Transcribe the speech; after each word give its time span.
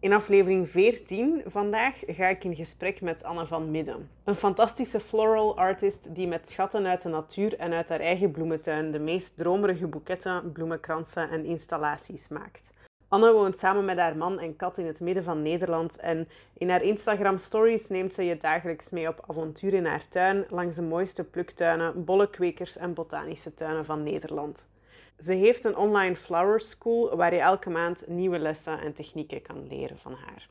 In 0.00 0.12
aflevering 0.12 0.68
14 0.68 1.42
vandaag 1.46 2.02
ga 2.06 2.26
ik 2.26 2.44
in 2.44 2.54
gesprek 2.54 3.00
met 3.00 3.24
Anne 3.24 3.46
van 3.46 3.70
Midden. 3.70 4.08
Een 4.24 4.34
fantastische 4.34 5.00
floral 5.00 5.56
artist 5.56 6.14
die 6.14 6.26
met 6.26 6.48
schatten 6.48 6.86
uit 6.86 7.02
de 7.02 7.08
natuur 7.08 7.58
en 7.58 7.72
uit 7.72 7.88
haar 7.88 8.00
eigen 8.00 8.30
bloementuin 8.30 8.90
de 8.90 8.98
meest 8.98 9.36
dromerige 9.36 9.86
boeketten, 9.86 10.52
bloemenkransen 10.52 11.30
en 11.30 11.44
installaties 11.44 12.28
maakt. 12.28 12.70
Anne 13.08 13.32
woont 13.32 13.58
samen 13.58 13.84
met 13.84 13.98
haar 13.98 14.16
man 14.16 14.38
en 14.38 14.56
kat 14.56 14.78
in 14.78 14.86
het 14.86 15.00
midden 15.00 15.24
van 15.24 15.42
Nederland 15.42 15.96
en 15.96 16.28
in 16.58 16.70
haar 16.70 16.82
Instagram 16.82 17.38
stories 17.38 17.88
neemt 17.88 18.14
ze 18.14 18.22
je 18.24 18.36
dagelijks 18.36 18.90
mee 18.90 19.08
op 19.08 19.24
avontuur 19.26 19.74
in 19.74 19.86
haar 19.86 20.08
tuin 20.08 20.44
langs 20.48 20.76
de 20.76 20.82
mooiste 20.82 21.24
pluktuinen, 21.24 22.04
bollenkwekers 22.04 22.76
en 22.76 22.94
botanische 22.94 23.54
tuinen 23.54 23.84
van 23.84 24.02
Nederland. 24.02 24.66
Ze 25.20 25.32
heeft 25.32 25.64
een 25.64 25.76
online 25.76 26.16
flower 26.16 26.60
school 26.60 27.16
waar 27.16 27.34
je 27.34 27.40
elke 27.40 27.70
maand 27.70 28.04
nieuwe 28.06 28.38
lessen 28.38 28.80
en 28.80 28.92
technieken 28.92 29.42
kan 29.42 29.66
leren 29.68 29.98
van 29.98 30.12
haar. 30.12 30.48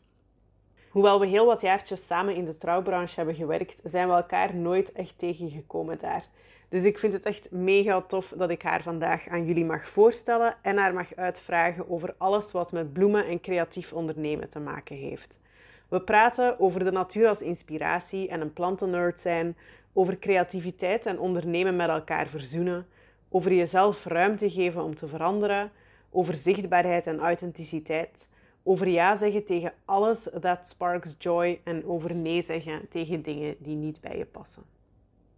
Hoewel 0.89 1.19
we 1.19 1.25
heel 1.25 1.45
wat 1.45 1.61
jaartjes 1.61 2.05
samen 2.05 2.35
in 2.35 2.45
de 2.45 2.55
trouwbranche 2.55 3.15
hebben 3.15 3.35
gewerkt, 3.35 3.81
zijn 3.83 4.07
we 4.07 4.13
elkaar 4.13 4.55
nooit 4.55 4.91
echt 4.91 5.17
tegengekomen 5.17 5.97
daar. 5.99 6.23
Dus 6.69 6.83
ik 6.83 6.99
vind 6.99 7.13
het 7.13 7.25
echt 7.25 7.51
mega 7.51 8.01
tof 8.01 8.33
dat 8.37 8.49
ik 8.49 8.61
haar 8.61 8.81
vandaag 8.81 9.27
aan 9.27 9.45
jullie 9.45 9.65
mag 9.65 9.87
voorstellen 9.87 10.55
en 10.61 10.77
haar 10.77 10.93
mag 10.93 11.15
uitvragen 11.15 11.89
over 11.89 12.15
alles 12.17 12.51
wat 12.51 12.71
met 12.71 12.93
bloemen 12.93 13.25
en 13.25 13.41
creatief 13.41 13.93
ondernemen 13.93 14.49
te 14.49 14.59
maken 14.59 14.95
heeft. 14.95 15.39
We 15.87 16.01
praten 16.01 16.59
over 16.59 16.83
de 16.83 16.91
natuur 16.91 17.27
als 17.27 17.41
inspiratie 17.41 18.27
en 18.27 18.41
een 18.41 18.53
plantennerd 18.53 19.19
zijn, 19.19 19.57
over 19.93 20.19
creativiteit 20.19 21.05
en 21.05 21.19
ondernemen 21.19 21.75
met 21.75 21.89
elkaar 21.89 22.27
verzoenen, 22.27 22.87
over 23.29 23.53
jezelf 23.53 24.05
ruimte 24.05 24.49
geven 24.49 24.83
om 24.83 24.95
te 24.95 25.07
veranderen, 25.07 25.71
over 26.09 26.35
zichtbaarheid 26.35 27.07
en 27.07 27.19
authenticiteit, 27.19 28.27
over 28.63 28.87
ja 28.87 29.15
zeggen 29.15 29.45
tegen 29.45 29.73
alles 29.85 30.27
dat 30.39 30.67
sparks 30.67 31.15
joy 31.17 31.61
en 31.63 31.85
over 31.85 32.15
nee 32.15 32.41
zeggen 32.41 32.87
tegen 32.89 33.21
dingen 33.21 33.55
die 33.59 33.75
niet 33.75 34.01
bij 34.01 34.17
je 34.17 34.25
passen. 34.25 34.63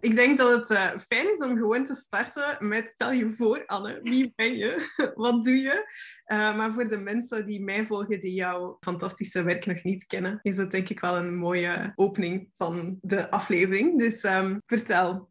Ik 0.02 0.16
denk 0.16 0.38
dat 0.38 0.58
het 0.58 0.70
uh, 0.70 0.98
fijn 0.98 1.34
is 1.34 1.40
om 1.40 1.58
gewoon 1.58 1.86
te 1.86 1.96
starten 1.96 2.68
met 2.68 2.90
stel 2.90 3.12
je 3.12 3.30
voor, 3.30 3.66
Anne, 3.66 4.00
wie 4.04 4.34
ben 4.36 4.56
je? 4.58 4.92
Wat 5.16 5.44
doe 5.44 5.62
je? 5.62 5.92
Uh, 6.26 6.58
maar 6.58 6.74
voor 6.74 6.88
de 6.88 6.98
mensen 6.98 7.46
die 7.46 7.64
mij 7.64 7.86
volgen, 7.86 8.20
die 8.20 8.34
jouw 8.34 8.78
fantastische 8.80 9.44
werk 9.44 9.66
nog 9.66 9.84
niet 9.84 10.06
kennen, 10.06 10.40
is 10.42 10.56
dat 10.56 10.72
denk 10.72 10.90
ik 10.90 11.00
wel 11.00 11.18
een 11.18 11.36
mooie 11.36 11.92
opening 11.96 12.50
van 12.56 12.98
de 13.02 13.32
aflevering. 13.32 13.98
Dus 13.98 14.24
um, 14.24 14.62
vertel, 14.66 15.30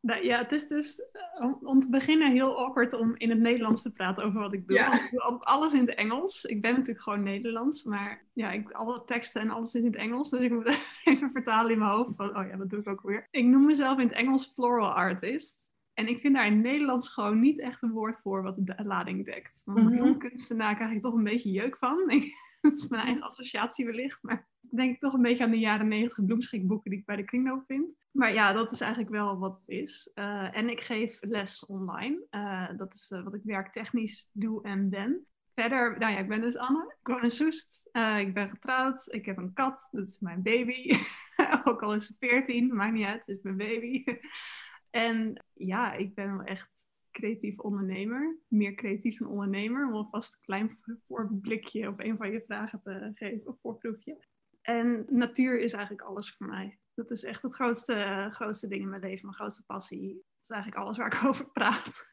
ja, 0.00 0.38
het 0.38 0.52
is 0.52 0.66
dus 0.66 1.02
om, 1.38 1.58
om, 1.62 1.80
te 1.80 1.90
beginnen 1.90 2.32
heel 2.32 2.58
awkward 2.58 2.92
om 2.92 3.14
in 3.16 3.30
het 3.30 3.38
Nederlands 3.38 3.82
te 3.82 3.92
praten 3.92 4.24
over 4.24 4.40
wat 4.40 4.52
ik 4.52 4.68
doe. 4.68 4.78
Want 4.78 4.94
ik 4.94 5.10
doe 5.10 5.20
altijd 5.20 5.44
alles 5.44 5.72
in 5.72 5.80
het 5.80 5.94
Engels. 5.94 6.44
Ik 6.44 6.60
ben 6.60 6.70
natuurlijk 6.70 7.00
gewoon 7.00 7.22
Nederlands, 7.22 7.84
maar 7.84 8.24
ja, 8.32 8.50
ik, 8.50 8.70
alle 8.70 9.04
teksten 9.04 9.40
en 9.40 9.50
alles 9.50 9.74
is 9.74 9.80
in 9.80 9.86
het 9.86 9.96
Engels. 9.96 10.30
Dus 10.30 10.42
ik 10.42 10.50
moet 10.50 10.78
even 11.04 11.32
vertalen 11.32 11.72
in 11.72 11.78
mijn 11.78 11.90
hoofd 11.90 12.16
van, 12.16 12.36
oh 12.36 12.46
ja, 12.48 12.56
dat 12.56 12.70
doe 12.70 12.80
ik 12.80 12.88
ook 12.88 13.02
weer. 13.02 13.28
Ik 13.30 13.44
noem 13.44 13.66
mezelf 13.66 13.98
in 13.98 14.06
het 14.06 14.16
Engels 14.16 14.52
floral 14.54 14.92
artist. 14.92 15.72
En 15.94 16.08
ik 16.08 16.20
vind 16.20 16.34
daar 16.34 16.46
in 16.46 16.60
Nederlands 16.60 17.08
gewoon 17.08 17.40
niet 17.40 17.60
echt 17.60 17.82
een 17.82 17.92
woord 17.92 18.20
voor 18.22 18.42
wat 18.42 18.58
de 18.60 18.84
lading 18.84 19.24
dekt. 19.24 19.62
Want 19.64 19.90
mm 19.90 19.98
-hmm. 19.98 20.18
kunstenaar 20.18 20.74
krijg 20.74 20.92
ik 20.92 21.00
toch 21.00 21.14
een 21.14 21.24
beetje 21.24 21.50
jeuk 21.50 21.76
van. 21.76 22.04
dat 22.70 22.72
is 22.72 22.88
mijn 22.88 23.02
eigen 23.02 23.22
associatie 23.22 23.86
wellicht, 23.86 24.22
maar 24.22 24.48
denk 24.60 24.94
ik 24.94 25.00
toch 25.00 25.12
een 25.12 25.22
beetje 25.22 25.44
aan 25.44 25.50
de 25.50 25.58
jaren 25.58 25.88
negentig 25.88 26.24
bloemschikboeken 26.24 26.90
die 26.90 26.98
ik 26.98 27.06
bij 27.06 27.16
de 27.16 27.24
kringloop 27.24 27.64
vind. 27.66 27.96
Maar 28.10 28.32
ja, 28.32 28.52
dat 28.52 28.72
is 28.72 28.80
eigenlijk 28.80 29.12
wel 29.12 29.38
wat 29.38 29.58
het 29.58 29.68
is. 29.68 30.10
Uh, 30.14 30.56
en 30.56 30.68
ik 30.68 30.80
geef 30.80 31.18
les 31.20 31.66
online. 31.66 32.26
Uh, 32.30 32.68
dat 32.76 32.94
is 32.94 33.10
uh, 33.10 33.22
wat 33.22 33.34
ik 33.34 33.40
werktechnisch 33.44 34.30
doe 34.32 34.62
en 34.62 34.88
ben. 34.88 35.26
Verder, 35.54 35.98
nou 35.98 36.12
ja, 36.12 36.18
ik 36.18 36.28
ben 36.28 36.40
dus 36.40 36.56
Anne. 36.56 36.94
Ik 37.00 37.06
woon 37.06 37.22
in 37.22 37.30
Soest. 37.30 37.88
ik 38.18 38.34
ben 38.34 38.50
getrouwd. 38.50 39.12
Ik 39.12 39.26
heb 39.26 39.36
een 39.36 39.52
kat. 39.52 39.88
Dat 39.90 40.06
is 40.06 40.18
mijn 40.20 40.42
baby. 40.42 40.96
Ook 41.64 41.82
al 41.82 41.94
is 41.94 42.06
ze 42.06 42.14
14, 42.18 42.74
maakt 42.74 42.92
niet 42.92 43.06
uit. 43.06 43.26
Het 43.26 43.36
is 43.36 43.42
mijn 43.42 43.56
baby. 43.56 44.04
en 44.90 45.44
ja, 45.54 45.92
ik 45.92 46.14
ben 46.14 46.36
wel 46.36 46.46
echt 46.46 46.90
creatief 47.10 47.58
ondernemer. 47.58 48.38
Meer 48.48 48.74
creatief 48.74 49.18
dan 49.18 49.28
ondernemer. 49.28 49.86
Om 49.86 49.92
alvast 49.92 50.34
een 50.34 50.40
klein 50.40 50.70
voorblikje 51.08 51.88
op 51.88 52.00
een 52.00 52.16
van 52.16 52.30
je 52.30 52.40
vragen 52.40 52.80
te 52.80 53.10
geven. 53.14 53.46
Of 53.46 53.60
voorproefje. 53.60 54.24
En 54.62 55.06
natuur 55.08 55.60
is 55.60 55.72
eigenlijk 55.72 56.04
alles 56.04 56.34
voor 56.36 56.46
mij. 56.46 56.78
Dat 56.94 57.10
is 57.10 57.24
echt 57.24 57.42
het 57.42 57.54
grootste, 57.54 58.26
grootste 58.30 58.68
ding 58.68 58.82
in 58.82 58.88
mijn 58.88 59.02
leven, 59.02 59.26
mijn 59.26 59.38
grootste 59.38 59.64
passie. 59.66 60.14
Dat 60.14 60.42
is 60.42 60.50
eigenlijk 60.50 60.82
alles 60.82 60.96
waar 60.96 61.14
ik 61.14 61.24
over 61.28 61.50
praat. 61.50 62.08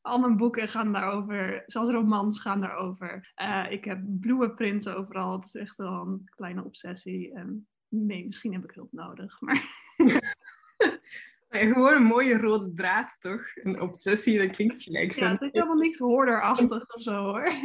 Al 0.00 0.18
mijn 0.18 0.36
boeken 0.36 0.68
gaan 0.68 0.92
daarover, 0.92 1.62
zelfs 1.66 1.90
romans 1.90 2.40
gaan 2.40 2.60
daarover. 2.60 3.32
Uh, 3.42 3.66
ik 3.70 3.84
heb 3.84 4.00
bloemenprints 4.20 4.88
overal. 4.88 5.32
Het 5.32 5.44
is 5.44 5.54
echt 5.54 5.76
wel 5.76 6.06
een 6.06 6.22
kleine 6.24 6.64
obsessie. 6.64 7.32
Nee, 7.88 8.26
misschien 8.26 8.52
heb 8.52 8.64
ik 8.64 8.74
hulp 8.74 8.92
nodig. 8.92 9.40
Maar 9.40 9.62
gewoon 11.50 11.94
een 11.94 12.02
mooie 12.02 12.38
rode 12.38 12.72
draad, 12.74 13.16
toch? 13.20 13.42
Een 13.54 13.80
obsessie, 13.80 14.38
dat 14.38 14.56
klinkt 14.56 14.82
gelijk. 14.82 15.12
Ja, 15.12 15.30
het 15.30 15.42
is 15.42 15.48
helemaal 15.52 15.76
niks 15.76 15.98
hoorderachtig 15.98 16.94
of 16.94 17.02
zo, 17.02 17.12
hoor. 17.12 17.52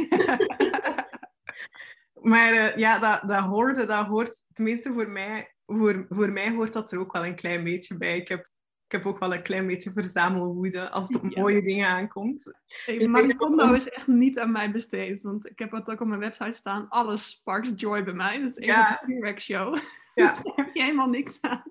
Maar 2.26 2.54
uh, 2.54 2.76
ja, 2.76 3.00
dat, 3.00 3.22
dat 3.30 3.44
hoorde, 3.44 3.86
dat 3.86 4.06
hoort, 4.06 4.44
tenminste 4.54 4.94
voor 4.94 5.10
mij, 5.10 5.54
voor, 5.66 6.06
voor 6.10 6.32
mij 6.32 6.52
hoort 6.52 6.74
dat 6.74 6.92
er 6.92 7.00
ook 7.00 7.14
wel 7.14 7.26
een 7.26 7.36
klein 7.36 7.64
beetje 7.64 7.98
bij. 7.98 8.18
Ik 8.18 8.28
heb, 8.28 8.40
ik 8.86 8.92
heb 8.92 9.06
ook 9.06 9.20
wel 9.20 9.34
een 9.34 9.44
klein 9.44 9.68
beetje 9.68 9.92
verzamelwoede 9.92 10.90
als 10.90 11.08
het 11.08 11.24
op 11.24 11.30
ja. 11.30 11.42
mooie 11.42 11.62
dingen 11.62 11.88
aankomt. 11.88 12.54
Hey, 12.86 13.08
Maricondo 13.08 13.74
is 13.74 13.90
echt 13.90 14.08
niet 14.08 14.40
aan 14.40 14.52
mij 14.52 14.72
besteed, 14.72 15.22
want 15.22 15.50
ik 15.50 15.60
heb 15.60 15.72
het 15.72 15.90
ook 15.90 16.02
op 16.02 16.08
mijn 16.08 16.20
website 16.20 16.52
staan. 16.52 16.90
Alles 16.90 17.28
sparks 17.28 17.74
joy 17.76 18.04
bij 18.04 18.14
mij. 18.14 18.40
Dat 18.40 18.50
is 18.50 18.58
een 18.58 18.66
ja. 18.66 19.38
show. 19.38 19.78
Ja. 20.16 20.28
dus 20.28 20.44
daar 20.44 20.56
heb 20.56 20.74
je 20.74 20.82
helemaal 20.82 21.10
niks 21.10 21.42
aan. 21.42 21.64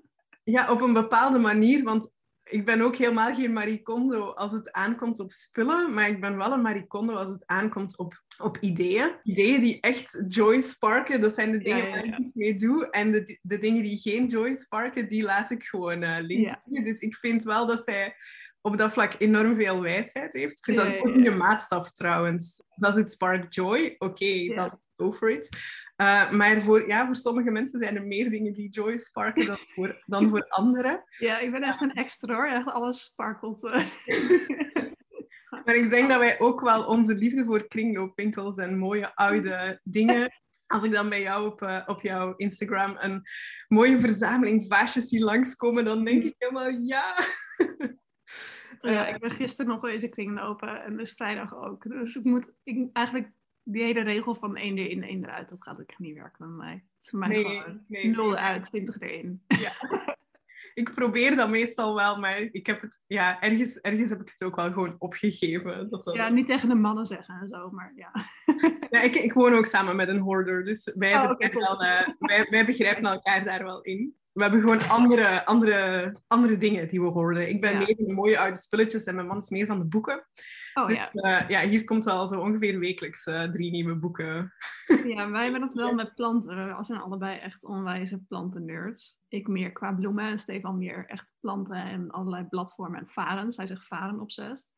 Ja, 0.44 0.70
op 0.70 0.80
een 0.80 0.92
bepaalde 0.92 1.38
manier, 1.38 1.84
want 1.84 2.12
ik 2.44 2.64
ben 2.64 2.80
ook 2.80 2.96
helemaal 2.96 3.34
geen 3.34 3.52
maricondo 3.52 4.20
als 4.20 4.52
het 4.52 4.72
aankomt 4.72 5.20
op 5.20 5.32
spullen, 5.32 5.94
maar 5.94 6.08
ik 6.08 6.20
ben 6.20 6.36
wel 6.36 6.52
een 6.52 6.62
maricondo 6.62 7.14
als 7.14 7.32
het 7.32 7.46
aankomt 7.46 7.98
op, 7.98 8.22
op 8.38 8.58
ideeën. 8.60 9.10
Ideeën 9.22 9.60
die 9.60 9.80
echt 9.80 10.22
joy 10.28 10.60
sparken, 10.60 11.20
dat 11.20 11.34
zijn 11.34 11.52
de 11.52 11.58
dingen 11.58 11.78
ja, 11.78 11.84
ja, 11.84 11.94
ja. 11.94 12.00
waar 12.00 12.04
ik 12.04 12.18
iets 12.18 12.32
mee 12.32 12.54
doe. 12.54 12.90
En 12.90 13.10
de, 13.10 13.38
de 13.42 13.58
dingen 13.58 13.82
die 13.82 13.98
geen 13.98 14.26
joy 14.26 14.54
sparken, 14.54 15.08
die 15.08 15.22
laat 15.22 15.50
ik 15.50 15.62
gewoon 15.62 16.02
uh, 16.02 16.16
links 16.20 16.54
liggen. 16.64 16.92
Dus 16.92 17.00
ik 17.00 17.16
vind 17.16 17.42
wel 17.42 17.66
dat 17.66 17.84
zij 17.84 18.14
op 18.60 18.76
dat 18.76 18.92
vlak 18.92 19.14
enorm 19.18 19.54
veel 19.54 19.82
wijsheid 19.82 20.32
heeft. 20.32 20.58
Ik 20.58 20.64
vind 20.64 20.76
dat 20.76 20.98
ook 20.98 21.14
een 21.14 21.36
maatstaf 21.36 21.90
trouwens. 21.90 22.62
Does 22.76 22.96
it 22.96 23.10
spark 23.10 23.54
joy? 23.54 23.94
Oké, 23.98 24.04
okay, 24.04 24.54
dan 24.54 24.80
go 24.96 25.12
for 25.12 25.30
it. 25.30 25.48
Uh, 25.96 26.30
maar 26.30 26.62
voor, 26.62 26.86
ja, 26.86 27.06
voor 27.06 27.16
sommige 27.16 27.50
mensen 27.50 27.78
zijn 27.78 27.96
er 27.96 28.06
meer 28.06 28.30
dingen 28.30 28.52
die 28.52 28.68
joy 28.68 28.98
sparken 28.98 29.46
dan 29.46 29.58
voor, 29.74 30.02
dan 30.06 30.28
voor 30.28 30.44
anderen. 30.60 31.04
Ja, 31.16 31.38
ik 31.38 31.50
ben 31.50 31.62
echt 31.62 31.80
een 31.80 31.92
extra 31.92 32.34
hoor. 32.34 32.46
Echt 32.46 32.68
alles 32.68 33.02
sparkelt. 33.02 33.62
maar 35.64 35.74
ik 35.74 35.88
denk 35.88 36.08
dat 36.08 36.18
wij 36.18 36.40
ook 36.40 36.60
wel 36.60 36.84
onze 36.84 37.14
liefde 37.14 37.44
voor 37.44 37.68
kringloopwinkels 37.68 38.56
en 38.56 38.78
mooie 38.78 39.14
oude 39.14 39.80
dingen 39.82 40.32
als 40.66 40.82
ik 40.82 40.92
dan 40.92 41.08
bij 41.08 41.20
jou 41.20 41.46
op, 41.46 41.62
uh, 41.62 41.82
op 41.86 42.00
jouw 42.00 42.34
Instagram 42.36 42.96
een 42.98 43.22
mooie 43.68 43.98
verzameling 43.98 44.66
vaasjes 44.66 45.08
zie 45.08 45.24
langskomen, 45.24 45.84
dan 45.84 46.04
denk 46.04 46.24
ik 46.24 46.34
helemaal 46.38 46.68
ja. 46.68 47.14
ja, 48.80 49.06
ik 49.06 49.20
ben 49.20 49.30
gisteren 49.30 49.70
nog 49.70 49.84
eens 49.84 50.08
kringlopen 50.08 50.82
en 50.82 50.96
dus 50.96 51.12
vrijdag 51.12 51.54
ook. 51.54 51.82
Dus 51.82 52.16
ik 52.16 52.24
moet 52.24 52.52
ik, 52.62 52.88
eigenlijk 52.92 53.30
die 53.64 53.82
hele 53.82 54.02
regel 54.02 54.34
van 54.34 54.56
één 54.56 54.78
erin, 54.78 55.02
één 55.02 55.24
eruit, 55.24 55.48
dat 55.48 55.62
gaat 55.62 55.80
ook 55.80 55.98
niet 55.98 56.14
werken 56.14 56.48
met 56.48 56.56
mij. 56.56 56.72
Het 56.72 57.04
is 57.04 57.10
voor 57.10 57.18
mij 57.18 57.28
nee, 57.28 57.44
gewoon 57.44 57.84
nee, 57.88 58.06
0 58.06 58.26
nee. 58.26 58.36
uit, 58.36 58.64
20 58.64 59.00
erin. 59.00 59.42
Ja. 59.46 59.72
ik 60.74 60.94
probeer 60.94 61.36
dat 61.36 61.48
meestal 61.48 61.94
wel, 61.94 62.18
maar 62.18 62.38
ik 62.38 62.66
heb 62.66 62.80
het, 62.80 63.00
ja, 63.06 63.40
ergens, 63.40 63.80
ergens 63.80 64.10
heb 64.10 64.20
ik 64.20 64.28
het 64.28 64.44
ook 64.44 64.56
wel 64.56 64.72
gewoon 64.72 64.96
opgegeven. 64.98 65.90
Dat 65.90 66.04
dat... 66.04 66.14
Ja, 66.14 66.28
niet 66.28 66.46
tegen 66.46 66.68
de 66.68 66.74
mannen 66.74 67.06
zeggen 67.06 67.40
en 67.40 67.48
zo, 67.48 67.70
maar 67.70 67.92
ja. 67.96 68.12
ja 68.90 69.00
ik, 69.00 69.14
ik 69.14 69.32
woon 69.32 69.54
ook 69.54 69.66
samen 69.66 69.96
met 69.96 70.08
een 70.08 70.20
hoarder, 70.20 70.64
dus 70.64 70.92
wij, 70.94 71.14
oh, 71.14 71.30
okay, 71.30 71.52
wel, 71.52 71.82
uh, 71.82 72.08
wij, 72.18 72.46
wij 72.50 72.66
begrijpen 72.66 73.04
elkaar 73.12 73.44
daar 73.44 73.64
wel 73.64 73.82
in 73.82 74.16
we 74.34 74.42
hebben 74.42 74.60
gewoon 74.60 74.88
andere, 74.88 75.46
andere, 75.46 76.14
andere 76.26 76.56
dingen 76.56 76.88
die 76.88 77.00
we 77.00 77.06
hoorden. 77.06 77.48
Ik 77.48 77.60
ben 77.60 77.72
ja. 77.72 77.78
meer 77.78 77.94
van 77.96 78.04
de 78.04 78.12
mooie 78.12 78.38
oude 78.38 78.56
spulletjes 78.56 79.04
en 79.04 79.14
mijn 79.14 79.26
man 79.26 79.36
is 79.36 79.50
meer 79.50 79.66
van 79.66 79.78
de 79.78 79.84
boeken. 79.84 80.26
Oh, 80.74 80.86
dus, 80.86 80.96
ja. 80.96 81.10
Uh, 81.12 81.48
ja, 81.48 81.60
hier 81.60 81.84
komt 81.84 82.04
wel 82.04 82.26
zo 82.26 82.40
ongeveer 82.40 82.78
wekelijks 82.78 83.26
uh, 83.26 83.42
drie 83.42 83.70
nieuwe 83.70 83.96
boeken. 83.96 84.52
Ja, 85.04 85.30
wij 85.30 85.42
hebben 85.42 85.60
dat 85.60 85.74
wel 85.74 85.94
met 85.94 86.14
planten. 86.14 86.76
We 86.76 86.84
zijn 86.84 87.00
allebei 87.00 87.38
echt 87.38 87.64
onwijze 87.64 88.24
plantennerds. 88.28 89.18
Ik 89.28 89.48
meer 89.48 89.72
qua 89.72 89.92
bloemen 89.92 90.24
en 90.24 90.38
Stefan 90.38 90.78
meer 90.78 91.06
echt 91.06 91.34
planten 91.40 91.76
en 91.76 92.10
allerlei 92.10 92.44
bladvormen 92.44 93.00
en 93.00 93.08
varen. 93.08 93.52
Zij 93.52 93.66
zegt 93.66 93.86
varen 93.86 94.20
obsessed. 94.20 94.74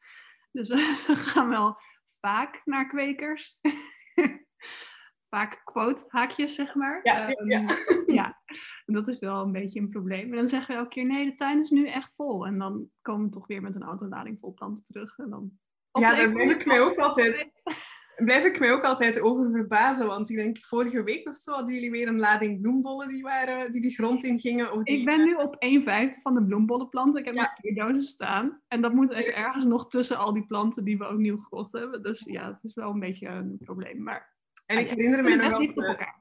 Dus 0.52 0.69
we 0.69 0.76
gaan 1.32 1.49
wel 1.49 1.79
vaak 2.20 2.61
naar 2.64 2.88
kwekers 2.88 3.61
vaak 5.28 5.61
quote 5.64 6.05
haakjes, 6.08 6.55
zeg 6.55 6.75
maar. 6.75 7.00
Ja, 7.02 7.28
um, 7.28 7.49
ja. 7.49 7.76
ja, 8.06 8.40
dat 8.87 9.08
is 9.08 9.19
wel 9.19 9.43
een 9.43 9.52
beetje 9.52 9.81
een 9.81 9.88
probleem. 9.88 10.31
En 10.31 10.37
dan 10.37 10.46
zeggen 10.46 10.75
we 10.75 10.81
elke 10.81 10.94
keer, 10.94 11.06
nee, 11.06 11.25
de 11.25 11.34
tuin 11.34 11.61
is 11.61 11.70
nu 11.70 11.88
echt 11.88 12.14
vol. 12.14 12.46
En 12.46 12.58
dan 12.58 12.88
komen 13.02 13.25
we 13.25 13.32
toch 13.32 13.46
weer 13.46 13.62
met 13.62 13.75
een 13.75 13.82
autolading 13.82 14.38
vol 14.40 14.55
planten 14.55 14.84
terug. 14.84 15.19
En 15.19 15.31
dan 15.31 15.50
ja, 15.93 16.14
daar 16.14 16.32
ben 16.32 16.50
ik 16.50 16.67
mij 16.67 16.81
ook 16.81 16.96
altijd... 16.96 17.50
blijf 18.25 18.44
ik 18.44 18.58
mij 18.58 18.73
ook 18.73 18.84
altijd 18.84 19.20
over 19.20 19.50
verbazen. 19.50 20.06
Want 20.06 20.31
ik 20.31 20.37
denk, 20.37 20.58
vorige 20.58 21.02
week 21.02 21.28
of 21.28 21.37
zo 21.37 21.52
hadden 21.52 21.75
jullie 21.75 21.90
weer 21.90 22.08
een 22.08 22.19
lading 22.19 22.61
bloembollen 22.61 23.08
die, 23.08 23.23
waren, 23.23 23.73
die 23.73 23.81
de 23.81 23.90
grond 23.90 24.25
in 24.25 24.38
gingen. 24.38 24.73
Of 24.73 24.82
die, 24.82 24.99
Ik 24.99 25.05
ben 25.05 25.25
nu 25.25 25.34
op 25.34 25.56
1 25.58 25.82
vijfde 25.82 26.20
van 26.23 26.34
de 26.34 26.44
bloembollenplanten. 26.44 27.20
Ik 27.20 27.26
heb 27.26 27.34
nog 27.34 27.55
vier 27.61 27.75
dozen 27.75 28.02
staan. 28.02 28.61
En 28.69 28.81
dat 28.81 28.93
moet 28.93 29.08
dus 29.08 29.26
ergens 29.26 29.64
nog 29.64 29.88
tussen 29.88 30.19
al 30.19 30.32
die 30.32 30.46
planten 30.46 30.84
die 30.84 30.99
we 30.99 31.05
ook 31.05 31.19
nieuw 31.19 31.38
gekocht 31.38 31.73
hebben. 31.73 32.02
Dus 32.02 32.25
ja, 32.25 32.52
het 32.52 32.64
is 32.64 32.75
wel 32.75 32.90
een 32.90 33.00
beetje 33.00 33.28
een 33.28 33.58
probleem. 33.64 34.02
Maar 34.02 34.36
En 34.66 34.78
ik 34.78 34.90
ah, 34.90 34.96
ja, 34.96 35.02
herinner 35.02 35.22
mij 35.22 35.34
nog 35.34 35.52
als 35.52 35.66
op 35.66 35.74
de, 35.74 36.12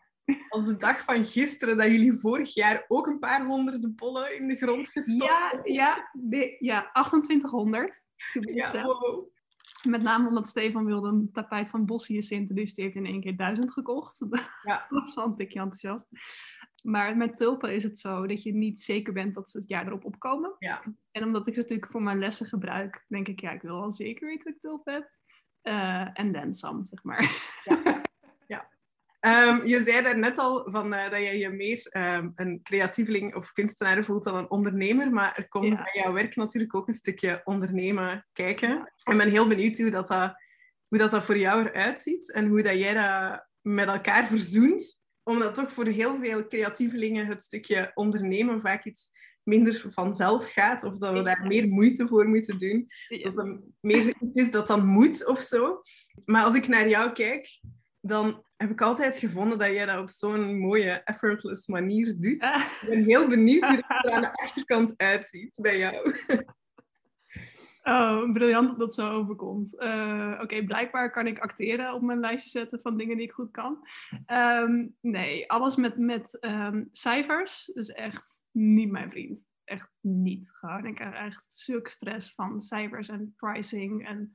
als 0.50 0.66
de 0.66 0.76
dag 0.78 1.04
van 1.04 1.26
gisteren 1.26 1.78
dat 1.78 1.86
jullie 1.86 2.14
vorig 2.14 2.54
jaar 2.54 2.86
ook 2.88 3.08
een 3.08 3.20
paar 3.20 3.46
honderden 3.46 3.96
bollen 3.96 4.36
in 4.38 4.48
de 4.48 4.56
grond 4.56 4.90
gestopt 4.90 5.24
Ja, 5.24 5.50
hebben. 5.52 5.74
ja, 5.74 6.10
de- 6.14 6.56
ja, 6.60 6.90
2800. 6.94 8.04
to 8.34 8.40
be 8.40 8.54
Ja, 8.54 8.64
exact. 8.64 8.86
wow. 8.86 9.34
Met 9.88 10.02
name 10.02 10.28
omdat 10.28 10.48
Stefan 10.48 10.86
wilde 10.86 11.08
een 11.08 11.30
tapijt 11.32 11.70
van 11.70 11.86
boshyacinthe, 11.86 12.54
dus 12.54 12.74
die 12.74 12.84
heeft 12.84 12.96
in 12.98 13.06
één 13.06 13.22
keer 13.22 13.38
duizend 13.38 13.72
gekocht. 13.72 14.20
Ja. 14.64 14.86
Dat 14.90 15.04
was 15.04 15.14
wel 15.14 15.26
een 15.26 15.36
tikje 15.36 15.60
enthousiast. 15.60 16.10
Maar 16.84 17.18
met 17.18 17.38
tulpen 17.38 17.74
is 17.74 17.84
het 17.84 18.00
zo 18.00 18.28
dat 18.28 18.44
je 18.44 18.54
niet 18.54 18.82
zeker 18.82 19.14
bent 19.14 19.34
dat 19.34 19.50
ze 19.50 19.58
het 19.58 19.68
jaar 19.68 19.88
erop 19.88 20.06
opkomen. 20.06 20.56
Ja. 20.60 20.84
En 21.12 21.24
omdat 21.24 21.48
ik 21.48 21.54
ze 21.54 21.60
natuurlijk 21.60 21.92
voor 21.92 22.02
mijn 22.02 22.20
lessen 22.20 22.46
gebruik, 22.46 23.06
denk 23.08 23.28
ik, 23.28 23.40
ja, 23.40 23.52
ik 23.52 23.62
wil 23.62 23.80
wel 23.80 23.92
zeker 23.92 24.28
weten 24.28 24.44
dat 24.46 24.54
ik 24.56 24.62
tulpen 24.62 24.94
heb. 24.94 25.10
Eh, 25.62 26.20
En 26.20 26.32
then 26.32 26.54
some, 26.54 26.86
zeg 26.90 27.04
maar. 27.04 27.22
Ehm, 29.26 29.66
je 29.68 29.84
zei 29.84 30.02
daarnet 30.04 30.38
al 30.38 30.68
van, 30.72 30.94
eh, 30.94 31.10
dat 31.12 31.20
je 31.20 31.38
je 31.38 31.50
meer 31.50 31.88
ehm, 31.90 32.30
een 32.36 32.60
creatieveling 32.64 33.36
of 33.36 33.52
kunstenaar 33.52 34.04
voelt 34.04 34.24
dan 34.24 34.36
een 34.36 34.50
ondernemer. 34.50 35.12
Maar 35.12 35.36
er 35.36 35.48
komt 35.48 35.72
Ja. 35.72 35.76
bij 35.84 36.02
jouw 36.02 36.14
werk 36.14 36.36
natuurlijk 36.36 36.76
ook 36.76 36.88
een 36.88 36.94
stukje 36.94 37.42
ondernemen 37.44 38.28
kijken. 38.34 38.94
Ik 39.04 39.18
ben 39.18 39.30
heel 39.30 39.48
benieuwd 39.48 39.78
hoe 39.78 39.90
dat, 39.90 40.08
dat, 40.08 40.34
hoe 40.88 40.98
dat, 40.98 41.12
dat 41.12 41.24
voor 41.24 41.38
jou 41.38 41.66
eruit 41.66 42.00
ziet. 42.00 42.32
En 42.32 42.48
hoe 42.48 42.62
dat 42.62 42.80
jij 42.80 42.94
dat 42.94 43.46
met 43.62 43.88
elkaar 43.88 44.26
verzoent. 44.26 45.00
Omdat 45.24 45.56
toch 45.56 45.72
voor 45.72 45.86
heel 45.86 46.18
veel 46.20 46.48
creatievelingen 46.48 47.26
het 47.26 47.42
stukje 47.42 47.92
ondernemen 47.94 48.62
vaak 48.62 48.86
iets 48.86 49.10
minder 49.44 49.86
vanzelf 49.90 50.52
gaat. 50.52 50.84
Of 50.84 50.98
dat 50.98 51.14
we 51.14 51.22
daar 51.22 51.46
meer 51.48 51.68
moeite 51.68 52.08
voor 52.08 52.28
moeten 52.28 52.58
doen. 52.58 52.88
Dat 53.22 53.36
het 53.36 53.60
meer 53.80 54.16
iets 54.20 54.36
is 54.42 54.52
dat 54.52 54.68
dan 54.68 54.86
moet 54.86 55.26
of 55.26 55.42
zo. 55.42 55.80
Maar 56.26 56.44
als 56.44 56.56
ik 56.56 56.68
naar 56.68 56.90
jou 56.90 57.12
kijk, 57.12 57.60
dan 58.02 58.45
heb 58.66 58.74
ik 58.74 58.82
altijd 58.82 59.18
gevonden 59.18 59.58
dat 59.58 59.68
jij 59.68 59.86
dat 59.86 60.00
op 60.00 60.10
zo'n 60.10 60.60
mooie, 60.60 60.92
effortless 60.92 61.68
manier 61.68 62.20
doet. 62.20 62.42
Ah. 62.42 62.62
Ik 62.82 62.90
ben 62.90 63.04
heel 63.04 63.28
benieuwd 63.28 63.68
hoe 63.68 63.76
het 63.76 64.06
er 64.06 64.12
aan 64.12 64.22
de 64.22 64.34
achterkant 64.44 64.94
uitziet 64.98 65.60
bij 65.62 65.78
jou. 65.78 66.14
Oh, 67.88 68.32
briljant 68.34 68.70
dat 68.70 68.80
dat 68.80 68.94
zo 68.94 69.10
overkomt. 69.10 69.80
Eh, 69.80 70.40
Oké, 70.42 70.64
blijkbaar 70.64 71.12
kan 71.12 71.28
ik 71.28 71.40
acteren 71.40 71.94
op 71.94 72.02
mijn 72.02 72.20
lijstje 72.20 72.50
zetten 72.50 72.80
van 72.82 72.98
dingen 72.98 73.18
die 73.18 73.26
ik 73.26 73.32
goed 73.32 73.52
kan. 73.52 73.88
Ehm, 74.26 74.88
nee, 75.02 75.52
alles 75.52 75.76
met, 75.76 75.98
met 75.98 76.40
ehm, 76.40 76.84
cijfers 76.92 77.68
is 77.68 77.90
echt 77.90 78.42
niet 78.52 78.92
mijn 78.92 79.12
vriend. 79.12 79.48
Echt 79.64 79.92
niet. 80.02 80.52
Gewoon, 80.52 80.86
ik 80.86 80.96
krijg 80.96 81.14
echt 81.14 81.54
zulke 81.54 81.90
stress 81.90 82.34
van 82.34 82.62
cijfers 82.62 83.10
en 83.10 83.34
pricing. 83.36 84.08
En... 84.08 84.34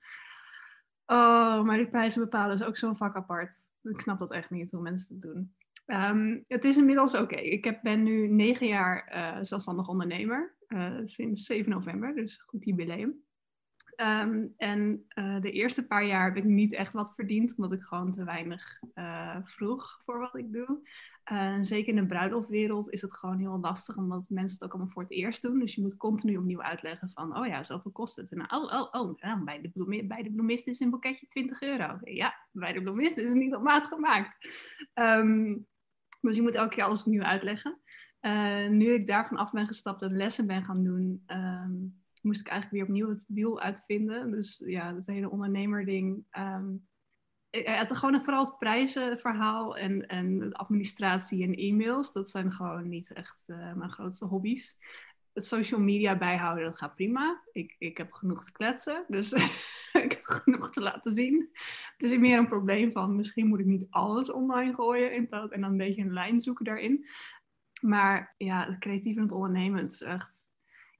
Oh, 1.11 1.63
maar 1.63 1.77
die 1.77 1.89
prijzen 1.89 2.23
bepalen 2.23 2.55
is 2.55 2.63
ook 2.63 2.77
zo'n 2.77 2.97
vak 2.97 3.17
apart. 3.17 3.57
Ik 3.83 4.01
snap 4.01 4.19
dat 4.19 4.33
echt 4.33 4.51
niet 4.51 4.71
hoe 4.71 4.83
mensen 4.83 5.15
het 5.15 5.23
doen. 5.23 5.55
Ehm, 5.87 6.39
het 6.45 6.65
is 6.65 6.77
inmiddels 6.77 7.15
oké. 7.15 7.37
Ik 7.37 7.65
heb, 7.65 7.83
ben 7.83 8.03
nu 8.03 8.29
negen 8.29 8.67
jaar 8.67 9.05
eh, 9.07 9.39
zelfstandig 9.41 9.89
ondernemer. 9.89 10.55
eh, 10.67 10.99
sinds 11.05 11.45
7 11.45 11.71
november, 11.71 12.15
dus 12.15 12.43
goed 12.47 12.65
jubileum. 12.65 13.23
Ehm, 14.01 14.47
en 14.57 15.05
eh, 15.09 15.41
de 15.41 15.51
eerste 15.51 15.87
paar 15.87 16.05
jaar 16.05 16.25
heb 16.25 16.37
ik 16.37 16.45
niet 16.45 16.73
echt 16.73 16.93
wat 16.93 17.15
verdiend, 17.15 17.55
omdat 17.57 17.73
ik 17.73 17.83
gewoon 17.83 18.13
te 18.13 18.25
weinig 18.25 18.81
eh, 18.95 19.37
vroeg 19.43 20.01
voor 20.05 20.19
wat 20.19 20.37
ik 20.37 20.53
doe. 20.53 20.89
Eh, 21.25 21.57
zeker 21.61 21.89
in 21.89 22.01
de 22.01 22.07
bruiloftwereld 22.07 22.91
is 22.91 23.03
het 23.03 23.17
gewoon 23.17 23.39
heel 23.39 23.59
lastig, 23.59 23.97
omdat 23.97 24.29
mensen 24.29 24.55
het 24.55 24.65
ook 24.65 24.73
allemaal 24.73 24.93
voor 24.93 25.03
het 25.03 25.11
eerst 25.11 25.43
doen. 25.43 25.59
Dus 25.59 25.75
je 25.75 25.81
moet 25.81 25.97
continu 25.97 26.37
opnieuw 26.37 26.63
uitleggen 26.63 27.11
van, 27.11 27.39
oh 27.39 27.47
ja, 27.47 27.63
zoveel 27.63 27.91
kost 27.91 28.17
het. 28.17 28.33
En 28.33 28.53
oh, 28.53 28.73
oh, 28.73 28.89
oh, 28.91 29.21
nou, 29.21 29.45
bij, 29.45 29.61
de 29.61 29.71
bloemi- 29.71 30.07
bij 30.07 30.23
de 30.23 30.33
bloemist 30.33 30.69
is 30.69 30.81
een 30.81 30.91
boeketje 30.91 31.27
20 31.29 31.63
euro. 31.63 31.99
Ja, 32.03 32.35
bij 32.53 32.73
de 32.73 32.83
bloemist 32.83 33.17
is 33.17 33.29
het 33.29 33.39
niet 33.39 33.55
op 33.55 33.63
maat 33.63 33.87
gemaakt. 33.87 34.49
Ehm, 34.95 35.57
dus 36.21 36.37
je 36.37 36.43
moet 36.43 36.55
elke 36.55 36.75
keer 36.75 36.85
alles 36.85 37.01
opnieuw 37.01 37.23
uitleggen. 37.23 37.81
Nu 38.71 38.93
ik 38.93 39.07
daarvan 39.07 39.37
af 39.37 39.53
ben 39.53 39.67
gestapt 39.67 40.03
en 40.03 40.17
lessen 40.17 40.47
ben 40.47 40.65
gaan 40.65 40.85
doen, 40.85 41.23
ehm, 41.27 41.73
moest 42.23 42.41
ik 42.41 42.47
eigenlijk 42.49 42.83
weer 42.83 42.91
opnieuw 42.95 43.09
het 43.15 43.31
wiel 43.35 43.61
uitvinden. 43.61 44.31
Dus 44.31 44.63
ja, 44.67 44.93
dat 44.93 45.07
hele 45.07 45.31
ondernemerding. 45.31 46.25
ik- 47.51 47.67
het, 47.67 47.97
gewoon 47.97 48.23
vooral 48.23 48.45
het 48.45 48.59
prijzenverhaal 48.59 49.77
en, 49.77 50.07
en 50.07 50.53
administratie 50.53 51.45
en 51.45 51.55
e-mails, 51.55 52.13
dat 52.13 52.31
zijn 52.31 52.53
gewoon 52.53 52.89
niet 52.89 53.13
echt 53.13 53.43
eh, 53.47 53.75
mijn 53.75 53.91
grootste 53.91 54.25
hobby's. 54.27 54.77
Het 55.33 55.45
social 55.45 55.81
media 55.81 56.19
bijhouden, 56.19 56.65
dat 56.65 56.79
gaat 56.79 56.95
prima. 56.95 57.43
Ik, 57.53 57.77
ik 57.79 57.97
heb 57.97 58.13
genoeg 58.13 58.45
te 58.45 58.53
kletsen, 58.53 59.05
dus 59.09 59.33
ik 60.05 60.13
heb 60.13 60.21
genoeg 60.23 60.71
te 60.71 60.81
laten 60.81 61.13
zien. 61.13 61.49
Het 61.97 62.03
is 62.03 62.19
meer 62.19 62.39
een 62.39 62.49
probleem 62.49 62.93
van, 62.93 63.17
misschien 63.17 63.47
moet 63.47 63.61
ik 63.61 63.67
niet 63.67 63.87
alles 63.91 64.31
online 64.33 64.75
gooien 64.75 65.15
in 65.15 65.29
plaats- 65.29 65.53
en 65.53 65.61
dan 65.61 65.71
een 65.71 65.77
beetje 65.77 66.03
een 66.03 66.13
lijn 66.13 66.41
zoeken 66.41 66.65
daarin. 66.65 67.07
Maar 67.81 68.35
ja, 68.39 68.67
het 68.67 68.79
creatief 68.79 69.17
en 69.17 69.23
het 69.23 69.33
ondernemen, 69.33 69.83
het 69.83 69.93
is 69.93 70.03
echt... 70.03 70.50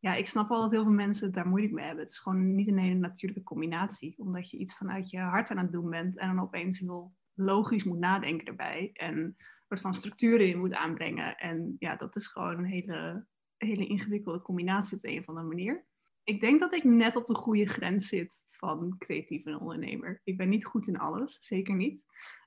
Ja, 0.01 0.15
ik 0.15 0.27
snap 0.27 0.49
wel 0.49 0.61
dat 0.61 0.71
heel 0.71 0.83
veel 0.83 0.93
mensen 0.93 1.27
het 1.27 1.35
daar 1.35 1.47
moeilijk 1.47 1.73
mee 1.73 1.85
hebben. 1.85 2.05
Het 2.05 2.13
is 2.13 2.19
gewoon 2.19 2.55
niet 2.55 2.69
een 2.69 2.79
hele 2.79 2.99
natuurlijke 2.99 3.43
combinatie. 3.43 4.15
Omdat 4.19 4.51
je 4.51 4.59
iets 4.59 4.77
vanuit 4.77 5.11
je 5.11 5.19
hart 5.19 5.51
aan 5.51 5.59
het 5.59 5.73
doen 5.73 5.91
bent 5.91 6.19
en 6.19 6.29
dan 6.29 6.45
opeens 6.45 6.79
heel 6.79 7.15
logisch 7.35 7.85
moet 7.85 7.99
nadenken 7.99 8.47
erbij. 8.47 8.91
En 8.93 9.17
een 9.19 9.37
soort 9.69 9.81
van 9.81 9.95
structuren 9.95 10.49
in 10.49 10.59
moet 10.59 10.75
aanbrengen. 10.75 11.37
En 11.37 11.77
ja, 11.79 11.97
dat 11.97 12.17
is 12.17 12.27
gewoon 12.27 12.59
een 12.59 12.65
hele, 12.65 13.27
hele 13.57 13.87
ingewikkelde 13.87 14.43
combinatie 14.43 14.97
op 14.97 15.03
de 15.03 15.11
een 15.11 15.19
of 15.19 15.29
andere 15.29 15.47
manier. 15.47 15.87
Ik 16.25 16.41
denk 16.41 16.61
dat 16.61 16.73
ik 16.73 16.85
net 16.85 17.17
op 17.17 17.27
de 17.27 17.35
goede 17.35 17.67
grens 17.67 18.09
zit 18.09 18.45
van 18.49 18.95
creatief 18.99 19.45
en 19.45 19.59
ondernemer. 19.59 20.21
Ik 20.25 20.37
ben 20.37 20.49
niet 20.49 20.65
goed 20.65 20.89
in 20.89 20.99
alles, 20.99 21.39
zeker 21.41 21.75
niet. 21.75 22.05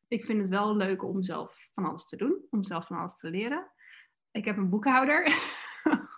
Ik 0.07 0.25
vind 0.25 0.41
het 0.41 0.49
wel 0.49 0.75
leuk 0.75 1.03
om 1.03 1.23
zelf 1.23 1.69
van 1.73 1.85
alles 1.85 2.05
te 2.05 2.17
doen, 2.17 2.45
om 2.49 2.63
zelf 2.63 2.87
van 2.87 2.97
alles 2.97 3.17
te 3.17 3.29
leren. 3.29 3.71
Ik 4.31 4.45
heb 4.45 4.57
een 4.57 4.69
boekhouder. 4.69 5.23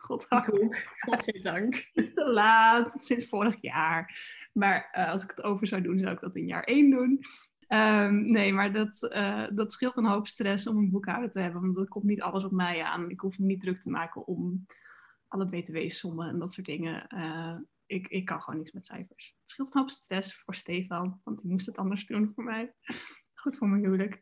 God, 0.06 0.26
Ik 0.30 0.54
ook. 0.54 0.76
Godzijdank. 1.00 1.76
het 1.94 2.06
is 2.06 2.14
te 2.14 2.30
laat, 2.30 3.04
sinds 3.04 3.26
vorig 3.26 3.62
jaar. 3.62 4.18
Maar 4.54 4.90
eh, 4.92 5.12
als 5.12 5.24
ik 5.24 5.30
het 5.30 5.44
over 5.44 5.68
zou 5.68 5.82
doen, 5.82 5.98
zou 5.98 6.12
ik 6.12 6.20
dat 6.20 6.36
in 6.36 6.48
jaar 6.48 6.64
één 6.64 6.90
doen. 6.90 7.20
Ehm, 7.68 8.32
nee, 8.32 8.54
maar 8.54 8.74
dat, 8.74 9.04
eh, 9.04 9.46
dat 9.52 9.74
scheelt 9.74 9.98
een 9.98 10.06
hoop 10.06 10.28
stress 10.28 10.68
om 10.68 10.78
een 10.78 10.90
boekhouder 10.90 11.32
te 11.32 11.40
hebben. 11.40 11.62
Want 11.62 11.78
er 11.78 11.88
komt 11.88 12.04
niet 12.04 12.22
alles 12.22 12.44
op 12.44 12.52
mij 12.52 12.84
aan. 12.84 13.10
Ik 13.10 13.20
hoef 13.20 13.40
me 13.40 13.46
niet 13.46 13.60
druk 13.60 13.78
te 13.78 13.90
maken 13.90 14.28
om 14.28 14.66
alle 15.28 15.48
btw-sommen 15.48 16.30
en 16.30 16.40
dat 16.40 16.54
soort 16.54 16.68
dingen. 16.68 17.08
Eh, 17.08 17.56
ik, 17.86 18.08
ik 18.08 18.26
kan 18.26 18.42
gewoon 18.42 18.60
niks 18.60 18.72
met 18.72 18.86
cijfers. 18.86 19.36
Het 19.40 19.50
scheelt 19.50 19.74
een 19.74 19.80
hoop 19.80 19.90
stress 19.90 20.36
voor 20.36 20.56
Stefan, 20.56 21.22
want 21.24 21.42
die 21.42 21.52
moest 21.52 21.66
het 21.66 21.78
anders 21.78 22.06
doen 22.06 22.32
voor 22.36 22.44
mij. 22.44 22.74
Goed 23.34 23.58
voor 23.58 23.68
mijn 23.68 23.84
huwelijk. 23.84 24.22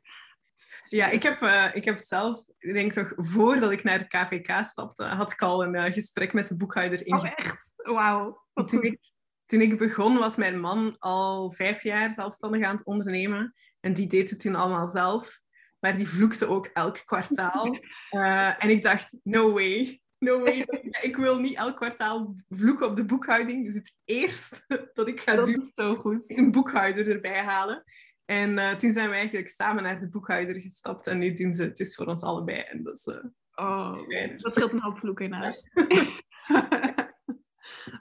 Ja, 0.85 1.09
ik 1.09 1.23
heb, 1.23 1.41
eh, 1.41 1.69
ik 1.73 1.85
heb 1.85 1.97
zelf, 1.97 2.45
ik 2.57 2.73
denk 2.73 2.93
nog 2.93 3.13
voordat 3.15 3.71
ik 3.71 3.83
naar 3.83 3.99
de 3.99 4.07
KVK 4.07 4.63
stapte, 4.63 5.05
had 5.05 5.31
ik 5.31 5.41
al 5.41 5.63
een 5.63 5.75
eh, 5.75 5.93
gesprek 5.93 6.33
met 6.33 6.47
de 6.47 6.55
boekhouder 6.55 7.07
in. 7.07 7.17
Oh, 7.17 7.25
echt? 7.35 7.73
Wauw. 7.75 8.41
Toen 8.53 8.83
ik, 8.83 8.99
toen 9.45 9.61
ik 9.61 9.77
begon, 9.77 10.17
was 10.17 10.35
mijn 10.35 10.59
man 10.59 10.95
al 10.99 11.51
vijf 11.51 11.83
jaar 11.83 12.11
zelfstandig 12.11 12.63
aan 12.63 12.75
het 12.75 12.85
ondernemen. 12.85 13.53
En 13.79 13.93
die 13.93 14.07
deed 14.07 14.29
het 14.29 14.39
toen 14.39 14.55
allemaal 14.55 14.87
zelf. 14.87 15.41
Maar 15.79 15.97
die 15.97 16.07
vloekte 16.07 16.47
ook 16.47 16.65
elk 16.65 17.01
kwartaal. 17.05 17.77
Eh, 18.09 18.63
en 18.63 18.69
ik 18.69 18.81
dacht, 18.81 19.15
no 19.23 19.53
way. 19.53 20.01
No 20.19 20.39
way. 20.39 20.65
Ik 21.01 21.15
wil 21.15 21.39
niet 21.39 21.57
elk 21.57 21.75
kwartaal 21.75 22.35
vloeken 22.49 22.87
op 22.87 22.95
de 22.95 23.05
boekhouding. 23.05 23.65
Dus 23.65 23.73
het 23.73 23.93
eerste 24.05 24.63
dat 24.93 25.07
ik 25.07 25.19
ga 25.19 25.35
Dat 25.35 25.45
doen, 25.45 25.55
is 25.55 25.71
zo 25.75 25.95
goed. 25.95 26.29
is 26.29 26.37
een 26.37 26.51
boekhouder 26.51 27.11
erbij 27.11 27.43
halen. 27.43 27.83
En 28.25 28.57
eh, 28.57 28.75
toen 28.75 28.91
zijn 28.91 29.09
we 29.09 29.15
eigenlijk 29.15 29.49
samen 29.49 29.83
naar 29.83 29.99
de 29.99 30.09
boekhouder 30.09 30.61
gestapt. 30.61 31.07
En 31.07 31.19
nu 31.19 31.33
doen 31.33 31.53
ze 31.53 31.63
het 31.63 31.77
dus 31.77 31.95
voor 31.95 32.05
ons 32.05 32.23
allebei. 32.23 32.57
En 32.59 32.83
dat 32.83 32.95
is 32.95 33.05
eh, 33.05 33.23
Oh, 33.55 33.99
fijn. 34.07 34.37
dat 34.37 34.55
scheelt 34.55 34.73
een 34.73 34.81
hoop 34.81 34.97
vloeken 34.97 35.25
in 35.25 35.31
huis. 35.31 35.69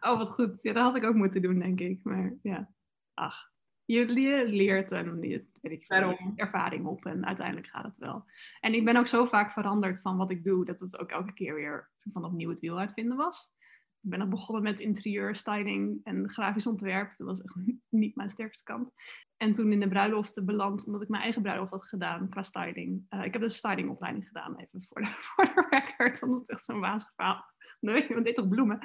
oh, 0.00 0.17
wat 0.19 0.31
goed. 0.31 0.62
Ja, 0.62 0.73
dat 0.73 0.83
had 0.83 0.97
ik 0.97 1.05
ook 1.05 1.14
moeten 1.14 1.43
doen, 1.43 1.59
denk 1.59 1.81
ik. 1.81 2.00
Maar 2.02 2.35
ja, 2.43 2.69
ach. 3.14 3.50
Je 3.85 4.07
le- 4.07 4.43
leert 4.45 4.93
en 4.93 5.23
je, 5.23 5.45
weet 5.61 5.73
ik 5.73 5.85
veel, 5.87 6.19
ervaring 6.37 6.87
op 6.87 7.05
en 7.07 7.26
uiteindelijk 7.26 7.67
gaat 7.67 7.85
het 7.85 7.99
wel. 7.99 8.25
En 8.61 8.75
ik 8.75 8.85
ben 8.85 8.97
ook 8.97 9.07
zo 9.07 9.25
vaak 9.25 9.52
veranderd 9.52 10.00
van 10.00 10.17
wat 10.17 10.31
ik 10.31 10.45
doe, 10.45 10.64
dat 10.64 10.81
het 10.81 10.99
ook 10.99 11.11
elke 11.11 11.33
keer 11.33 11.55
weer 11.55 11.91
van 12.12 12.25
opnieuw 12.25 12.49
het 12.50 12.61
wiel 12.61 12.79
uitvinden 12.79 13.17
was. 13.17 13.50
Ik 14.03 14.11
ben 14.11 14.23
ook 14.23 14.31
begonnen 14.31 14.63
met 14.63 14.81
interieur, 14.81 15.35
styling 15.35 16.01
en 16.05 16.31
grafisch 16.31 16.67
ontwerp. 16.67 17.17
Dat 17.17 17.27
was 17.27 17.43
echt 17.43 17.57
niet 17.89 18.17
mijn 18.17 18.31
sterkste 18.31 18.65
kant. 18.65 18.93
En 19.37 19.53
toen 19.53 19.73
in 19.73 19.81
de 19.81 19.89
bruiloften 19.89 20.47
beland, 20.47 20.87
omdat 20.87 21.03
ik 21.03 21.09
mijn 21.09 21.23
eigen 21.23 21.43
bruiloft 21.43 21.71
had 21.71 21.87
gedaan 21.87 22.29
qua 22.29 22.43
styling. 22.43 23.07
Eh, 23.09 23.25
ik 23.25 23.33
heb 23.33 23.43
dus 23.43 23.53
een 23.53 23.59
stylingopleiding 23.59 24.27
gedaan, 24.27 24.57
even 24.57 24.83
voor 24.83 25.01
de, 25.01 25.07
voor 25.27 25.45
de 25.45 25.67
record. 25.71 26.21
Dat 26.21 26.41
is 26.41 26.47
echt 26.47 26.65
zo'n 26.65 26.81
wazig 26.81 27.13
verhaal. 27.15 27.45
Nee, 27.81 28.09
want 28.15 28.25
dit 28.25 28.35
toch 28.35 28.49
bloemen. 28.49 28.79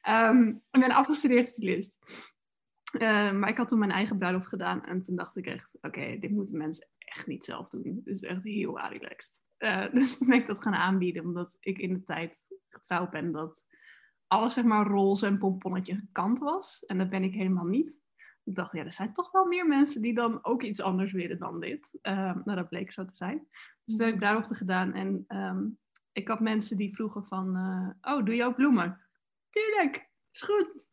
Ehm, 0.00 0.48
ik 0.48 0.80
ben 0.80 0.90
afgestudeerd 0.90 1.46
stylist. 1.46 1.98
Eh, 2.92 3.32
maar 3.32 3.48
ik 3.48 3.56
had 3.56 3.68
toen 3.68 3.78
mijn 3.78 3.90
eigen 3.90 4.18
bruiloft 4.18 4.48
gedaan 4.48 4.84
en 4.84 5.02
toen 5.02 5.16
dacht 5.16 5.36
ik 5.36 5.46
echt, 5.46 5.78
oké, 5.80 6.18
dit 6.18 6.30
moeten 6.30 6.58
mensen 6.58 6.88
echt 6.98 7.26
niet 7.26 7.44
zelf 7.44 7.68
doen. 7.68 7.82
Dit 7.82 8.06
is 8.06 8.22
echt 8.22 8.44
heel 8.44 8.80
relaxed. 8.80 9.42
Uh, 9.58 9.92
dus 9.92 10.18
toen 10.18 10.28
ben 10.28 10.38
ik 10.38 10.46
dat 10.46 10.62
gaan 10.62 10.74
aanbieden, 10.74 11.24
omdat 11.24 11.56
ik 11.60 11.78
in 11.78 11.92
de 11.92 12.02
tijd 12.02 12.46
getrouwd 12.68 13.10
ben 13.10 13.32
dat 13.32 13.64
alles 14.32 14.54
zeg 14.54 14.64
maar 14.64 14.86
roze 14.86 15.26
en 15.26 15.38
pomponnetje 15.38 15.94
gekant 15.94 16.38
was. 16.38 16.84
En 16.84 16.98
dat 16.98 17.10
ben 17.10 17.22
ik 17.22 17.34
helemaal 17.34 17.64
niet. 17.64 18.00
Ik 18.44 18.54
dacht, 18.54 18.72
ja, 18.72 18.84
er 18.84 18.92
zijn 18.92 19.12
toch 19.12 19.30
wel 19.30 19.44
meer 19.44 19.66
mensen 19.66 20.02
die 20.02 20.14
dan 20.14 20.44
ook 20.44 20.62
iets 20.62 20.80
anders 20.80 21.12
willen 21.12 21.38
dan 21.38 21.60
dit. 21.60 21.98
Uh, 22.02 22.14
nou, 22.44 22.54
dat 22.54 22.68
bleek 22.68 22.92
zo 22.92 23.04
te 23.04 23.16
zijn. 23.16 23.46
Dus 23.84 23.96
toen 23.96 24.04
heb 24.04 24.14
ik 24.14 24.20
bruiloften 24.20 24.56
gedaan 24.56 24.92
en 24.92 25.24
ehm, 25.26 25.66
ik 26.12 26.28
had 26.28 26.40
mensen 26.40 26.76
die 26.76 26.94
vroegen 26.94 27.24
van, 27.26 27.56
oh, 28.00 28.24
doe 28.24 28.34
je 28.34 28.44
ook 28.44 28.56
bloemen? 28.56 29.00
Tuurlijk, 29.50 30.10
is 30.32 30.42
goed. 30.42 30.90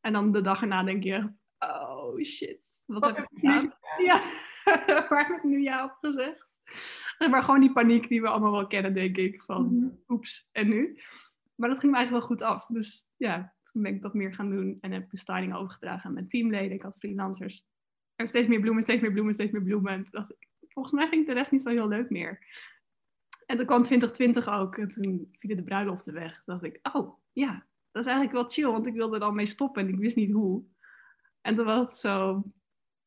En 0.00 0.12
dan 0.12 0.32
de 0.32 0.40
dag 0.40 0.60
erna 0.60 0.82
denk 0.82 1.02
je 1.02 1.12
echt, 1.12 1.28
oh 1.58 2.22
shit, 2.22 2.82
wat, 2.86 3.16
heb 3.16 3.26
ik 3.30 3.38
gedaan? 3.38 3.74
Ja, 3.98 4.20
waar 5.08 5.26
heb 5.26 5.36
ik 5.36 5.42
nu 5.42 5.62
ja 5.62 5.84
op 5.84 5.96
gezegd? 6.00 6.60
Maar 7.30 7.42
gewoon 7.42 7.60
die 7.60 7.72
paniek 7.72 8.08
die 8.08 8.20
we 8.20 8.28
allemaal 8.28 8.52
wel 8.52 8.66
kennen, 8.66 8.94
denk 8.94 9.16
ik. 9.16 9.42
Van, 9.42 9.74
mm 9.74 10.00
oeps, 10.08 10.48
en 10.52 10.68
nu? 10.68 10.98
Maar 11.54 11.68
dat 11.68 11.78
ging 11.78 11.92
me 11.92 11.98
eigenlijk 11.98 12.26
wel 12.26 12.36
goed 12.36 12.46
af. 12.48 12.66
Dus 12.66 13.12
ja, 13.16 13.54
toen 13.62 13.82
ben 13.82 13.94
ik 13.94 14.02
dat 14.02 14.14
meer 14.14 14.34
gaan 14.34 14.50
doen. 14.50 14.78
En 14.80 14.92
heb 14.92 15.02
ik 15.02 15.10
de 15.10 15.16
styling 15.16 15.54
overgedragen 15.54 16.04
aan 16.04 16.12
mijn 16.12 16.28
teamleden. 16.28 16.72
Ik 16.72 16.82
had 16.82 16.98
freelancers. 16.98 17.66
En 18.14 18.28
steeds 18.28 18.48
meer 18.48 18.60
bloemen, 18.60 18.82
steeds 18.82 19.02
meer 19.02 19.12
bloemen, 19.12 19.34
steeds 19.34 19.52
meer 19.52 19.62
bloemen. 19.62 19.92
En 19.92 20.02
toen 20.02 20.12
dacht 20.12 20.30
ik, 20.30 20.48
volgens 20.68 20.94
mij 20.94 21.08
vind 21.08 21.20
ik 21.20 21.26
de 21.26 21.32
rest 21.32 21.50
niet 21.50 21.62
zo 21.62 21.70
heel 21.70 21.88
leuk 21.88 22.10
meer. 22.10 22.38
En 23.46 23.56
toen 23.56 23.66
kwam 23.66 23.82
2020 23.82 24.48
ook. 24.48 24.76
En 24.76 24.88
toen 24.88 25.28
vielen 25.32 25.56
de 25.56 25.64
bruiloften 25.64 26.14
weg. 26.14 26.34
Toen 26.34 26.54
dacht 26.54 26.64
ik, 26.64 26.78
oh 26.82 27.18
ja, 27.32 27.66
dat 27.90 28.04
is 28.04 28.10
eigenlijk 28.10 28.32
wel 28.32 28.50
chill. 28.50 28.72
Want 28.72 28.86
ik 28.86 28.94
wilde 28.94 29.14
er 29.14 29.20
dan 29.20 29.34
mee 29.34 29.46
stoppen 29.46 29.82
en 29.82 29.88
ik 29.88 29.98
wist 29.98 30.16
niet 30.16 30.32
hoe. 30.32 30.64
En 31.40 31.54
toen 31.54 31.66
was 31.66 31.78
het 31.78 31.96
zo 31.96 32.44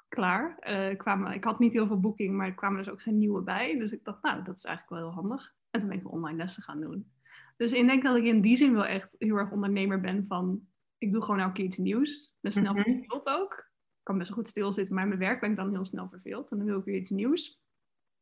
klaar. 0.08 0.58
Uh, 0.70 0.98
kwamen, 0.98 1.34
ik 1.34 1.44
had 1.44 1.60
niet 1.60 1.74
heel 1.74 1.88
veel 1.88 2.00
boeking, 2.00 2.36
maar 2.36 2.48
er 2.48 2.54
kwamen 2.54 2.84
dus 2.84 2.92
ook 2.92 3.02
geen 3.02 3.18
nieuwe 3.18 3.42
bij. 3.42 3.78
Dus 3.78 3.92
ik 3.92 4.04
dacht, 4.04 4.22
nou, 4.22 4.44
dat 4.44 4.56
is 4.56 4.64
eigenlijk 4.64 5.02
wel 5.02 5.10
heel 5.12 5.22
handig. 5.22 5.54
En 5.70 5.80
toen 5.80 5.90
ben 5.90 5.98
ik 5.98 6.12
online 6.12 6.38
lessen 6.38 6.64
gaan 6.64 6.82
doen. 6.82 7.12
Dus 7.56 7.72
ik 7.72 7.88
denk 7.88 8.04
dat 8.04 8.16
ik 8.16 8.24
in 8.24 8.42
die 8.42 8.56
zin 8.56 8.74
wel 8.74 8.86
echt 8.86 9.16
heel 9.18 9.36
erg 9.36 9.52
ondernemer 9.52 10.02
ben 10.02 10.26
van... 10.28 10.68
Ik 10.98 11.12
doe 11.12 11.22
gewoon 11.22 11.40
elke 11.40 11.54
keer 11.54 11.66
iets 11.66 11.78
nieuws. 11.78 12.36
Ben 12.42 12.52
snel 12.52 12.74
mm 12.74 12.84
verveeld 12.84 13.28
ook. 13.28 13.54
Ik 13.54 14.04
kan 14.04 14.18
best 14.18 14.30
wel 14.30 14.38
goed 14.38 14.48
stilzitten, 14.48 14.96
maar 14.96 15.04
in 15.04 15.10
mijn 15.10 15.22
werk 15.22 15.40
ben 15.40 15.50
ik 15.50 15.56
dan 15.56 15.72
heel 15.72 15.86
snel 15.86 16.10
verveeld. 16.10 16.52
En 16.52 16.58
dan 16.58 16.66
wil 16.66 16.80
ik 16.80 16.86
weer 16.86 17.00
iets 17.00 17.10
nieuws. 17.10 17.62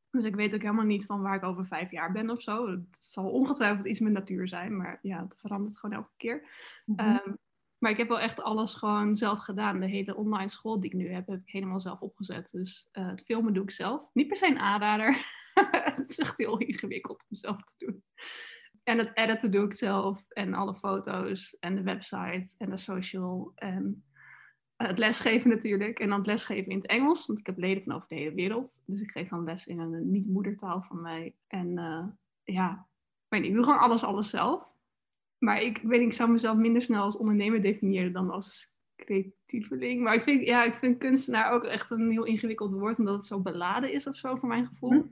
Dus 0.10 0.26
ik 0.26 0.36
weet 0.36 0.54
ook 0.56 0.62
helemaal 0.62 0.86
niet 0.86 1.06
van 1.06 1.22
waar 1.22 1.36
ik 1.36 1.44
over 1.44 1.66
vijf 1.66 1.92
jaar 1.92 2.12
ben 2.12 2.30
of 2.30 2.42
zo. 2.42 2.68
Het 2.70 2.98
zal 3.00 3.32
ongetwijfeld 3.32 3.86
iets 3.86 4.00
met 4.00 4.14
natuur 4.14 4.48
zijn, 4.48 4.78
maar 4.78 5.00
ja, 5.02 5.24
het 5.24 5.36
verandert 5.38 5.80
gewoon 5.80 5.96
elke 5.96 6.14
keer. 6.18 6.48
Mm 6.86 7.38
maar 7.84 7.92
ik 7.92 7.98
heb 7.98 8.08
wel 8.08 8.20
echt 8.20 8.42
alles 8.42 8.74
gewoon 8.74 9.16
zelf 9.16 9.40
gedaan. 9.40 9.80
De 9.80 9.88
hele 9.88 10.16
online 10.16 10.50
school 10.50 10.80
die 10.80 10.90
ik 10.90 10.98
nu 10.98 11.12
heb, 11.12 11.28
heb 11.28 11.40
ik 11.40 11.50
helemaal 11.50 11.80
zelf 11.80 12.02
opgezet. 12.02 12.52
Dus 12.52 12.90
uh, 12.92 13.10
het 13.10 13.24
filmen 13.24 13.54
doe 13.54 13.64
ik 13.64 13.72
zelf. 13.72 14.10
Niet 14.14 14.28
per 14.28 14.38
se 14.38 14.48
een 14.48 14.60
aanrader. 14.60 15.26
het 15.90 16.10
is 16.10 16.20
echt 16.20 16.38
heel 16.38 16.58
ingewikkeld 16.58 17.26
om 17.30 17.36
zelf 17.36 17.64
te 17.64 17.74
doen. 17.78 18.04
En 18.84 18.98
het 18.98 19.18
editen 19.18 19.52
doe 19.52 19.66
ik 19.66 19.74
zelf. 19.74 20.30
En 20.30 20.54
alle 20.54 20.76
foto's 20.76 21.58
en 21.60 21.76
de 21.76 21.82
website 21.82 22.56
en 22.58 22.70
de 22.70 22.78
social. 22.78 23.52
En 23.56 24.04
eh, 24.76 24.88
het 24.88 24.98
lesgeven 24.98 25.50
natuurlijk. 25.50 26.00
En 26.00 26.10
dan 26.10 26.18
het 26.18 26.28
lesgeven 26.28 26.72
in 26.72 26.78
het 26.78 26.88
Engels. 26.88 27.26
Want 27.26 27.40
ik 27.40 27.46
heb 27.46 27.58
leden 27.58 27.84
van 27.84 27.94
over 27.94 28.08
de 28.08 28.16
hele 28.16 28.34
wereld. 28.34 28.82
Dus 28.86 29.02
ik 29.02 29.12
geef 29.12 29.30
dan 29.30 29.44
les 29.44 29.68
in 29.68 29.80
een 29.80 30.12
niet-moedertaal 30.12 30.82
van 30.82 31.02
mij. 31.02 31.36
En 31.48 31.68
uh, 31.78 32.06
ja, 32.44 32.72
ik, 32.72 33.30
weet 33.30 33.42
niet, 33.42 33.50
ik 33.50 33.56
doe 33.56 33.64
gewoon 33.64 33.80
alles, 33.80 34.04
alles 34.04 34.30
zelf. 34.30 34.72
Maar 35.38 35.62
ik 35.62 35.80
weet 35.84 36.02
ik 36.02 36.14
zou 36.14 36.32
mezelf 36.32 36.58
minder 36.58 36.82
snel 36.82 37.04
als 37.04 37.18
ondernemer 37.18 37.62
definiëren 37.62 38.14
dan 38.14 38.30
als 38.30 38.74
creatieveling. 38.96 40.02
Maar 40.02 40.14
ik 40.14 40.24
vind, 40.24 40.46
ja, 40.46 40.64
ik 40.64 40.74
vind 40.74 40.98
kunstenaar 40.98 41.52
ook 41.52 41.64
echt 41.64 41.92
een 41.92 42.12
heel 42.12 42.24
ingewikkeld 42.24 42.74
woord, 42.74 43.00
omdat 43.00 43.14
het 43.14 43.26
zo 43.26 43.42
beladen 43.42 43.94
is 43.94 44.08
of 44.08 44.18
zo, 44.18 44.36
voor 44.36 44.48
mijn 44.48 44.68
gevoel. 44.68 44.92
Hm. 44.92 45.08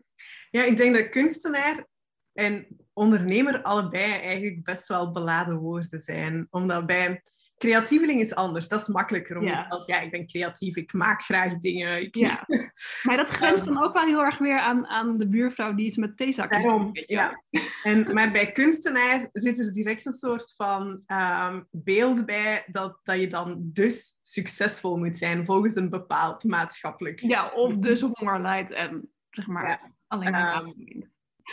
Ja, 0.49 0.63
ik 0.63 0.77
denk 0.77 0.93
dat 0.95 1.09
kunstenaar 1.09 1.87
en 2.33 2.67
ondernemer 2.93 3.61
allebei 3.61 4.11
eigenlijk 4.11 4.63
best 4.63 4.87
wel 4.87 5.11
beladen 5.11 5.57
woorden 5.57 5.99
zijn. 5.99 6.47
Omdat 6.49 6.85
bij 6.85 7.21
creatieveling 7.61 8.19
is 8.19 8.35
anders. 8.35 8.67
Dat 8.67 8.81
is 8.81 8.87
makkelijker 8.87 9.37
om 9.37 9.43
ja. 9.43 9.61
jezelf... 9.61 9.87
Ja, 9.87 9.99
ik 9.99 10.11
ben 10.11 10.27
creatief, 10.27 10.75
ik 10.75 10.93
maak 10.93 11.21
graag 11.21 11.57
dingen. 11.57 12.01
Ik... 12.01 12.15
Ja. 12.15 12.45
Maar 13.03 13.17
dat 13.17 13.27
grenst 13.27 13.65
dan 13.65 13.83
ook 13.83 13.93
wel 13.93 14.05
heel 14.05 14.23
erg 14.23 14.37
weer 14.37 14.59
aan, 14.59 14.87
aan 14.87 15.17
de 15.17 15.27
buurvrouw 15.27 15.73
die 15.73 15.85
iets 15.85 15.97
met 15.97 16.17
theezakjes 16.17 16.65
doet. 16.65 17.03
Ja. 17.05 17.43
En, 17.83 18.13
maar 18.13 18.31
bij 18.31 18.51
kunstenaar 18.51 19.29
zit 19.31 19.59
er 19.59 19.71
direct 19.71 20.05
een 20.05 20.13
soort 20.13 20.53
van 20.55 21.03
um, 21.07 21.67
beeld 21.71 22.25
bij 22.25 22.63
dat, 22.67 22.99
dat 23.03 23.19
je 23.19 23.27
dan 23.27 23.59
dus 23.61 24.17
succesvol 24.21 24.97
moet 24.97 25.17
zijn 25.17 25.45
volgens 25.45 25.75
een 25.75 25.89
bepaald 25.89 26.43
maatschappelijk... 26.43 27.19
Ja, 27.19 27.51
of 27.51 27.75
dus 27.75 28.01
honger 28.01 28.41
lijdt 28.41 28.71
en 28.71 29.11
zeg 29.29 29.47
maar 29.47 29.91
alleen 30.07 30.31
maar 30.31 30.63
um, 30.63 30.75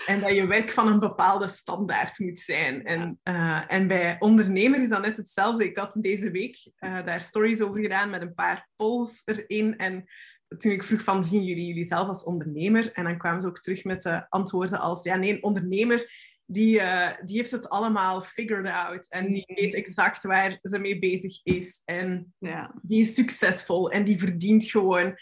en 0.06 0.20
dat 0.20 0.34
je 0.34 0.46
werk 0.46 0.70
van 0.70 0.86
een 0.86 1.00
bepaalde 1.00 1.48
standaard 1.48 2.18
moet 2.18 2.38
zijn. 2.38 2.84
En, 2.84 3.20
uh, 3.24 3.72
en 3.72 3.86
bij 3.86 4.16
ondernemer 4.18 4.82
is 4.82 4.88
dat 4.88 5.02
net 5.02 5.16
hetzelfde. 5.16 5.64
Ik 5.64 5.76
had 5.76 5.96
deze 6.00 6.30
week 6.30 6.70
uh, 6.80 7.04
daar 7.04 7.20
stories 7.20 7.60
over 7.60 7.80
gedaan 7.80 8.10
met 8.10 8.22
een 8.22 8.34
paar 8.34 8.68
polls 8.76 9.22
erin. 9.24 9.76
En 9.76 10.04
toen 10.58 10.72
ik 10.72 10.84
vroeg 10.84 11.02
van, 11.02 11.24
zien 11.24 11.44
jullie 11.44 11.66
jullie 11.66 11.84
zelf 11.84 12.08
als 12.08 12.24
ondernemer? 12.24 12.92
En 12.92 13.04
dan 13.04 13.18
kwamen 13.18 13.40
ze 13.40 13.46
ook 13.46 13.60
terug 13.60 13.84
met 13.84 14.02
de 14.02 14.26
antwoorden 14.28 14.78
als, 14.78 15.04
ja 15.04 15.16
nee, 15.16 15.32
een 15.32 15.42
ondernemer 15.42 16.06
die, 16.50 16.78
uh, 16.78 17.08
die 17.24 17.36
heeft 17.36 17.50
het 17.50 17.68
allemaal 17.68 18.20
figured 18.20 18.66
out. 18.66 19.08
En 19.08 19.32
die 19.32 19.44
weet 19.46 19.74
exact 19.74 20.22
waar 20.22 20.58
ze 20.62 20.78
mee 20.78 20.98
bezig 20.98 21.40
is. 21.42 21.82
En 21.84 22.34
ja. 22.38 22.74
die 22.82 23.00
is 23.00 23.14
succesvol 23.14 23.90
en 23.90 24.04
die 24.04 24.18
verdient 24.18 24.64
gewoon 24.64 25.16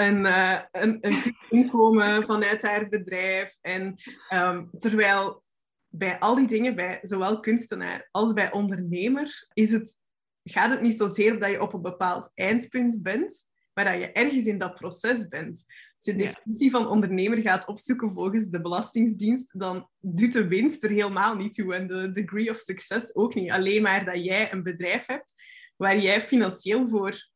een, 0.00 0.24
uh, 0.24 0.60
een, 0.70 0.98
een 1.00 1.36
inkomen 1.48 2.24
vanuit 2.24 2.62
haar 2.62 2.88
bedrijf. 2.88 3.58
En 3.60 3.94
um, 4.32 4.70
terwijl 4.78 5.42
bij 5.88 6.18
al 6.18 6.34
die 6.34 6.46
dingen, 6.46 6.74
bij 6.74 6.98
zowel 7.02 7.40
kunstenaar 7.40 8.08
als 8.10 8.32
bij 8.32 8.52
ondernemer, 8.52 9.46
is 9.52 9.72
het, 9.72 9.98
gaat 10.42 10.70
het 10.70 10.80
niet 10.80 10.96
zozeer 10.96 11.40
dat 11.40 11.50
je 11.50 11.60
op 11.60 11.72
een 11.72 11.82
bepaald 11.82 12.30
eindpunt 12.34 13.02
bent, 13.02 13.44
maar 13.74 13.84
dat 13.84 13.94
je 13.94 14.12
ergens 14.12 14.44
in 14.44 14.58
dat 14.58 14.74
proces 14.74 15.28
bent. 15.28 15.64
Als 15.96 16.04
je 16.04 16.14
de 16.14 16.22
definitie 16.22 16.70
van 16.70 16.88
ondernemer 16.88 17.38
gaat 17.38 17.66
opzoeken 17.66 18.12
volgens 18.12 18.48
de 18.48 18.60
Belastingdienst, 18.60 19.58
dan 19.58 19.88
doet 19.98 20.32
de 20.32 20.48
winst 20.48 20.84
er 20.84 20.90
helemaal 20.90 21.36
niet 21.36 21.54
toe 21.54 21.74
en 21.74 21.86
de 21.86 22.10
degree 22.10 22.50
of 22.50 22.56
success 22.56 23.14
ook 23.14 23.34
niet. 23.34 23.50
Alleen 23.50 23.82
maar 23.82 24.04
dat 24.04 24.24
jij 24.24 24.52
een 24.52 24.62
bedrijf 24.62 25.06
hebt 25.06 25.32
waar 25.76 25.98
jij 25.98 26.20
financieel 26.20 26.88
voor 26.88 27.28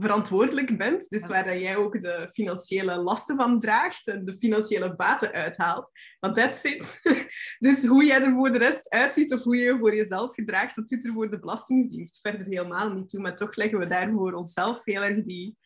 verantwoordelijk 0.00 0.78
bent. 0.78 1.08
Dus 1.08 1.26
waar 1.26 1.44
dat 1.44 1.58
jij 1.58 1.76
ook 1.76 2.00
de 2.00 2.28
financiële 2.32 2.96
lasten 2.96 3.36
van 3.36 3.60
draagt 3.60 4.06
en 4.06 4.24
de 4.24 4.32
financiële 4.32 4.96
baten 4.96 5.32
uithaalt. 5.32 5.90
Want 6.20 6.34
that's 6.34 6.64
it. 6.64 7.00
dus 7.66 7.86
hoe 7.86 8.04
jij 8.04 8.22
er 8.22 8.32
voor 8.32 8.52
de 8.52 8.58
rest 8.58 8.90
uitziet 8.90 9.32
of 9.32 9.42
hoe 9.42 9.56
je 9.56 9.64
je 9.64 9.78
voor 9.78 9.94
jezelf 9.94 10.34
gedraagt, 10.34 10.74
dat 10.74 10.88
doet 10.88 11.04
er 11.04 11.12
voor 11.12 11.30
de 11.30 11.38
Belastingdienst 11.38 12.18
verder 12.20 12.46
helemaal 12.46 12.92
niet 12.92 13.08
toe. 13.08 13.20
Maar 13.20 13.36
toch 13.36 13.56
leggen 13.56 13.78
we 13.78 13.86
daar 13.86 14.10
voor 14.10 14.32
onszelf 14.32 14.84
heel 14.84 15.02
erg 15.02 15.22
die... 15.22 15.56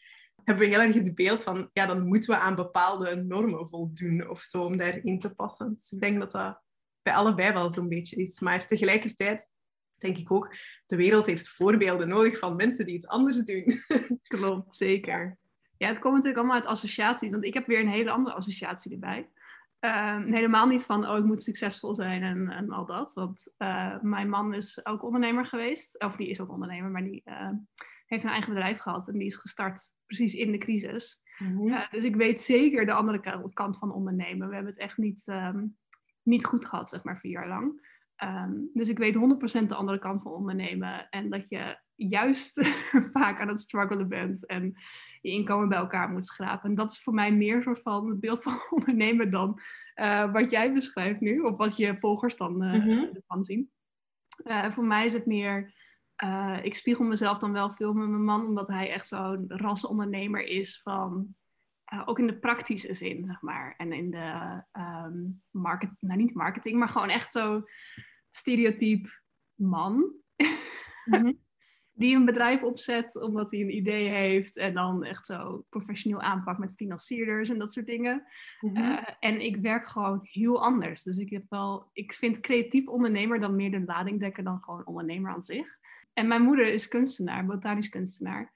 Hebben 0.44 0.64
we 0.64 0.70
heel 0.70 0.80
erg 0.80 0.94
het 0.94 1.14
beeld 1.14 1.42
van, 1.42 1.70
ja, 1.72 1.86
dan 1.86 2.06
moeten 2.06 2.30
we 2.30 2.36
aan 2.36 2.54
bepaalde 2.54 3.16
normen 3.16 3.68
voldoen 3.68 4.28
of 4.28 4.40
zo 4.40 4.62
om 4.62 4.76
daarin 4.76 5.18
te 5.18 5.34
passen. 5.34 5.74
Dus 5.74 5.92
ik 5.92 6.00
denk 6.00 6.20
dat 6.20 6.30
dat 6.30 6.62
bij 7.02 7.14
allebei 7.14 7.52
wel 7.52 7.70
zo'n 7.70 7.88
beetje 7.88 8.16
is. 8.16 8.40
Maar 8.40 8.66
tegelijkertijd 8.66 9.52
denk 9.98 10.18
ik 10.18 10.32
ook, 10.32 10.54
de 10.86 10.96
wereld 10.96 11.26
heeft 11.26 11.48
voorbeelden 11.48 12.08
nodig 12.08 12.38
van 12.38 12.56
mensen 12.56 12.86
die 12.86 12.94
het 12.94 13.08
anders 13.08 13.38
doen. 13.38 13.64
Klopt, 14.36 14.76
zeker. 14.76 15.38
Ja, 15.76 15.88
het 15.88 15.98
komt 15.98 16.14
natuurlijk 16.14 16.38
allemaal 16.38 16.56
uit 16.56 16.66
associatie, 16.66 17.30
want 17.30 17.44
ik 17.44 17.54
heb 17.54 17.66
weer 17.66 17.80
een 17.80 17.88
hele 17.88 18.10
andere 18.10 18.36
associatie 18.36 18.92
erbij. 18.92 19.28
Ehm, 19.78 20.32
helemaal 20.32 20.66
niet 20.66 20.84
van, 20.84 21.08
oh, 21.08 21.18
ik 21.18 21.24
moet 21.24 21.42
succesvol 21.42 21.94
zijn 21.94 22.22
en, 22.22 22.48
en 22.48 22.70
al 22.70 22.86
dat. 22.86 23.14
Want 23.14 23.52
uh, 23.58 24.00
mijn 24.00 24.28
man 24.28 24.54
is 24.54 24.86
ook 24.86 25.02
ondernemer 25.02 25.46
geweest. 25.46 26.02
Of 26.02 26.16
die 26.16 26.28
is 26.28 26.40
ook 26.40 26.50
ondernemer, 26.50 26.90
maar 26.90 27.04
die 27.04 27.22
uh, 27.24 27.50
heeft 28.06 28.24
een 28.24 28.30
eigen 28.30 28.52
bedrijf 28.52 28.78
gehad. 28.78 29.08
En 29.08 29.18
die 29.18 29.26
is 29.26 29.36
gestart 29.36 29.92
precies 30.06 30.34
in 30.34 30.52
de 30.52 30.58
crisis. 30.58 31.22
Mm 31.38 31.56
-hmm. 31.56 31.86
dus 31.90 32.04
ik 32.04 32.16
weet 32.16 32.40
zeker 32.40 32.86
de 32.86 32.92
andere 32.92 33.50
kant 33.52 33.78
van 33.78 33.92
ondernemen. 33.92 34.48
We 34.48 34.54
hebben 34.54 34.72
het 34.72 34.80
echt 34.80 34.96
niet, 34.96 35.26
um, 35.26 35.76
niet 36.22 36.44
goed 36.44 36.66
gehad, 36.66 36.88
zeg 36.88 37.04
maar, 37.04 37.18
vier 37.18 37.30
jaar 37.30 37.48
lang. 37.48 37.93
Um, 38.22 38.70
dus 38.72 38.88
ik 38.88 38.98
weet 38.98 39.16
100% 39.64 39.66
de 39.66 39.74
andere 39.74 39.98
kant 39.98 40.22
van 40.22 40.32
ondernemen. 40.32 41.08
En 41.10 41.30
dat 41.30 41.48
je 41.48 41.78
juist 41.94 42.66
vaak 43.12 43.40
aan 43.40 43.48
het 43.48 43.60
struggelen 43.60 44.08
bent 44.08 44.46
en 44.46 44.74
je 45.20 45.30
inkomen 45.30 45.68
bij 45.68 45.78
elkaar 45.78 46.08
moet 46.08 46.26
schrapen. 46.26 46.70
En 46.70 46.76
dat 46.76 46.90
is 46.90 47.02
voor 47.02 47.14
mij 47.14 47.32
meer 47.32 47.62
soort 47.62 47.82
van 47.82 48.08
het 48.08 48.20
beeld 48.20 48.42
van 48.46 48.60
ondernemen 48.70 49.30
dan 49.30 49.60
uh, 49.96 50.32
wat 50.32 50.50
jij 50.50 50.72
beschrijft 50.72 51.20
nu, 51.20 51.40
of 51.40 51.56
wat 51.56 51.76
je 51.76 51.96
volgers 51.96 52.36
dan 52.36 52.64
uh, 52.64 52.72
mm 52.72 52.80
-hmm. 52.80 53.10
ervan 53.14 53.44
zien. 53.44 53.70
Uh, 54.44 54.70
voor 54.70 54.84
mij 54.84 55.04
is 55.04 55.12
het 55.12 55.26
meer, 55.26 55.74
ik 56.62 56.74
spiegel 56.74 57.04
mezelf 57.04 57.38
dan 57.38 57.52
wel 57.52 57.70
veel 57.70 57.92
met 57.92 58.08
mijn 58.08 58.24
man, 58.24 58.46
omdat 58.46 58.68
hij 58.68 58.90
echt 58.90 59.08
zo'n 59.08 59.44
rasondernemer 59.48 60.46
is 60.46 60.80
van 60.82 61.34
ook 62.04 62.18
in 62.18 62.26
de 62.26 62.38
praktische 62.38 62.94
zin, 62.94 63.24
zeg 63.26 63.42
maar. 63.42 63.74
En 63.76 63.92
in 63.92 64.10
de 64.10 64.62
um, 64.72 65.40
market, 65.50 65.90
nou 66.00 66.18
niet 66.18 66.34
marketing, 66.34 66.78
maar 66.78 66.88
gewoon 66.88 67.10
echt 67.10 67.32
zo 67.32 67.64
stereotype 68.30 69.08
man. 69.54 70.12
Mhm. 71.04 71.32
die 71.96 72.16
een 72.16 72.24
bedrijf 72.24 72.62
opzet 72.62 73.22
omdat 73.22 73.50
hij 73.50 73.60
een 73.60 73.76
idee 73.76 74.08
heeft 74.08 74.56
en 74.56 74.74
dan 74.74 75.04
echt 75.04 75.26
zo 75.26 75.64
professioneel 75.68 76.20
aanpakt 76.20 76.58
met 76.58 76.74
financierders 76.76 77.48
en 77.48 77.58
dat 77.58 77.72
soort 77.72 77.86
dingen. 77.86 78.22
Mhm. 78.60 78.76
Eh, 78.76 79.08
en 79.20 79.40
ik 79.40 79.56
werk 79.56 79.86
gewoon 79.86 80.18
heel 80.22 80.62
anders. 80.62 81.02
Dus 81.02 81.16
ik 81.16 81.30
heb 81.30 81.44
wel, 81.48 81.90
ik 81.92 82.12
vind 82.12 82.40
creatief 82.40 82.86
ondernemer 82.86 83.40
dan 83.40 83.56
meer 83.56 83.70
de 83.70 83.84
lading 83.84 84.20
dekken 84.20 84.44
dan 84.44 84.62
gewoon 84.62 84.86
ondernemer 84.86 85.32
aan 85.32 85.42
zich. 85.42 85.78
En 86.12 86.28
mijn 86.28 86.42
moeder 86.42 86.66
is 86.66 86.88
kunstenaar, 86.88 87.46
botanisch 87.46 87.88
kunstenaar. 87.88 88.52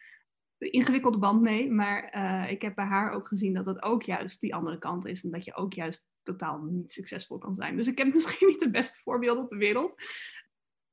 Ingewikkelde 0.59 1.19
band 1.19 1.41
mee, 1.41 1.71
maar 1.71 2.05
eh, 2.05 2.51
ik 2.51 2.63
heb 2.63 2.75
bij 2.75 2.85
haar 2.85 3.13
ook 3.13 3.27
gezien 3.29 3.55
dat 3.55 3.67
het 3.67 3.83
ook 3.83 4.03
juist 4.03 4.41
die 4.41 4.55
andere 4.55 4.79
kant 4.79 5.07
is. 5.07 5.25
En 5.25 5.31
dat 5.31 5.45
je 5.45 5.55
ook 5.55 5.73
juist 5.73 6.11
totaal 6.23 6.63
niet 6.63 6.93
succesvol 6.93 7.39
kan 7.39 7.55
zijn. 7.55 7.77
Dus 7.77 7.87
ik 7.87 7.99
heb 7.99 8.13
misschien 8.15 8.47
niet 8.47 8.61
de 8.61 8.71
beste 8.71 8.99
voorbeelden 9.03 9.43
op 9.43 9.49
de 9.49 9.57
wereld. 9.57 9.91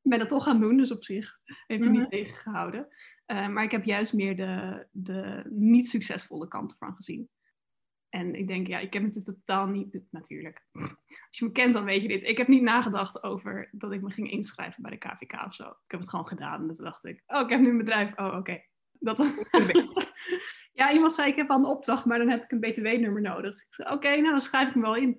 Ik 0.01 0.12
ben 0.12 0.19
het 0.19 0.29
toch 0.29 0.43
gaan 0.43 0.60
doen, 0.60 0.77
dus 0.77 0.91
op 0.91 1.03
zich 1.03 1.39
heeft 1.67 1.81
me 1.81 1.89
Mhm. 1.89 2.00
niet 2.00 2.10
tegengehouden. 2.10 2.88
Eh, 3.25 3.48
maar 3.48 3.63
ik 3.63 3.72
heb 3.72 3.84
juist 3.84 4.13
meer 4.13 4.36
de, 4.36 4.88
de 4.91 5.43
niet 5.50 5.89
succesvolle 5.89 6.48
kant 6.48 6.72
ervan 6.72 6.95
gezien. 6.95 7.29
En 8.10 8.36
ik 8.36 8.48
denk, 8.48 8.67
ja, 8.67 8.79
ik 8.79 8.93
heb 8.93 9.03
natuurlijk 9.03 9.38
totaal 9.38 9.67
niet, 9.67 10.00
natuurlijk. 10.12 10.65
Als 10.72 11.38
je 11.38 11.45
me 11.45 11.51
kent, 11.51 11.74
dan 11.74 11.84
weet 11.84 12.01
je 12.01 12.07
dit. 12.07 12.24
Ik 12.24 12.38
heb 12.38 12.48
niet 12.48 12.62
nagedacht 12.62 13.24
over 13.24 13.69
dat 13.72 13.91
ik 13.91 14.01
me 14.01 14.12
ging 14.12 14.31
inschrijven 14.31 14.81
bij 14.81 14.91
de 14.91 14.98
KVK 14.98 15.45
of 15.45 15.53
zo. 15.55 15.63
Ik 15.63 15.75
heb 15.88 16.00
het 16.00 16.10
gewoon 16.10 16.27
gedaan. 16.27 16.69
En 16.69 16.75
toen 16.75 16.86
dacht 16.86 17.05
ik, 17.05 17.24
oh, 17.27 17.41
ik 17.41 17.50
heb 17.50 17.60
nu 17.60 17.69
een 17.69 17.77
bedrijf. 17.77 18.17
Oh, 18.17 18.36
oké. 18.38 18.62
Dat 19.06 19.46
ja, 20.74 20.94
iemand 20.94 21.14
zei, 21.14 21.30
ik 21.32 21.36
heb 21.36 21.50
al 21.50 21.58
een 21.58 21.66
opdracht, 21.66 22.06
maar 22.06 22.18
dan 22.18 22.30
heb 22.30 22.44
ik 22.44 22.52
een 22.52 22.60
btw-nummer 22.60 23.22
nodig. 23.22 23.54
Ik 23.56 23.66
zei, 23.74 23.94
oké, 23.94 24.10
nou, 24.10 24.24
dan 24.30 24.40
schrijf 24.42 24.70
ik 24.70 24.76
me 24.76 24.82
wel 24.82 24.96
in. 24.96 25.10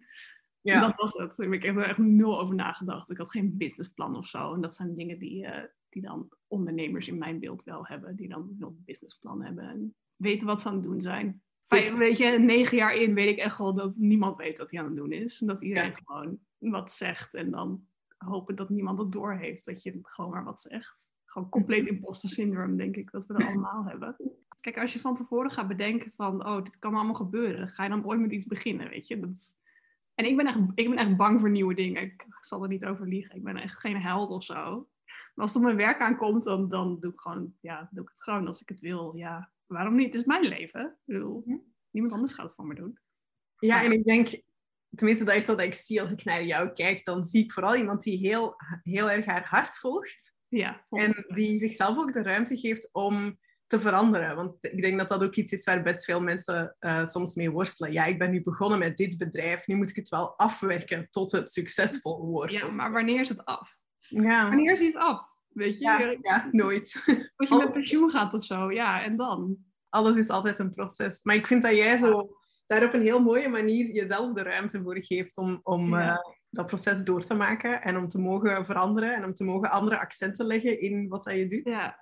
En 0.62 0.72
Ja. 0.72 0.80
dat 0.80 0.94
was 0.96 1.12
het. 1.12 1.38
Ik 1.38 1.62
heb 1.62 1.76
er 1.76 1.82
echt 1.82 1.98
nul 1.98 2.40
over 2.40 2.54
nagedacht. 2.54 3.10
Ik 3.10 3.16
had 3.16 3.30
geen 3.30 3.56
businessplan 3.56 4.16
of 4.16 4.26
zo. 4.26 4.54
En 4.54 4.60
dat 4.60 4.74
zijn 4.74 4.96
dingen 4.96 5.18
die, 5.18 5.46
eh, 5.46 5.64
die 5.88 6.02
dan 6.02 6.28
ondernemers 6.46 7.08
in 7.08 7.18
mijn 7.18 7.38
beeld 7.40 7.62
wel 7.62 7.86
hebben. 7.86 8.16
Die 8.16 8.28
dan 8.28 8.56
wel 8.58 8.68
een 8.68 8.82
businessplan 8.84 9.42
hebben 9.44 9.64
en 9.68 9.94
weten 10.16 10.46
wat 10.46 10.60
ze 10.60 10.68
aan 10.68 10.74
het 10.74 10.82
doen 10.82 11.00
zijn. 11.00 11.42
Vijf, 11.66 11.94
weet 11.96 12.18
je, 12.18 12.26
negen 12.38 12.76
jaar 12.76 12.94
in 12.94 13.14
weet 13.14 13.28
ik 13.28 13.38
echt 13.38 13.58
wel 13.58 13.74
dat 13.74 13.96
niemand 13.96 14.36
weet 14.36 14.58
wat 14.58 14.70
hij 14.70 14.80
aan 14.80 14.86
het 14.86 14.96
doen 14.96 15.12
is. 15.12 15.40
En 15.40 15.46
dat 15.46 15.62
iedereen 15.62 15.90
Ja. 15.90 15.96
gewoon 16.04 16.38
wat 16.58 16.92
zegt. 16.92 17.34
En 17.34 17.50
dan 17.50 17.86
hopen 18.16 18.56
dat 18.56 18.68
niemand 18.70 18.98
het 18.98 19.12
doorheeft. 19.12 19.64
Dat 19.64 19.82
je 19.82 19.98
gewoon 20.02 20.30
maar 20.30 20.44
wat 20.44 20.60
zegt. 20.60 21.10
Gewoon 21.36 21.50
compleet 21.50 21.86
imposter 21.86 22.28
syndrome, 22.28 22.76
denk 22.76 22.96
ik, 22.96 23.10
dat 23.10 23.26
we 23.26 23.34
er 23.34 23.46
allemaal 23.46 23.84
hebben. 23.84 24.16
Kijk, 24.60 24.78
als 24.78 24.92
je 24.92 25.00
van 25.00 25.14
tevoren 25.14 25.50
gaat 25.50 25.68
bedenken 25.68 26.12
van, 26.16 26.46
oh, 26.46 26.62
dit 26.64 26.78
kan 26.78 26.94
allemaal 26.94 27.14
gebeuren. 27.14 27.68
Ga 27.68 27.82
je 27.82 27.90
dan 27.90 28.06
ooit 28.06 28.20
met 28.20 28.32
iets 28.32 28.46
beginnen, 28.46 28.88
weet 28.88 29.06
je. 29.06 29.20
Dat 29.20 29.30
is... 29.30 29.54
En 30.14 30.24
ik 30.24 30.36
ben, 30.36 30.46
echt, 30.46 30.58
ik 30.74 30.88
ben 30.88 30.98
echt 30.98 31.16
bang 31.16 31.40
voor 31.40 31.50
nieuwe 31.50 31.74
dingen. 31.74 32.02
Ik 32.02 32.26
zal 32.40 32.62
er 32.62 32.68
niet 32.68 32.84
over 32.84 33.08
liegen. 33.08 33.36
Ik 33.36 33.42
ben 33.44 33.56
echt 33.56 33.78
geen 33.78 34.00
held 34.02 34.30
of 34.30 34.44
zo. 34.44 34.88
Maar 35.04 35.44
als 35.44 35.48
het 35.48 35.58
op 35.58 35.64
mijn 35.64 35.76
werk 35.76 36.00
aankomt, 36.00 36.44
dan, 36.44 36.68
dan 36.68 37.00
doe, 37.00 37.12
ik 37.12 37.20
gewoon, 37.20 37.54
ja, 37.60 37.88
doe 37.90 38.02
ik 38.02 38.08
het 38.08 38.22
gewoon 38.22 38.46
als 38.46 38.60
ik 38.60 38.68
het 38.68 38.80
wil. 38.80 39.16
Ja, 39.16 39.50
waarom 39.66 39.94
niet? 39.94 40.06
Het 40.06 40.14
is 40.14 40.24
mijn 40.24 40.44
leven. 40.44 40.84
Ik 40.84 41.14
bedoel, 41.14 41.42
Ja. 41.46 41.58
niemand 41.90 42.14
anders 42.14 42.34
gaat 42.34 42.46
het 42.46 42.54
voor 42.54 42.66
me 42.66 42.74
doen. 42.74 42.98
Ja, 43.58 43.82
en 43.84 43.92
ik 43.92 44.04
denk, 44.04 44.42
tenminste, 44.94 45.24
dat 45.24 45.34
is 45.34 45.46
wat 45.46 45.60
ik 45.60 45.74
zie 45.74 46.00
als 46.00 46.10
ik 46.10 46.24
naar 46.24 46.44
jou 46.44 46.72
kijk. 46.72 47.04
Dan 47.04 47.24
zie 47.24 47.42
ik 47.44 47.52
vooral 47.52 47.76
iemand 47.76 48.02
die 48.02 48.18
heel, 48.18 48.54
heel 48.82 49.10
erg 49.10 49.24
haar 49.24 49.46
hart 49.46 49.78
volgt. 49.78 50.34
Ja, 50.48 50.82
En 50.90 51.24
die 51.28 51.58
zichzelf 51.58 51.98
ook 51.98 52.12
de 52.12 52.22
ruimte 52.22 52.56
geeft 52.56 52.88
om 52.92 53.38
te 53.66 53.80
veranderen. 53.80 54.36
Want 54.36 54.54
ik 54.60 54.82
denk 54.82 54.98
dat 54.98 55.08
dat 55.08 55.22
ook 55.24 55.34
iets 55.34 55.52
is 55.52 55.64
waar 55.64 55.82
best 55.82 56.04
veel 56.04 56.20
mensen 56.20 56.76
eh, 56.78 57.04
soms 57.04 57.34
mee 57.34 57.50
worstelen. 57.50 57.92
Ja, 57.92 58.04
ik 58.04 58.18
ben 58.18 58.30
nu 58.30 58.42
begonnen 58.42 58.78
met 58.78 58.96
dit 58.96 59.18
bedrijf. 59.18 59.66
Nu 59.66 59.74
moet 59.74 59.90
ik 59.90 59.96
het 59.96 60.08
wel 60.08 60.38
afwerken 60.38 61.08
tot 61.10 61.30
het 61.32 61.50
succesvol 61.52 62.26
wordt. 62.26 62.52
ja, 62.52 62.70
maar 62.70 62.92
wanneer 62.92 63.20
is 63.20 63.28
het 63.28 63.44
af? 63.44 63.76
ja. 63.98 64.48
Wanneer 64.48 64.72
is 64.72 64.80
iets 64.80 64.96
af? 64.96 65.34
Weet 65.48 65.78
je, 65.78 65.84
Ja, 65.84 66.16
ja, 66.22 66.48
nooit. 66.52 67.02
als 67.36 67.48
je 67.48 67.56
met 67.56 67.72
pensioen 67.72 68.10
gaat 68.10 68.34
of 68.34 68.44
zo, 68.44 68.72
ja, 68.72 69.02
en 69.02 69.16
dan? 69.16 69.56
Alles 69.88 70.16
is 70.16 70.28
altijd 70.28 70.58
een 70.58 70.70
proces. 70.70 71.22
Maar 71.22 71.34
ik 71.34 71.46
vind 71.46 71.62
dat 71.62 71.76
jij 71.76 71.98
zo 71.98 72.36
daar 72.66 72.84
op 72.84 72.92
een 72.92 73.02
heel 73.02 73.20
mooie 73.20 73.48
manier 73.48 73.86
jezelf 73.94 74.32
de 74.32 74.42
ruimte 74.42 74.82
voor 74.82 74.96
geeft 75.02 75.36
om, 75.36 75.60
om 75.62 75.90
Ja. 75.90 76.10
eh, 76.12 76.18
dat 76.50 76.66
proces 76.66 77.02
door 77.02 77.24
te 77.24 77.34
maken 77.34 77.82
en 77.82 77.96
om 77.96 78.08
te 78.08 78.18
mogen 78.18 78.64
veranderen 78.64 79.14
en 79.14 79.24
om 79.24 79.34
te 79.34 79.44
mogen 79.44 79.70
andere 79.70 79.98
accenten 79.98 80.46
leggen 80.46 80.80
in 80.80 81.08
wat 81.08 81.24
dat 81.24 81.36
je 81.36 81.46
doet. 81.46 81.70
Ja, 81.70 81.98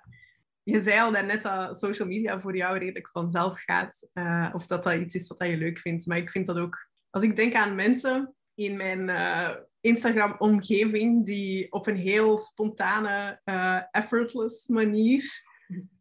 Je 0.63 0.81
zei 0.81 0.99
al 0.99 1.11
daarnet 1.11 1.41
dat 1.41 1.79
social 1.79 2.07
media 2.07 2.39
voor 2.39 2.57
jou 2.57 2.77
redelijk 2.77 3.09
vanzelf 3.09 3.61
gaat. 3.61 4.07
eh, 4.13 4.49
of 4.53 4.65
dat 4.65 4.83
dat 4.83 4.93
iets 4.93 5.15
is 5.15 5.27
wat 5.27 5.37
dat 5.37 5.49
je 5.49 5.57
leuk 5.57 5.79
vindt. 5.79 6.05
Maar 6.05 6.17
ik 6.17 6.31
vind 6.31 6.45
dat 6.45 6.59
ook... 6.59 6.89
Als 7.09 7.23
ik 7.23 7.35
denk 7.35 7.53
aan 7.53 7.75
mensen 7.75 8.35
in 8.53 8.77
mijn 8.77 9.09
eh, 9.09 9.49
Instagram-omgeving 9.81 11.25
die 11.25 11.71
op 11.71 11.87
een 11.87 11.95
heel 11.95 12.37
spontane, 12.37 13.41
eh, 13.43 13.81
effortless 13.91 14.67
manier 14.67 15.43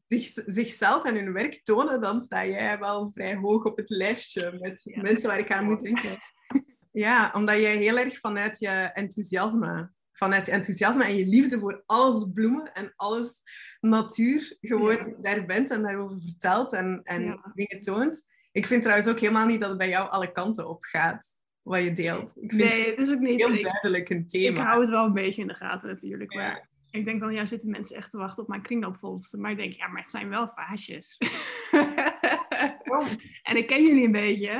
zich, 0.08 0.32
zichzelf 0.46 1.04
en 1.04 1.14
hun 1.14 1.32
werk 1.32 1.60
tonen, 1.64 2.00
dan 2.00 2.20
sta 2.20 2.46
jij 2.46 2.78
wel 2.78 3.10
vrij 3.10 3.36
hoog 3.36 3.64
op 3.64 3.76
het 3.76 3.90
lijstje 3.90 4.58
met 4.60 4.82
mensen 5.02 5.28
waar 5.28 5.38
ik 5.38 5.52
aan 5.52 5.64
moet 5.64 5.82
denken. 5.82 6.18
Ja, 6.94 7.30
omdat 7.34 7.60
jij 7.60 7.76
heel 7.76 7.98
erg 7.98 8.18
vanuit 8.18 8.58
je 8.58 8.68
enthousiasme, 8.68 9.90
vanuit 10.12 10.46
je 10.46 10.52
enthousiasme 10.52 11.04
en 11.04 11.16
je 11.16 11.26
liefde 11.26 11.58
voor 11.58 11.82
alles 11.86 12.26
bloemen 12.34 12.72
en 12.72 12.92
alles 12.96 13.42
natuur 13.80 14.56
gewoon 14.60 14.96
Ja. 14.96 15.14
daar 15.22 15.44
bent 15.46 15.70
en 15.70 15.82
daarover 15.82 16.20
vertelt 16.20 16.72
en, 16.72 17.00
en 17.04 17.22
Ja. 17.24 17.50
dingen 17.54 17.80
toont. 17.80 18.26
Ik 18.52 18.66
vind 18.66 18.82
trouwens 18.82 19.08
ook 19.08 19.18
helemaal 19.20 19.46
niet 19.46 19.60
dat 19.60 19.68
het 19.68 19.78
bij 19.78 19.88
jou 19.88 20.08
alle 20.10 20.32
kanten 20.32 20.68
op 20.68 20.82
gaat, 20.82 21.26
wat 21.62 21.82
je 21.82 21.92
deelt. 21.92 22.36
Ik 22.42 22.50
vind 22.52 22.62
nee, 22.70 22.88
het 22.88 22.98
is 22.98 23.10
ook 23.12 23.18
niet... 23.20 23.44
heel 23.44 23.54
ik, 23.54 23.62
duidelijk 23.62 24.08
een 24.10 24.18
ik 24.18 24.28
thema. 24.28 24.64
hou 24.64 24.80
het 24.80 24.88
wel 24.90 25.04
een 25.04 25.12
beetje 25.12 25.40
in 25.40 25.48
de 25.48 25.54
gaten 25.54 25.88
natuurlijk, 25.88 26.32
Ja. 26.32 26.38
maar... 26.40 26.68
Ik 26.90 27.04
denk 27.04 27.20
dan, 27.20 27.32
ja, 27.32 27.46
zitten 27.46 27.70
mensen 27.70 27.96
echt 27.96 28.10
te 28.10 28.16
wachten 28.16 28.42
op 28.42 28.48
mijn 28.48 28.62
kringloopvolsten. 28.62 29.40
Maar 29.40 29.50
ik 29.50 29.56
denk, 29.56 29.72
ja, 29.72 29.88
maar 29.88 30.00
het 30.02 30.10
zijn 30.10 30.28
wel 30.28 30.48
vaasjes. 30.48 31.16
En 33.42 33.56
ik 33.56 33.66
ken 33.66 33.84
jullie 33.84 34.04
een 34.04 34.12
beetje. 34.12 34.50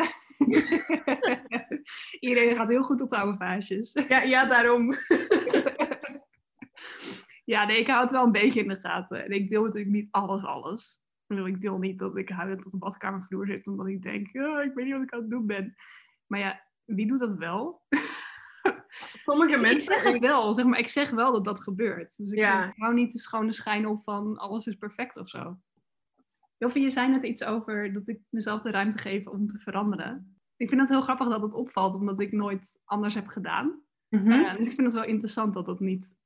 Iedereen 2.20 2.54
gaat 2.54 2.68
heel 2.68 2.82
goed 2.82 3.00
op 3.00 3.12
oude 3.12 3.36
vaasjes. 3.36 3.92
Ja, 4.08 4.22
ja, 4.22 4.46
daarom. 4.46 4.92
ja, 7.44 7.64
nee, 7.66 7.78
ik 7.78 7.88
hou 7.88 8.02
het 8.02 8.12
wel 8.12 8.24
een 8.24 8.32
beetje 8.32 8.60
in 8.60 8.68
de 8.68 8.80
gaten. 8.80 9.24
En 9.24 9.30
ik 9.30 9.48
deel 9.48 9.62
natuurlijk 9.62 9.92
niet 9.92 10.08
alles, 10.10 10.44
alles. 10.44 11.02
Ik 11.26 11.46
Ik 11.46 11.60
deel 11.60 11.78
niet 11.78 11.98
dat 11.98 12.16
ik 12.16 12.28
huilend 12.28 12.62
tot 12.62 12.72
de 12.72 12.78
badkamervloer 12.78 13.46
zit, 13.46 13.66
omdat 13.66 13.86
ik 13.86 14.02
denk, 14.02 14.28
ja, 14.32 14.62
ik 14.62 14.74
weet 14.74 14.84
niet 14.84 14.94
wat 14.94 15.02
ik 15.02 15.12
aan 15.12 15.20
het 15.20 15.30
doen 15.30 15.46
ben. 15.46 15.74
Maar 16.26 16.40
ja, 16.40 16.62
wie 16.84 17.06
doet 17.06 17.18
dat 17.18 17.34
wel? 17.34 17.82
Sommige 19.22 19.54
Ik 19.54 19.60
mensen... 19.60 19.92
zeg 19.92 20.02
het 20.02 20.18
wel, 20.18 20.54
zeg 20.54 20.64
maar. 20.64 20.78
Ik 20.78 20.88
zeg 20.88 21.10
wel 21.10 21.32
dat 21.32 21.44
dat 21.44 21.62
gebeurt. 21.62 22.16
Dus 22.16 22.30
ik, 22.30 22.38
Ja. 22.38 22.64
ik 22.64 22.72
hou 22.76 22.94
niet 22.94 23.12
de 23.12 23.18
schone 23.18 23.52
schijn 23.52 23.86
op 23.86 24.02
van 24.02 24.36
alles 24.36 24.66
is 24.66 24.74
perfect 24.76 25.16
of 25.16 25.28
zo. 25.28 25.58
Joffie, 26.58 26.82
je 26.82 26.90
zei 26.90 27.08
net 27.08 27.24
iets 27.24 27.44
over 27.44 27.92
dat 27.92 28.08
ik 28.08 28.20
mezelf 28.30 28.62
de 28.62 28.70
ruimte 28.70 28.98
geef 28.98 29.26
om 29.26 29.46
te 29.46 29.58
veranderen. 29.58 30.33
Ik 30.56 30.68
vind 30.68 30.80
het 30.80 30.90
heel 30.90 31.00
grappig 31.02 31.28
dat 31.28 31.42
het 31.42 31.54
opvalt, 31.54 31.94
omdat 31.94 32.20
ik 32.20 32.32
nooit 32.32 32.80
anders 32.84 33.14
heb 33.14 33.26
gedaan. 33.26 33.82
Mhm, 34.08 34.30
Eh, 34.30 34.56
dus 34.56 34.66
ik 34.66 34.74
vind 34.74 34.86
het 34.86 34.92
wel 34.92 35.04
interessant 35.04 35.54
dat 35.54 35.66
dat 35.66 35.80
niet... 35.80 36.16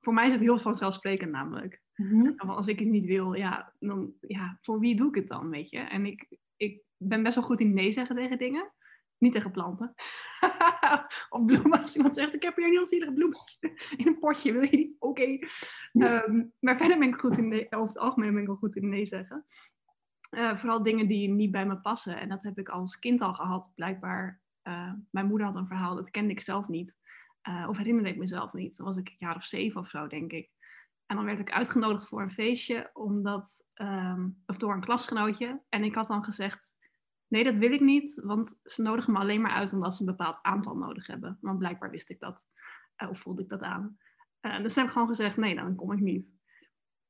Voor 0.00 0.14
mij 0.14 0.26
is 0.26 0.32
het 0.32 0.40
heel 0.40 0.58
vanzelfsprekend 0.58 1.30
namelijk. 1.30 1.82
mhm. 1.94 2.22
Want 2.22 2.56
als 2.56 2.66
ik 2.66 2.80
iets 2.80 2.88
niet 2.88 3.04
wil, 3.04 3.32
ja, 3.32 3.72
dan, 3.78 4.12
ja, 4.20 4.58
voor 4.60 4.78
wie 4.78 4.96
doe 4.96 5.08
ik 5.08 5.14
het 5.14 5.28
dan, 5.28 5.50
weet 5.50 5.70
je? 5.70 5.78
En 5.78 6.06
ik, 6.06 6.36
ik 6.56 6.82
ben 6.96 7.22
best 7.22 7.34
wel 7.34 7.44
goed 7.44 7.60
in 7.60 7.74
nee 7.74 7.90
zeggen 7.90 8.16
tegen 8.16 8.38
dingen. 8.38 8.72
Niet 9.18 9.32
tegen 9.32 9.50
planten. 9.50 9.94
of 11.28 11.44
bloemen. 11.44 11.80
Als 11.80 11.96
iemand 11.96 12.14
zegt, 12.14 12.34
ik 12.34 12.42
heb 12.42 12.56
hier 12.56 12.64
een 12.64 12.70
heel 12.72 12.86
zielig 12.86 13.12
bloemetje 13.14 13.56
in 13.96 14.06
een 14.06 14.18
potje, 14.18 14.52
wil 14.52 14.62
je 14.62 14.70
die? 14.70 14.96
Oké. 14.98 15.38
Ehm, 15.92 16.44
maar 16.58 16.76
verder 16.76 16.98
ben 16.98 17.08
ik 17.08 17.14
goed 17.14 17.38
in 17.38 17.48
nee, 17.48 17.66
over 17.72 17.86
het 17.86 17.98
algemeen 17.98 18.32
ben 18.32 18.40
ik 18.40 18.46
wel 18.46 18.56
goed 18.56 18.76
in 18.76 18.88
nee 18.88 19.06
zeggen. 19.06 19.46
Eh, 20.28 20.56
vooral 20.56 20.82
dingen 20.82 21.06
die 21.06 21.28
niet 21.28 21.50
bij 21.50 21.66
me 21.66 21.80
passen. 21.80 22.20
En 22.20 22.28
dat 22.28 22.42
heb 22.42 22.58
ik 22.58 22.68
als 22.68 22.98
kind 22.98 23.20
al 23.20 23.34
gehad, 23.34 23.72
blijkbaar. 23.74 24.40
Eh, 24.62 24.92
mijn 25.10 25.26
moeder 25.26 25.46
had 25.46 25.56
een 25.56 25.66
verhaal, 25.66 25.94
dat 25.94 26.10
kende 26.10 26.32
ik 26.32 26.40
zelf 26.40 26.68
niet. 26.68 26.98
Eh, 27.40 27.66
of 27.68 27.76
herinnerde 27.76 28.10
ik 28.10 28.16
mezelf 28.16 28.52
niet. 28.52 28.76
Dan 28.76 28.86
was 28.86 28.96
ik 28.96 29.08
een 29.08 29.16
jaar 29.18 29.36
of 29.36 29.44
zeven 29.44 29.80
of 29.80 29.88
zo, 29.88 30.06
denk 30.06 30.32
ik. 30.32 30.50
En 31.06 31.16
dan 31.16 31.24
werd 31.24 31.38
ik 31.38 31.52
uitgenodigd 31.52 32.06
voor 32.06 32.22
een 32.22 32.30
feestje, 32.30 32.90
omdat, 32.92 33.68
ehm, 33.74 34.28
of 34.46 34.56
door 34.56 34.74
een 34.74 34.80
klasgenootje. 34.80 35.62
En 35.68 35.84
ik 35.84 35.94
had 35.94 36.06
dan 36.06 36.24
gezegd, 36.24 36.76
nee, 37.26 37.44
dat 37.44 37.56
wil 37.56 37.72
ik 37.72 37.80
niet, 37.80 38.20
want 38.24 38.58
ze 38.62 38.82
nodigen 38.82 39.12
me 39.12 39.18
alleen 39.18 39.40
maar 39.40 39.52
uit 39.52 39.72
omdat 39.72 39.94
ze 39.94 40.00
een 40.00 40.16
bepaald 40.16 40.42
aantal 40.42 40.76
nodig 40.76 41.06
hebben. 41.06 41.38
Want 41.40 41.58
blijkbaar 41.58 41.90
wist 41.90 42.10
ik 42.10 42.20
dat, 42.20 42.44
of 43.08 43.20
voelde 43.20 43.42
ik 43.42 43.48
dat 43.48 43.62
aan. 43.62 43.98
Dus 44.40 44.74
toen 44.74 44.82
heb 44.82 44.84
ik 44.84 44.92
gewoon 44.92 45.08
gezegd, 45.08 45.36
nee, 45.36 45.54
dan 45.54 45.74
kom 45.74 45.92
ik 45.92 46.00
niet. 46.00 46.37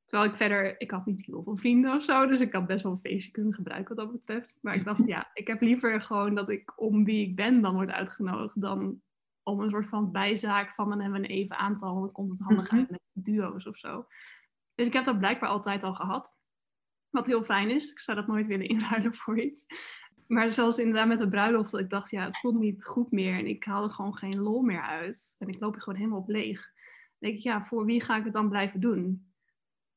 Terwijl 0.08 0.30
ik 0.30 0.36
verder, 0.36 0.80
ik 0.80 0.90
had 0.90 1.06
niet 1.06 1.26
heel 1.26 1.42
veel 1.42 1.56
vrienden 1.56 1.94
of 1.94 2.02
zo, 2.02 2.26
dus 2.26 2.40
ik 2.40 2.52
had 2.52 2.66
best 2.66 2.82
wel 2.82 2.92
een 2.92 3.00
feestje 3.00 3.30
kunnen 3.30 3.54
gebruiken 3.54 3.96
wat 3.96 4.04
dat 4.04 4.14
betreft. 4.14 4.58
Maar 4.62 4.74
ik 4.74 4.84
dacht, 4.84 5.06
ja, 5.14 5.30
ik 5.34 5.46
heb 5.46 5.60
liever 5.60 6.02
gewoon 6.02 6.34
dat 6.34 6.48
ik 6.48 6.72
om 6.80 7.04
wie 7.04 7.26
ik 7.28 7.36
ben 7.36 7.60
dan 7.60 7.74
word 7.74 7.90
uitgenodigd, 7.90 8.60
dan 8.60 9.00
om 9.42 9.60
een 9.60 9.70
soort 9.70 9.86
van 9.88 10.12
bijzaak 10.12 10.74
van 10.74 10.88
dan 10.88 11.00
hebben 11.00 11.20
we 11.20 11.26
een 11.28 11.34
even 11.34 11.56
aantal, 11.56 12.00
dan 12.00 12.12
komt 12.12 12.30
het 12.30 12.40
handig 12.40 12.70
Mhm. 12.70 12.76
uit 12.80 12.90
met 12.90 13.00
duo's 13.12 13.66
of 13.66 13.76
zo. 13.76 14.06
Dus 14.74 14.86
ik 14.86 14.92
heb 14.92 15.04
dat 15.04 15.18
blijkbaar 15.18 15.48
altijd 15.48 15.84
al 15.84 15.94
gehad. 15.94 16.38
Wat 17.10 17.26
heel 17.26 17.42
fijn 17.42 17.70
is. 17.70 17.90
Ik 17.90 17.98
zou 17.98 18.16
dat 18.18 18.26
nooit 18.26 18.46
willen 18.46 18.68
inruilen 18.68 19.14
voor 19.14 19.40
iets. 19.40 19.66
Maar 20.26 20.50
zoals 20.50 20.78
inderdaad 20.78 21.08
met 21.08 21.18
de 21.18 21.28
bruiloft, 21.28 21.70
dat 21.70 21.80
ik 21.80 21.90
dacht, 21.90 22.10
ja, 22.10 22.24
het 22.24 22.38
voelt 22.38 22.58
niet 22.58 22.84
goed 22.84 23.10
meer. 23.10 23.38
En 23.38 23.46
ik 23.46 23.64
haal 23.64 23.84
er 23.84 23.90
gewoon 23.90 24.14
geen 24.16 24.38
lol 24.38 24.62
meer 24.62 24.82
uit. 24.82 25.34
En 25.38 25.48
ik 25.48 25.60
loop 25.60 25.74
er 25.74 25.82
gewoon 25.82 25.98
helemaal 25.98 26.20
op 26.20 26.28
leeg. 26.28 26.60
Dan 26.62 27.30
denk 27.30 27.34
ik, 27.34 27.42
ja, 27.42 27.64
voor 27.64 27.84
wie 27.84 28.02
ga 28.02 28.16
ik 28.16 28.24
het 28.24 28.32
dan 28.32 28.48
blijven 28.48 28.80
doen? 28.80 29.27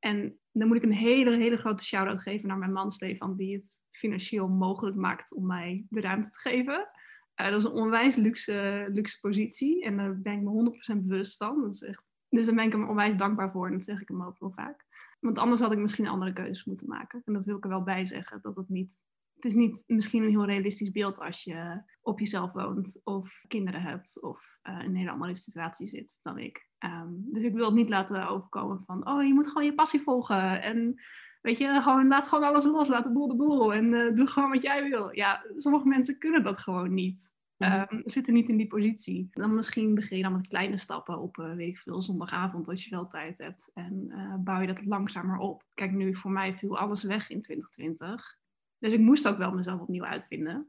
En 0.01 0.39
dan 0.51 0.67
moet 0.67 0.77
ik 0.77 0.83
een 0.83 0.93
hele, 0.93 1.37
hele 1.37 1.57
grote 1.57 1.83
shout-out 1.83 2.21
geven 2.21 2.47
naar 2.47 2.57
mijn 2.57 2.71
man 2.71 2.91
Stefan, 2.91 3.35
die 3.35 3.55
het 3.55 3.87
financieel 3.91 4.47
mogelijk 4.47 4.95
maakt 4.95 5.33
om 5.33 5.45
mij 5.45 5.85
de 5.89 6.01
ruimte 6.01 6.29
te 6.29 6.39
geven. 6.39 6.89
Uh, 7.35 7.49
dat 7.49 7.59
is 7.59 7.63
een 7.63 7.71
onwijs 7.71 8.15
luxe, 8.15 8.87
luxe 8.91 9.19
positie 9.19 9.83
en 9.83 9.97
daar 9.97 10.19
ben 10.19 10.33
ik 10.33 10.41
me 10.41 10.95
100% 10.95 10.97
bewust 10.97 11.37
van. 11.37 11.61
Dat 11.61 11.73
is 11.73 11.83
echt, 11.83 12.09
dus 12.29 12.45
daar 12.45 12.55
ben 12.55 12.65
ik 12.65 12.71
hem 12.71 12.89
onwijs 12.89 13.17
dankbaar 13.17 13.51
voor 13.51 13.67
en 13.67 13.73
dat 13.73 13.83
zeg 13.83 14.01
ik 14.01 14.07
hem 14.07 14.23
ook 14.23 14.39
wel 14.39 14.51
vaak. 14.51 14.85
Want 15.19 15.37
anders 15.37 15.61
had 15.61 15.71
ik 15.71 15.77
misschien 15.77 16.07
andere 16.07 16.33
keuzes 16.33 16.65
moeten 16.65 16.87
maken. 16.87 17.21
En 17.25 17.33
dat 17.33 17.45
wil 17.45 17.57
ik 17.57 17.63
er 17.63 17.69
wel 17.69 17.83
bij 17.83 18.05
zeggen, 18.05 18.39
dat 18.41 18.55
het 18.55 18.69
niet 18.69 18.99
het 19.43 19.51
is 19.51 19.57
niet 19.57 19.83
misschien 19.87 20.23
een 20.23 20.29
heel 20.29 20.45
realistisch 20.45 20.91
beeld 20.91 21.19
als 21.19 21.43
je 21.43 21.81
op 22.01 22.19
jezelf 22.19 22.51
woont 22.51 23.01
of 23.03 23.43
kinderen 23.47 23.81
hebt 23.81 24.21
of 24.21 24.57
uh, 24.63 24.79
in 24.79 24.85
een 24.85 24.95
hele 24.95 25.11
andere 25.11 25.35
situatie 25.35 25.87
zit 25.87 26.19
dan 26.21 26.37
ik. 26.37 26.69
Ehm, 26.77 27.09
dus 27.09 27.43
ik 27.43 27.53
wil 27.53 27.65
het 27.65 27.73
niet 27.73 27.89
laten 27.89 28.27
overkomen 28.27 28.83
van, 28.85 29.07
oh, 29.07 29.25
je 29.25 29.33
moet 29.33 29.47
gewoon 29.47 29.65
je 29.65 29.73
passie 29.73 29.99
volgen 29.99 30.61
en 30.61 31.01
weet 31.41 31.57
je, 31.57 31.81
gewoon 31.81 32.07
laat 32.07 32.27
gewoon 32.27 32.43
alles 32.43 32.65
los, 32.65 32.87
laat 32.87 33.03
de 33.03 33.11
boel 33.11 33.27
de 33.27 33.35
boel 33.35 33.73
en 33.73 33.93
uh, 33.93 34.15
doe 34.15 34.27
gewoon 34.27 34.49
wat 34.49 34.61
jij 34.61 34.89
wil. 34.89 35.15
Ja, 35.15 35.45
sommige 35.55 35.87
mensen 35.87 36.17
kunnen 36.17 36.43
dat 36.43 36.59
gewoon 36.59 36.93
niet. 36.93 37.39
Um, 37.57 38.01
zitten 38.03 38.33
niet 38.33 38.49
in 38.49 38.57
die 38.57 38.67
positie. 38.67 39.27
Dan 39.31 39.55
misschien 39.55 39.95
begin 39.95 40.17
je 40.17 40.23
dan 40.23 40.31
met 40.31 40.47
kleine 40.47 40.77
stappen 40.77 41.19
op, 41.19 41.37
uh, 41.37 41.53
weet 41.53 41.67
ik 41.67 41.77
veel, 41.77 42.01
zondagavond 42.01 42.69
als 42.69 42.83
je 42.83 42.89
wel 42.89 43.07
tijd 43.07 43.37
hebt. 43.37 43.71
En 43.73 44.11
bouw 44.43 44.61
je 44.61 44.67
dat 44.67 44.85
langzamer 44.85 45.37
op. 45.37 45.63
Kijk, 45.73 45.91
nu 45.91 46.15
voor 46.15 46.31
mij 46.31 46.55
viel 46.55 46.77
alles 46.77 47.03
weg 47.03 47.29
in 47.29 47.41
2020. 47.41 48.39
Dus 48.81 48.93
ik 48.93 48.99
moest 48.99 49.27
ook 49.27 49.37
wel 49.37 49.51
mezelf 49.51 49.81
opnieuw 49.81 50.03
uitvinden. 50.03 50.67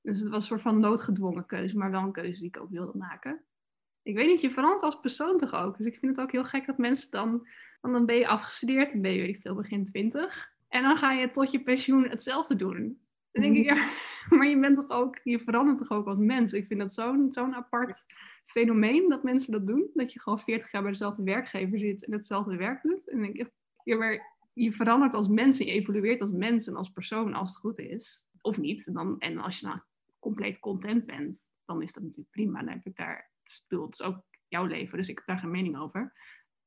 Dus 0.00 0.20
het 0.20 0.28
was 0.28 0.42
een 0.42 0.48
soort 0.48 0.62
van 0.62 0.80
noodgedwongen 0.80 1.46
keuze, 1.46 1.76
maar 1.76 1.90
wel 1.90 2.02
een 2.02 2.12
keuze 2.12 2.38
die 2.38 2.48
ik 2.48 2.60
ook 2.60 2.70
wilde 2.70 2.98
maken. 2.98 3.42
Ik 4.02 4.14
weet 4.14 4.26
niet, 4.26 4.40
je 4.40 4.50
verandert 4.50 4.82
als 4.82 5.00
persoon 5.00 5.38
toch 5.38 5.54
ook. 5.54 5.76
Dus 5.76 5.86
ik 5.86 5.98
vind 5.98 6.16
het 6.16 6.24
ook 6.24 6.32
heel 6.32 6.44
gek 6.44 6.66
dat 6.66 6.78
mensen 6.78 7.10
dan, 7.10 7.46
dan 7.80 8.06
ben 8.06 8.16
je 8.16 8.26
afgestudeerd, 8.26 8.92
dan 8.92 9.00
ben 9.00 9.12
je 9.12 9.38
veel 9.38 9.54
begin 9.54 9.84
twintig. 9.84 10.52
En 10.68 10.82
dan 10.82 10.96
ga 10.96 11.12
je 11.12 11.30
tot 11.30 11.50
je 11.50 11.62
pensioen 11.62 12.08
hetzelfde 12.08 12.56
doen. 12.56 13.00
Dan 13.32 13.42
denk 13.42 13.56
ik, 13.56 13.64
ja, 13.64 13.90
maar 14.36 14.46
je 14.46 14.58
bent 14.58 14.76
toch 14.76 14.90
ook, 14.90 15.20
je 15.24 15.38
verandert 15.38 15.78
toch 15.78 15.90
ook 15.90 16.06
als 16.06 16.18
mens. 16.18 16.52
Ik 16.52 16.66
vind 16.66 16.80
dat 16.80 16.92
zo'n 16.92 17.28
zo'n 17.30 17.54
apart 17.54 18.04
fenomeen 18.46 19.08
dat 19.08 19.22
mensen 19.22 19.52
dat 19.52 19.66
doen. 19.66 19.90
Dat 19.94 20.12
je 20.12 20.20
gewoon 20.20 20.40
40 20.40 20.72
jaar 20.72 20.82
bij 20.82 20.90
dezelfde 20.90 21.22
werkgever 21.22 21.78
zit 21.78 22.04
en 22.04 22.12
hetzelfde 22.12 22.56
werk 22.56 22.82
doet. 22.82 23.08
En 23.08 23.16
dan 23.16 23.32
denk 23.32 23.36
ik, 23.36 23.52
ja, 23.84 23.96
maar 23.96 24.32
je 24.52 24.72
verandert 24.72 25.14
als 25.14 25.28
mens, 25.28 25.58
je 25.58 25.64
evolueert 25.64 26.20
als 26.20 26.30
mens 26.30 26.66
en 26.66 26.76
als 26.76 26.90
persoon 26.90 27.34
als 27.34 27.48
het 27.48 27.58
goed 27.58 27.78
is. 27.78 28.26
Of 28.40 28.58
niet. 28.58 28.94
Dan, 28.94 29.18
en 29.18 29.38
als 29.38 29.58
je 29.58 29.66
nou 29.66 29.78
compleet 30.18 30.58
content 30.58 31.06
bent, 31.06 31.50
dan 31.64 31.82
is 31.82 31.92
dat 31.92 32.02
natuurlijk 32.02 32.30
prima. 32.30 32.58
Dan 32.58 32.68
heb 32.68 32.86
ik 32.86 32.96
daar, 32.96 33.30
het 33.42 33.52
speelt 33.52 34.02
ook 34.02 34.24
jouw 34.48 34.66
leven, 34.66 34.98
dus 34.98 35.08
ik 35.08 35.16
heb 35.16 35.26
daar 35.26 35.38
geen 35.38 35.50
mening 35.50 35.78
over. 35.78 36.12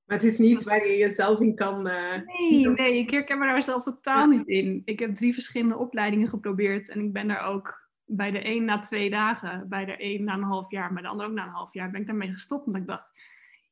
Maar 0.05 0.17
het 0.17 0.25
is 0.25 0.37
niet 0.37 0.63
waar 0.63 0.87
je 0.87 0.97
jezelf 0.97 1.39
in 1.39 1.55
kan... 1.55 1.87
Uh... 1.87 2.21
Nee, 2.25 2.67
nee, 2.67 2.97
ik 2.97 3.09
herken 3.09 3.39
me 3.39 3.45
daar 3.45 3.63
zelf 3.63 3.83
totaal 3.83 4.27
niet 4.27 4.47
in. 4.47 4.81
Ik 4.85 4.99
heb 4.99 5.15
drie 5.15 5.33
verschillende 5.33 5.77
opleidingen 5.77 6.27
geprobeerd 6.27 6.89
en 6.89 6.99
ik 6.99 7.13
ben 7.13 7.27
daar 7.27 7.45
ook 7.45 7.89
bij 8.05 8.31
de 8.31 8.45
een 8.45 8.65
na 8.65 8.79
twee 8.79 9.09
dagen, 9.09 9.69
bij 9.69 9.85
de 9.85 9.95
een 9.97 10.23
na 10.23 10.33
een 10.33 10.43
half 10.43 10.71
jaar, 10.71 10.93
bij 10.93 11.01
de 11.01 11.07
ander 11.07 11.25
ook 11.25 11.33
na 11.33 11.43
een 11.43 11.49
half 11.49 11.73
jaar, 11.73 11.91
ben 11.91 12.01
ik 12.01 12.07
daarmee 12.07 12.31
gestopt. 12.31 12.65
Omdat 12.65 12.81
ik 12.81 12.87
dacht, 12.87 13.11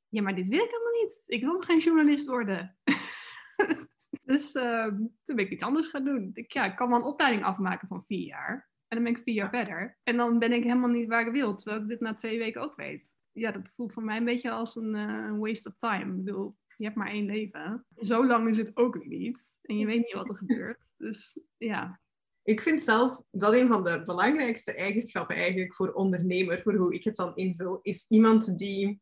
ja, 0.09 0.21
maar 0.21 0.35
dit 0.35 0.47
wil 0.47 0.63
ik 0.63 0.69
helemaal 0.69 1.01
niet. 1.01 1.23
Ik 1.27 1.41
wil 1.41 1.59
geen 1.59 1.79
journalist 1.79 2.27
worden. 2.27 2.77
Dus 4.23 4.55
uh, 4.55 4.87
toen 5.23 5.35
ben 5.35 5.45
ik 5.45 5.51
iets 5.51 5.63
anders 5.63 5.87
gaan 5.87 6.03
doen. 6.03 6.29
Ik, 6.33 6.51
ja, 6.51 6.65
ik 6.65 6.75
kan 6.75 6.89
wel 6.89 6.97
een 6.97 7.05
opleiding 7.05 7.43
afmaken 7.43 7.87
van 7.87 8.03
vier 8.07 8.25
jaar. 8.25 8.71
En 8.87 8.97
dan 8.97 9.03
ben 9.03 9.15
ik 9.15 9.23
vier 9.23 9.35
jaar 9.35 9.49
verder. 9.49 9.97
En 10.03 10.17
dan 10.17 10.39
ben 10.39 10.51
ik 10.51 10.63
helemaal 10.63 10.89
niet 10.89 11.07
waar 11.07 11.27
ik 11.27 11.31
wil. 11.31 11.55
Terwijl 11.55 11.81
ik 11.81 11.87
dit 11.87 11.99
na 11.99 12.13
twee 12.13 12.37
weken 12.37 12.61
ook 12.61 12.75
weet. 12.75 13.13
Ja, 13.31 13.51
dat 13.51 13.71
voelt 13.75 13.93
voor 13.93 14.03
mij 14.03 14.17
een 14.17 14.25
beetje 14.25 14.51
als 14.51 14.75
een 14.75 14.95
uh, 14.95 15.39
waste 15.39 15.69
of 15.69 15.77
time. 15.77 16.11
Ik 16.11 16.23
bedoel, 16.23 16.55
je 16.77 16.83
hebt 16.85 16.97
maar 16.97 17.09
één 17.09 17.25
leven. 17.25 17.85
Zo 17.95 18.25
lang 18.25 18.49
is 18.49 18.57
het 18.57 18.77
ook 18.77 18.95
weer 18.95 19.07
niet. 19.07 19.57
En 19.61 19.77
je 19.77 19.85
weet 19.85 19.97
niet 19.97 20.13
wat 20.13 20.29
er 20.29 20.35
gebeurt. 20.35 20.93
Dus 20.97 21.39
ja. 21.57 22.01
Ik 22.43 22.61
vind 22.61 22.81
zelf 22.81 23.21
dat 23.31 23.53
een 23.53 23.67
van 23.67 23.83
de 23.83 24.01
belangrijkste 24.03 24.73
eigenschappen 24.73 25.35
eigenlijk 25.35 25.75
voor 25.75 25.93
ondernemer, 25.93 26.61
voor 26.61 26.75
hoe 26.75 26.93
ik 26.93 27.03
het 27.03 27.15
dan 27.15 27.35
invul, 27.35 27.79
is 27.81 28.05
iemand 28.07 28.57
die 28.57 29.01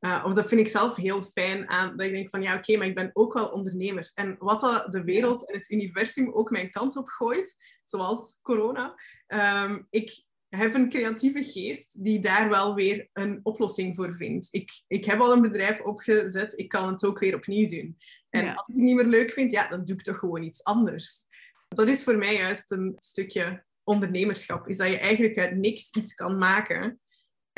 uh, 0.00 0.22
of 0.26 0.32
dat 0.32 0.48
vind 0.48 0.60
ik 0.60 0.68
zelf 0.68 0.96
heel 0.96 1.22
fijn 1.22 1.68
aan, 1.68 1.96
dat 1.96 2.06
ik 2.06 2.12
denk 2.12 2.30
van 2.30 2.42
ja, 2.42 2.56
oké, 2.56 2.76
maar 2.76 2.86
ik 2.86 2.94
ben 2.94 3.10
ook 3.12 3.32
wel 3.32 3.48
ondernemer. 3.48 4.10
En 4.14 4.36
wat 4.38 4.60
dat 4.60 4.92
de 4.92 5.04
wereld 5.04 5.48
en 5.48 5.56
het 5.56 5.70
universum 5.70 6.32
ook 6.32 6.50
mijn 6.50 6.70
kant 6.70 6.96
op 6.96 7.08
gooit, 7.08 7.56
zoals 7.84 8.38
corona, 8.42 8.94
um, 9.26 9.86
ik 9.90 10.24
heb 10.48 10.74
een 10.74 10.88
creatieve 10.88 11.44
geest 11.44 12.04
die 12.04 12.20
daar 12.20 12.48
wel 12.48 12.74
weer 12.74 13.08
een 13.12 13.40
oplossing 13.42 13.96
voor 13.96 14.14
vindt. 14.14 14.48
Ik, 14.50 14.82
ik 14.86 15.04
heb 15.04 15.20
al 15.20 15.32
een 15.32 15.42
bedrijf 15.42 15.80
opgezet, 15.80 16.58
ik 16.58 16.68
kan 16.68 16.86
het 16.86 17.04
ook 17.04 17.18
weer 17.18 17.34
opnieuw 17.34 17.68
doen. 17.68 17.96
En 18.30 18.56
als 18.56 18.68
ik 18.68 18.74
het 18.74 18.84
niet 18.84 18.96
meer 18.96 19.04
leuk 19.04 19.32
vind, 19.32 19.50
ja, 19.50 19.68
dan 19.68 19.84
doe 19.84 19.96
ik 19.96 20.02
toch 20.02 20.18
gewoon 20.18 20.42
iets 20.42 20.64
anders. 20.64 21.26
Dat 21.68 21.88
is 21.88 22.02
voor 22.02 22.16
mij 22.16 22.34
juist 22.34 22.70
een 22.70 22.94
stukje 22.98 23.64
ondernemerschap, 23.84 24.68
is 24.68 24.76
dat 24.76 24.88
je 24.88 24.98
eigenlijk 24.98 25.38
uit 25.38 25.56
niks 25.56 25.90
iets 25.90 26.14
kan 26.14 26.38
maken 26.38 27.00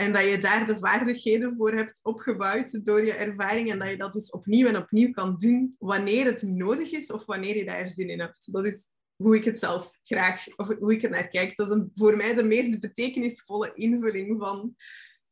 en 0.03 0.13
dat 0.13 0.25
je 0.25 0.39
daar 0.39 0.67
de 0.67 0.77
vaardigheden 0.77 1.57
voor 1.57 1.73
hebt 1.73 2.01
opgebouwd 2.03 2.85
door 2.85 3.05
je 3.05 3.13
ervaring. 3.13 3.71
En 3.71 3.79
dat 3.79 3.89
je 3.89 3.97
dat 3.97 4.13
dus 4.13 4.31
opnieuw 4.31 4.67
en 4.67 4.77
opnieuw 4.77 5.11
kan 5.11 5.37
doen 5.37 5.77
wanneer 5.79 6.25
het 6.25 6.43
nodig 6.43 6.91
is 6.93 7.13
of 7.13 7.27
wanneer 7.27 7.57
je 7.57 7.65
daar 7.65 7.89
zin 7.89 8.09
in 8.09 8.21
hebt. 8.21 8.53
Dat 8.53 8.67
is 8.67 8.91
hoe 9.17 9.37
ik 9.37 9.45
het 9.45 9.59
zelf 9.59 9.91
graag, 10.03 10.57
of 10.57 10.69
hoe 10.79 10.93
ik 10.93 11.03
er 11.03 11.11
naar 11.11 11.29
kijk. 11.29 11.57
Dat 11.57 11.71
is 11.71 11.77
voor 11.95 12.17
mij 12.17 12.35
de 12.35 12.43
meest 12.43 12.81
betekenisvolle 12.81 13.71
invulling 13.75 14.41
van, 14.41 14.75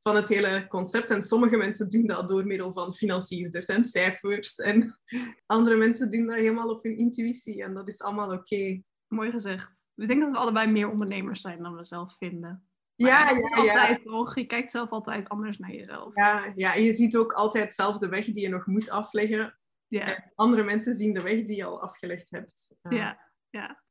van 0.03 0.17
het 0.17 0.29
hele 0.29 0.67
concept. 0.69 1.11
En 1.11 1.23
sommige 1.23 1.57
mensen 1.57 1.89
doen 1.89 2.07
dat 2.07 2.29
door 2.29 2.47
middel 2.47 2.73
van 2.73 2.95
financierders 2.95 3.67
en 3.67 3.85
cijfers. 3.85 4.57
En 4.57 5.01
andere 5.47 5.77
mensen 5.77 6.11
doen 6.11 6.27
dat 6.27 6.37
helemaal 6.37 6.69
op 6.69 6.83
hun 6.83 6.97
intuïtie. 6.97 7.63
En 7.63 7.75
dat 7.75 7.89
is 7.89 8.01
allemaal 8.01 8.33
oké. 8.33 8.83
Mooi 9.09 9.31
gezegd. 9.31 9.79
Ik 9.97 10.07
denk 10.07 10.21
dat 10.21 10.31
we 10.31 10.37
allebei 10.37 10.71
meer 10.71 10.91
ondernemers 10.91 11.41
zijn 11.41 11.63
dan 11.63 11.77
we 11.77 11.85
zelf 11.85 12.17
vinden 12.19 12.70
ja, 13.07 13.31
ja, 13.31 13.63
ja. 13.63 13.99
toch? 14.05 14.35
Je 14.35 14.47
kijkt 14.47 14.71
zelf 14.71 14.91
altijd 14.91 15.29
anders 15.29 15.59
naar 15.59 15.73
jezelf. 15.73 16.15
Ja, 16.15 16.53
ja, 16.57 16.75
en 16.75 16.83
je 16.83 16.93
ziet 16.93 17.17
ook 17.17 17.33
altijd 17.33 17.75
zelf 17.75 17.99
de 17.99 18.09
weg 18.09 18.25
die 18.25 18.41
je 18.41 18.49
nog 18.49 18.67
moet 18.67 18.91
afleggen. 18.91 19.59
Ja. 19.87 20.17
En 20.17 20.33
andere 20.35 20.63
mensen 20.63 20.97
zien 20.97 21.13
de 21.13 21.23
weg 21.23 21.45
die 21.45 21.57
je 21.57 21.65
al 21.65 21.83
afgelegd 21.83 22.31
hebt. 22.31 22.75
ja, 22.89 23.31
ja. 23.51 23.83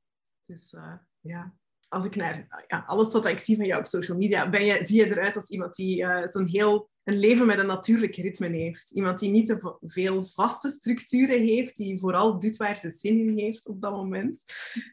Dus 0.46 0.74
uh, 0.74 0.94
ja, 1.20 1.54
als 1.88 2.06
ik 2.06 2.16
naar 2.16 2.66
ja, 2.68 2.84
alles 2.86 3.14
wat 3.14 3.26
ik 3.26 3.40
zie 3.40 3.56
van 3.56 3.66
jou 3.66 3.80
op 3.80 3.88
social 3.88 4.18
media, 4.18 4.50
ben 4.50 4.66
je, 4.66 4.84
zie 4.84 4.98
je 4.98 5.10
eruit 5.10 5.36
als 5.36 5.50
iemand 5.50 5.76
die 5.76 6.02
uh, 6.02 6.26
zo'n 6.26 6.48
heel 6.48 6.90
een 7.10 7.20
leven 7.20 7.46
met 7.46 7.60
een 7.60 7.66
natuurlijk 7.66 8.16
ritme 8.16 8.48
heeft. 8.48 8.92
Iemand 8.92 9.20
die 9.20 9.30
niet 9.30 9.46
te 9.46 9.78
veel 9.82 10.24
vaste 10.24 10.70
structuren 10.70 11.42
heeft, 11.42 11.76
die 11.76 12.00
vooral 12.00 12.40
doet 12.40 12.58
waar 12.58 12.78
ze 12.78 12.90
zin 12.90 13.20
in 13.20 13.38
heeft 13.38 13.68
op 13.68 13.82
dat 13.82 13.92
moment. 13.92 14.44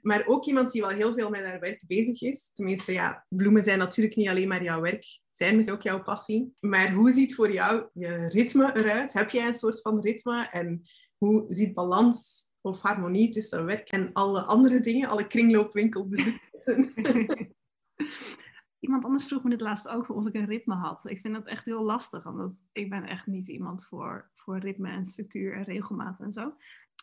Maar 0.02 0.26
ook 0.26 0.44
iemand 0.44 0.72
die 0.72 0.80
wel 0.80 0.90
heel 0.90 1.14
veel 1.14 1.30
met 1.30 1.44
haar 1.44 1.60
werk 1.60 1.82
bezig 1.86 2.22
is. 2.22 2.50
Tenminste, 2.52 2.92
ja, 2.92 3.26
bloemen 3.28 3.62
zijn 3.62 3.78
natuurlijk 3.78 4.16
niet 4.16 4.28
alleen 4.28 4.48
maar 4.48 4.62
jouw 4.62 4.80
werk, 4.80 5.20
zijn 5.30 5.54
misschien 5.54 5.76
ook 5.76 5.82
jouw 5.82 6.02
passie. 6.02 6.54
Maar 6.60 6.92
hoe 6.92 7.10
ziet 7.10 7.34
voor 7.34 7.52
jou 7.52 7.88
je 7.92 8.28
ritme 8.28 8.76
eruit? 8.76 9.12
Heb 9.12 9.30
jij 9.30 9.46
een 9.46 9.54
soort 9.54 9.80
van 9.80 10.00
ritme? 10.00 10.48
En 10.50 10.82
hoe 11.16 11.44
ziet 11.46 11.74
balans 11.74 12.44
of 12.60 12.80
harmonie 12.80 13.28
tussen 13.28 13.64
werk 13.64 13.88
en 13.88 14.12
alle 14.12 14.42
andere 14.42 14.80
dingen, 14.80 15.08
alle 15.08 15.26
kringloopwinkelbezoeken? 15.26 16.40
Iemand 18.80 19.04
anders 19.04 19.26
vroeg 19.26 19.42
me 19.42 19.50
dit 19.50 19.60
laatst 19.60 19.88
ook 19.88 20.08
of 20.08 20.26
ik 20.26 20.34
een 20.34 20.46
ritme 20.46 20.74
had. 20.74 21.04
Ik 21.04 21.20
vind 21.20 21.34
dat 21.34 21.46
echt 21.46 21.64
heel 21.64 21.82
lastig, 21.82 22.22
want 22.22 22.66
ik 22.72 22.90
ben 22.90 23.04
echt 23.04 23.26
niet 23.26 23.48
iemand 23.48 23.86
voor, 23.86 24.30
voor 24.34 24.58
ritme 24.58 24.88
en 24.88 25.06
structuur 25.06 25.54
en 25.54 25.64
regelmaat 25.64 26.20
en 26.20 26.32
zo. 26.32 26.54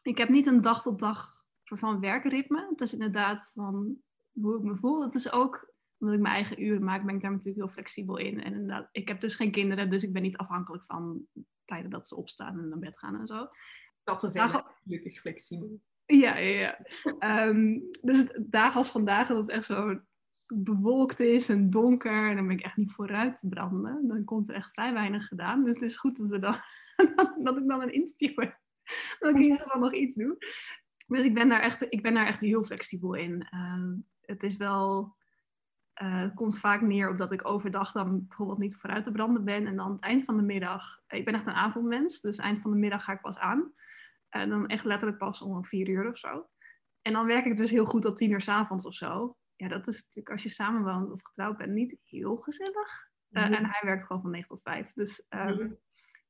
Ik 0.04 0.18
heb 0.18 0.30
niet 0.30 0.46
een 0.46 0.62
dag 0.62 0.82
tot 0.82 1.00
dag 1.00 1.44
van 1.64 2.00
werkritme. 2.00 2.68
Het 2.70 2.82
is 2.82 2.94
inderdaad 2.94 3.52
van 3.54 3.98
hoe 4.32 4.58
ik 4.58 4.64
me 4.64 4.76
voel. 4.76 5.04
Het 5.04 5.16
is 5.16 5.32
ook 5.32 5.74
omdat 6.04 6.18
ik 6.18 6.24
mijn 6.24 6.36
eigen 6.36 6.64
uren 6.64 6.84
maak, 6.84 7.06
ben 7.06 7.16
ik 7.16 7.22
daar 7.22 7.32
natuurlijk 7.32 7.66
heel 7.66 7.74
flexibel 7.74 8.18
in. 8.18 8.44
En 8.44 8.54
inderdaad, 8.54 8.90
ik 8.92 9.08
heb 9.08 9.22
dus 9.22 9.36
geen 9.36 9.52
kinderen, 9.52 9.90
dus 9.90 10.04
ik 10.04 10.14
ben 10.14 10.22
niet 10.22 10.38
afhankelijk 10.38 10.86
van 10.86 11.26
tijden 11.66 11.90
dat 11.90 12.08
ze 12.08 12.16
opstaan 12.16 12.60
en 12.60 12.70
naar 12.70 12.80
bed 12.80 13.00
gaan 13.00 13.20
en 13.20 13.28
zo. 13.28 13.48
Dat 14.04 14.20
ze 14.20 14.30
zijn 14.30 14.50
gelukkig 14.84 15.20
flexibel. 15.20 15.82
Ja, 16.06 16.38
ja, 16.38 16.78
ja. 17.20 17.48
um, 17.48 17.90
dus 18.02 18.40
dagen 18.46 18.78
als 18.78 18.92
vandaag, 18.92 19.28
dat 19.28 19.42
is 19.42 19.56
echt 19.56 19.66
zo 19.66 20.00
bewolkt 20.56 21.20
is 21.20 21.50
en 21.50 21.70
donker, 21.70 22.30
en 22.30 22.36
dan 22.36 22.48
ben 22.48 22.58
ik 22.58 22.64
echt 22.64 22.78
niet 22.78 22.92
vooruit 22.92 23.40
te 23.40 23.48
branden. 23.48 24.08
Dan 24.08 24.24
komt 24.24 24.50
er 24.50 24.56
echt 24.56 24.72
vrij 24.72 24.94
weinig 24.94 25.28
gedaan. 25.28 25.64
Dus 25.64 25.74
het 25.74 25.84
is 25.84 25.98
goed 25.98 26.18
dat, 26.18 26.28
we 26.28 26.40
dan, 26.40 26.56
dat 27.46 27.58
ik 27.58 27.68
dan 27.68 27.82
een 27.82 27.94
interview 27.94 28.40
heb. 28.40 28.60
Dat 29.20 29.30
ik 29.30 29.36
in 29.36 29.42
ieder 29.42 29.60
geval 29.60 29.82
nog 29.82 29.94
iets 29.94 30.16
doe. 30.16 30.38
Dus 31.08 31.22
ik 31.22 31.34
ben 31.34 31.50
daar 31.50 31.60
echt, 31.60 31.86
ik 31.90 32.02
ben 32.02 32.14
daar 32.14 32.26
echt 32.26 32.40
heel 32.40 32.64
flexibel 32.64 33.14
in. 33.14 33.48
Uh, 33.54 33.94
het 34.22 34.44
is 34.44 34.58
wel... 34.58 35.16
Het 35.94 36.34
komt 36.34 36.60
vaak 36.60 36.82
neer 36.82 37.10
op 37.10 37.18
dat 37.18 37.32
ik 37.32 37.48
overdag 37.48 37.92
dan 37.92 38.26
bijvoorbeeld 38.28 38.60
niet 38.60 38.76
vooruit 38.76 39.04
te 39.04 39.12
branden 39.12 39.44
ben. 39.44 39.68
En 39.68 39.76
dan 39.76 39.92
het 39.92 40.02
eind 40.02 40.24
van 40.24 40.38
de 40.38 40.44
middag... 40.44 41.02
Ik 41.08 41.26
ben 41.26 41.34
echt 41.34 41.48
een 41.48 41.54
avondmens, 41.54 42.22
dus 42.22 42.38
eind 42.38 42.60
van 42.60 42.72
de 42.72 42.78
middag 42.78 43.04
ga 43.04 43.14
ik 43.14 43.22
pas 43.22 43.38
aan. 43.38 43.74
En 44.30 44.50
dan 44.50 44.68
echt 44.68 44.86
letterlijk 44.86 45.18
pas 45.20 45.42
om 45.42 45.66
vier 45.66 45.90
uur 45.90 46.10
of 46.10 46.18
zo. 46.18 46.48
En 47.02 47.14
dan 47.14 47.26
werk 47.26 47.46
ik 47.46 47.58
dus 47.58 47.72
heel 47.72 47.86
goed 47.86 48.02
tot 48.02 48.18
tien 48.18 48.32
uur 48.32 48.42
s 48.42 48.48
avonds 48.48 48.86
of 48.86 48.94
zo 48.94 49.38
ja, 49.64 49.70
dat 49.70 49.88
is 49.88 50.04
natuurlijk 50.04 50.30
als 50.30 50.44
je 50.44 50.50
samenwoont 50.50 51.12
of 51.12 51.24
getrouwd 51.24 51.58
bent 51.58 51.72
niet 51.72 51.98
heel 52.04 52.36
gezellig. 52.36 53.12
Uh, 53.30 53.44
En 53.44 53.66
hij 53.66 53.82
werkt 53.82 54.06
gewoon 54.06 54.22
van 54.22 54.32
9 54.32 54.48
tot 54.48 54.62
5. 54.64 54.94
Dus 54.94 55.26
um, 55.30 55.80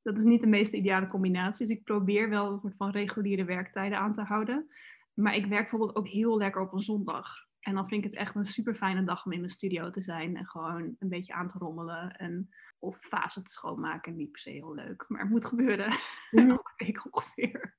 dat 0.02 0.17
is 0.17 0.24
niet 0.24 0.41
de 0.41 0.48
meest 0.48 0.74
ideale 0.74 1.08
combinatie. 1.08 1.67
Dus 1.67 1.78
ik 1.78 1.84
probeer 1.84 2.30
wel 2.30 2.52
een 2.52 2.60
soort 2.60 2.76
van 2.78 2.89
reguliere 2.89 3.46
werktijden 3.46 3.98
aan 3.98 4.13
te 4.13 4.22
houden. 4.22 4.67
Maar 5.13 5.36
ik 5.36 5.46
werk 5.46 5.62
bijvoorbeeld 5.62 5.96
ook 5.96 6.08
heel 6.08 6.38
lekker 6.38 6.62
op 6.62 6.74
een 6.74 6.82
zondag. 6.82 7.28
En 7.60 7.74
dan 7.74 7.88
vind 7.88 8.06
ik 8.06 8.12
het 8.12 8.19
echt 8.19 8.36
een 8.36 8.46
super 8.46 8.76
fijne 8.76 9.04
dag 9.04 9.26
om 9.26 9.32
in 9.32 9.39
mijn 9.39 9.52
studio 9.52 9.89
te 9.89 10.02
zijn 10.02 10.38
en 10.38 10.46
gewoon 10.46 10.96
een 11.00 11.10
beetje 11.10 11.34
aan 11.34 11.48
te 11.48 11.58
rommelen. 11.58 12.15
En, 12.15 12.50
of 12.80 12.98
fase 12.98 13.41
te 13.41 13.52
schoonmaken. 13.52 14.15
Niet 14.15 14.32
per 14.32 14.41
se 14.41 14.50
heel 14.50 14.74
leuk, 14.74 15.06
maar 15.08 15.22
het 15.22 15.30
moet 15.30 15.46
gebeuren. 15.46 15.93
Mm. 16.32 16.50
Elke 16.50 16.74
week 16.78 17.06
ongeveer. 17.06 17.78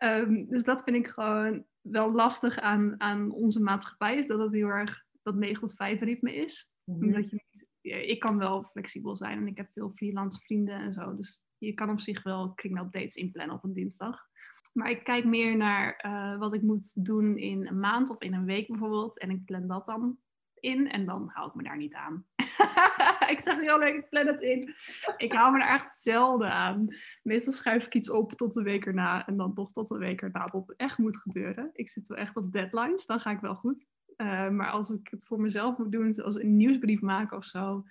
Ehm, 0.00 0.44
dus 0.48 0.64
dat 0.64 0.82
vind 0.82 0.96
ik 0.96 1.06
gewoon 1.06 1.64
wel 1.80 2.12
lastig 2.12 2.58
aan, 2.58 3.00
aan 3.00 3.30
onze 3.30 3.62
maatschappij. 3.62 4.16
Is 4.16 4.26
dat 4.26 4.38
het 4.38 4.52
heel 4.52 4.68
erg 4.68 5.04
dat 5.22 5.34
9 5.34 5.60
tot 5.60 5.74
5 5.74 6.00
ritme 6.00 6.34
is. 6.34 6.72
Mm. 6.84 7.02
Omdat 7.02 7.30
je 7.30 7.44
niet, 7.50 7.66
ik 8.08 8.20
kan 8.20 8.38
wel 8.38 8.64
flexibel 8.64 9.16
zijn 9.16 9.38
en 9.38 9.46
ik 9.46 9.56
heb 9.56 9.70
veel 9.70 9.90
freelance 9.90 10.40
vrienden 10.40 10.74
en 10.74 10.92
zo. 10.92 11.16
Dus 11.16 11.44
je 11.58 11.74
kan 11.74 11.90
op 11.90 12.00
zich 12.00 12.22
wel 12.22 12.52
kringloopdates 12.54 13.14
inplannen 13.14 13.56
op 13.56 13.64
een 13.64 13.72
dinsdag. 13.72 14.28
Maar 14.72 14.90
ik 14.90 15.04
kijk 15.04 15.24
meer 15.24 15.56
naar 15.56 15.96
eh, 15.96 16.38
wat 16.38 16.54
ik 16.54 16.62
moet 16.62 17.04
doen 17.04 17.36
in 17.36 17.66
een 17.66 17.80
maand 17.80 18.10
of 18.10 18.20
in 18.20 18.34
een 18.34 18.44
week 18.44 18.68
bijvoorbeeld. 18.68 19.18
En 19.18 19.30
ik 19.30 19.44
plan 19.44 19.66
dat 19.66 19.86
dan 19.86 20.18
in 20.54 20.90
en 20.90 21.06
dan 21.06 21.30
hou 21.32 21.48
ik 21.48 21.54
me 21.54 21.62
daar 21.62 21.76
niet 21.76 21.94
aan. 21.94 22.26
ik 23.34 23.40
zeg 23.40 23.60
heel 23.60 23.78
leuk, 23.78 23.94
ik 23.94 24.08
plan 24.08 24.26
het 24.26 24.40
in. 24.40 24.74
Ik 25.16 25.32
hou 25.32 25.52
me 25.52 25.62
er 25.62 25.68
echt 25.68 25.96
zelden 25.96 26.52
aan. 26.52 26.86
Meestal 27.22 27.52
schuif 27.52 27.86
ik 27.86 27.94
iets 27.94 28.10
op 28.10 28.32
tot 28.32 28.54
de 28.54 28.62
week 28.62 28.86
erna 28.86 29.26
en 29.26 29.36
dan 29.36 29.54
toch 29.54 29.70
tot 29.72 29.88
de 29.88 29.98
week 29.98 30.22
erna 30.22 30.44
tot 30.44 30.68
het 30.68 30.76
echt 30.76 30.98
moet 30.98 31.16
gebeuren. 31.16 31.70
Ik 31.72 31.88
zit 31.88 32.08
wel 32.08 32.18
echt 32.18 32.36
op 32.36 32.52
deadlines, 32.52 33.06
dan 33.06 33.20
ga 33.20 33.30
ik 33.30 33.40
wel 33.40 33.54
goed. 33.54 33.86
Eh, 34.16 34.48
maar 34.48 34.70
als 34.70 34.90
ik 34.90 35.08
het 35.10 35.24
voor 35.24 35.40
mezelf 35.40 35.78
moet 35.78 35.92
doen, 35.92 36.14
zoals 36.14 36.36
een 36.36 36.56
nieuwsbrief 36.56 37.00
maken 37.00 37.36
of 37.36 37.44
zo, 37.44 37.84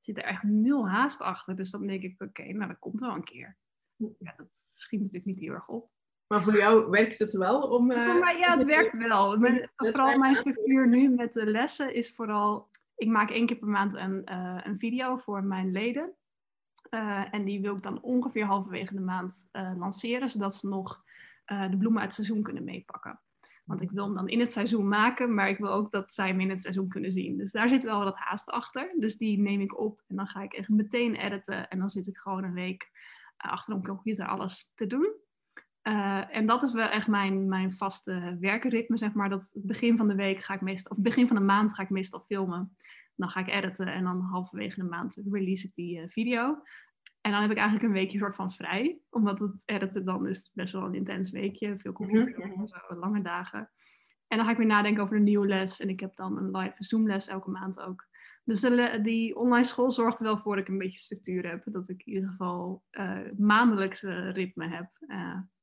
zit 0.00 0.18
er 0.18 0.24
echt 0.24 0.42
nul 0.42 0.88
haast 0.88 1.20
achter. 1.20 1.56
Dus 1.56 1.70
dan 1.70 1.86
denk 1.86 2.02
ik, 2.02 2.22
oké, 2.22 2.52
nou 2.52 2.68
dat 2.68 2.78
komt 2.78 3.00
wel 3.00 3.14
een 3.14 3.24
keer. 3.24 3.56
Ja, 3.96 4.34
dat 4.36 4.48
schiet 4.50 5.00
natuurlijk 5.00 5.26
niet 5.26 5.40
heel 5.40 5.52
erg 5.52 5.68
op. 5.68 5.90
Maar 6.26 6.42
voor 6.42 6.56
jou 6.56 6.90
werkt 6.90 7.18
het 7.18 7.32
wel 7.32 7.60
om... 7.60 7.90
Uh, 7.90 7.96
ja, 8.38 8.56
het 8.56 8.64
werkt 8.64 8.96
wel. 8.96 9.38
vooral 9.76 10.18
mijn 10.18 10.36
structuur 10.36 10.88
nu 10.88 11.08
met 11.08 11.32
de 11.32 11.46
lessen 11.46 11.94
is 11.94 12.14
vooral... 12.14 12.69
Ik 13.00 13.08
maak 13.08 13.30
één 13.30 13.46
keer 13.46 13.56
per 13.56 13.68
maand 13.68 13.94
een, 13.94 14.22
uh, 14.30 14.60
een 14.62 14.78
video 14.78 15.16
voor 15.16 15.44
mijn 15.44 15.70
leden. 15.70 16.14
Uh, 16.90 17.34
en 17.34 17.44
die 17.44 17.60
wil 17.60 17.76
ik 17.76 17.82
dan 17.82 18.02
ongeveer 18.02 18.44
halverwege 18.44 18.94
de 18.94 19.00
maand 19.00 19.48
lanceren, 19.52 20.28
zodat 20.28 20.54
ze 20.54 20.68
nog 20.68 21.04
de 21.44 21.76
bloemen 21.78 22.00
uit 22.00 22.16
het 22.16 22.26
seizoen 22.26 22.42
kunnen 22.42 22.64
meepakken. 22.64 23.20
Want 23.64 23.82
ik 23.82 23.90
wil 23.90 24.04
hem 24.04 24.14
dan 24.14 24.28
in 24.28 24.40
het 24.40 24.52
seizoen 24.52 24.88
maken, 24.88 25.34
maar 25.34 25.48
ik 25.48 25.58
wil 25.58 25.72
ook 25.72 25.90
dat 25.92 26.12
zij 26.12 26.28
hem 26.28 26.40
in 26.40 26.50
het 26.50 26.60
seizoen 26.60 26.88
kunnen 26.88 27.12
zien. 27.12 27.36
Dus 27.36 27.52
daar 27.52 27.68
zit 27.68 27.84
wel 27.84 28.04
wat 28.04 28.16
haast 28.16 28.50
achter. 28.50 28.94
Dus 28.98 29.16
die 29.16 29.38
neem 29.38 29.60
ik 29.60 29.78
op 29.78 30.02
en 30.06 30.16
dan 30.16 30.26
ga 30.26 30.42
ik 30.42 30.52
echt 30.52 30.68
meteen 30.68 31.14
editen. 31.14 31.68
En 31.68 31.78
dan 31.78 31.90
zit 31.90 32.06
ik 32.06 32.16
gewoon 32.16 32.44
een 32.44 32.52
week 32.52 32.90
achter 33.36 33.74
een 33.74 33.86
computer 33.86 34.26
alles 34.26 34.72
te 34.74 34.86
doen. 34.86 35.14
Uh, 35.90 36.36
en 36.36 36.46
dat 36.46 36.62
is 36.62 36.72
wel 36.72 36.88
echt 36.88 37.06
mijn, 37.06 37.48
mijn 37.48 37.72
vaste 37.72 38.36
werkritme, 38.40 38.98
zeg 38.98 39.12
maar. 39.12 39.28
Dat 39.28 39.50
het 39.52 39.66
begin 39.66 39.96
van 39.96 40.08
de 40.08 40.14
week 40.14 40.40
ga 40.40 40.54
ik 40.54 40.60
meestal, 40.60 40.96
of 40.96 41.02
begin 41.02 41.26
van 41.26 41.36
de 41.36 41.42
maand 41.42 41.74
ga 41.74 41.82
ik 41.82 41.90
meestal 41.90 42.20
filmen. 42.20 42.76
Dan 43.16 43.30
ga 43.30 43.40
ik 43.40 43.48
editen 43.48 43.86
en 43.86 44.04
dan 44.04 44.20
halverwege 44.20 44.80
de 44.80 44.88
maand 44.88 45.22
release 45.30 45.66
ik 45.66 45.74
die 45.74 46.00
uh, 46.00 46.08
video. 46.08 46.62
En 47.20 47.30
dan 47.30 47.40
heb 47.40 47.50
ik 47.50 47.56
eigenlijk 47.56 47.86
een 47.86 47.94
weekje 47.94 48.18
soort 48.18 48.34
van 48.34 48.52
vrij. 48.52 48.98
Omdat 49.10 49.38
het 49.38 49.62
editen 49.64 50.04
dan 50.04 50.26
is 50.26 50.50
best 50.54 50.72
wel 50.72 50.84
een 50.84 50.94
intens 50.94 51.30
weekje. 51.30 51.78
Veel 51.78 51.92
computer, 51.92 52.46
mm 52.46 52.52
-hmm. 52.52 52.98
lange 52.98 53.22
dagen. 53.22 53.70
En 54.26 54.36
dan 54.36 54.44
ga 54.44 54.50
ik 54.50 54.58
weer 54.58 54.66
nadenken 54.66 55.02
over 55.02 55.16
een 55.16 55.22
nieuwe 55.22 55.46
les. 55.46 55.80
En 55.80 55.88
ik 55.88 56.00
heb 56.00 56.16
dan 56.16 56.36
een 56.36 56.56
live 56.56 56.74
Zoom-les 56.76 57.28
elke 57.28 57.50
maand 57.50 57.80
ook. 57.80 58.08
Dus 58.44 58.60
de, 58.60 58.98
die 59.02 59.36
online 59.36 59.64
school 59.64 59.90
zorgt 59.90 60.18
er 60.18 60.24
wel 60.24 60.38
voor 60.38 60.56
dat 60.56 60.64
ik 60.64 60.70
een 60.70 60.78
beetje 60.78 60.98
structuur 60.98 61.48
heb. 61.48 61.62
Dat 61.64 61.88
ik 61.88 62.02
in 62.04 62.12
ieder 62.12 62.30
geval 62.30 62.82
uh, 62.90 63.18
maandelijkse 63.36 64.30
ritme 64.30 64.68
heb. 64.68 64.88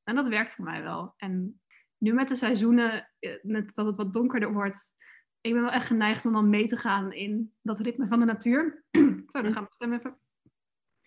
En 0.08 0.16
dat 0.16 0.28
werkt 0.28 0.52
voor 0.52 0.66
mij 0.66 0.84
wel. 0.84 1.14
En 1.18 1.62
nu 1.98 2.14
met 2.14 2.28
de 2.28 2.36
seizoenen, 2.36 3.10
net 3.42 3.76
dat 3.76 3.86
het 3.86 3.96
wat 3.96 4.14
donkerder 4.14 4.54
wordt, 4.54 4.96
ik 5.42 5.54
ben 5.54 5.62
wel 5.62 5.72
echt 5.72 5.86
geneigd 5.86 6.26
om 6.26 6.34
dan 6.34 6.50
mee 6.50 6.68
te 6.68 6.78
gaan 6.78 7.14
in 7.14 7.54
dat 7.62 7.80
ritme 7.80 8.08
van 8.08 8.20
de 8.20 8.26
natuur. 8.26 8.84
Zo, 9.32 9.42
dan 9.42 9.54
gaan 9.54 9.64
we 9.64 9.70
stem 9.74 9.94
even. 9.94 10.18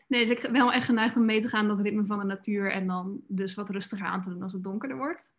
Nee, 0.06 0.26
dus 0.26 0.36
ik 0.36 0.42
ben 0.42 0.52
wel 0.52 0.72
echt 0.72 0.84
geneigd 0.84 1.16
om 1.16 1.24
mee 1.24 1.40
te 1.40 1.48
gaan 1.48 1.62
in 1.62 1.68
dat 1.68 1.80
ritme 1.80 2.06
van 2.06 2.18
de 2.18 2.24
natuur 2.24 2.72
en 2.72 2.86
dan 2.86 3.20
dus 3.28 3.54
wat 3.54 3.70
rustiger 3.70 4.06
aan 4.06 4.22
te 4.22 4.30
doen 4.30 4.42
als 4.42 4.52
het 4.52 4.64
donkerder 4.64 4.96
wordt. 4.96 5.34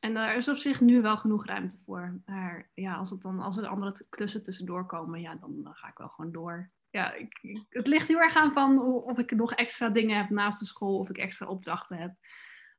En 0.00 0.14
daar 0.14 0.36
is 0.36 0.48
op 0.48 0.56
zich 0.56 0.80
nu 0.80 1.02
wel 1.02 1.16
genoeg 1.16 1.46
ruimte 1.46 1.78
voor. 1.84 2.20
Maar 2.24 2.70
ja, 2.74 2.94
als, 2.94 3.10
het 3.10 3.22
dan, 3.22 3.40
als 3.40 3.56
er 3.56 3.66
andere 3.66 4.06
klussen 4.08 4.44
tussendoor 4.44 4.86
komen, 4.86 5.20
ja, 5.20 5.34
dan, 5.34 5.62
dan 5.62 5.74
ga 5.74 5.88
ik 5.88 5.98
wel 5.98 6.08
gewoon 6.08 6.32
door. 6.32 6.70
Ja, 6.90 7.12
ik, 7.12 7.64
het 7.68 7.86
ligt 7.86 8.08
heel 8.08 8.20
erg 8.20 8.36
aan 8.36 8.52
van 8.52 8.82
of 8.82 9.18
ik 9.18 9.30
nog 9.30 9.52
extra 9.52 9.88
dingen 9.88 10.16
heb 10.16 10.30
naast 10.30 10.58
de 10.58 10.66
school, 10.66 10.98
of 10.98 11.10
ik 11.10 11.18
extra 11.18 11.46
opdrachten 11.46 11.98
heb. 11.98 12.14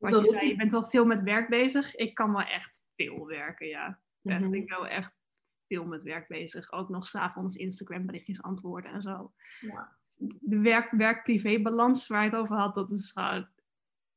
Je 0.09 0.31
zei, 0.31 0.47
je 0.47 0.55
bent 0.55 0.71
wel 0.71 0.83
veel 0.83 1.05
met 1.05 1.21
werk 1.23 1.49
bezig. 1.49 1.95
Ik 1.95 2.13
kan 2.13 2.31
wel 2.31 2.41
echt 2.41 2.81
veel 2.95 3.25
werken, 3.25 3.67
ja. 3.67 3.99
Echt, 4.23 4.41
mhm. 4.41 4.53
Ik 4.53 4.67
ben 4.67 4.77
wel 4.77 4.87
echt 4.87 5.19
veel 5.67 5.85
met 5.85 6.03
werk 6.03 6.27
bezig. 6.27 6.71
Ook 6.71 6.89
nog 6.89 7.05
s'avonds 7.05 7.55
Instagram 7.55 8.05
berichtjes 8.05 8.41
antwoorden 8.41 8.91
en 8.91 9.01
zo. 9.01 9.33
Ja. 9.59 9.97
De 10.39 10.87
werk-privé-balans 10.91 12.07
waar 12.07 12.23
je 12.23 12.29
het 12.29 12.39
over 12.39 12.55
had, 12.55 12.75
dat 12.75 12.91
is 12.91 13.15
uh, 13.17 13.43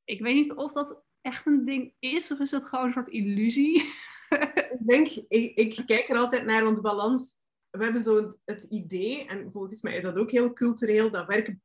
Ik 0.04 0.20
weet 0.20 0.34
niet 0.34 0.54
of 0.54 0.72
dat 0.72 1.02
echt 1.20 1.46
een 1.46 1.64
ding 1.64 1.94
is, 1.98 2.32
of 2.32 2.38
is 2.38 2.50
dat 2.50 2.64
gewoon 2.64 2.86
een 2.86 2.92
soort 2.92 3.08
illusie? 3.08 3.82
ik 4.76 4.86
denk, 4.86 5.08
ik, 5.28 5.54
ik 5.54 5.82
kijk 5.86 6.08
er 6.08 6.16
altijd 6.16 6.44
naar, 6.44 6.64
want 6.64 6.82
balans... 6.82 7.34
We 7.70 7.84
hebben 7.84 8.02
zo 8.02 8.32
het 8.44 8.62
idee, 8.62 9.26
en 9.26 9.52
volgens 9.52 9.82
mij 9.82 9.96
is 9.96 10.02
dat 10.02 10.18
ook 10.18 10.30
heel 10.30 10.52
cultureel, 10.52 11.10
dat 11.10 11.26
werk, 11.26 11.56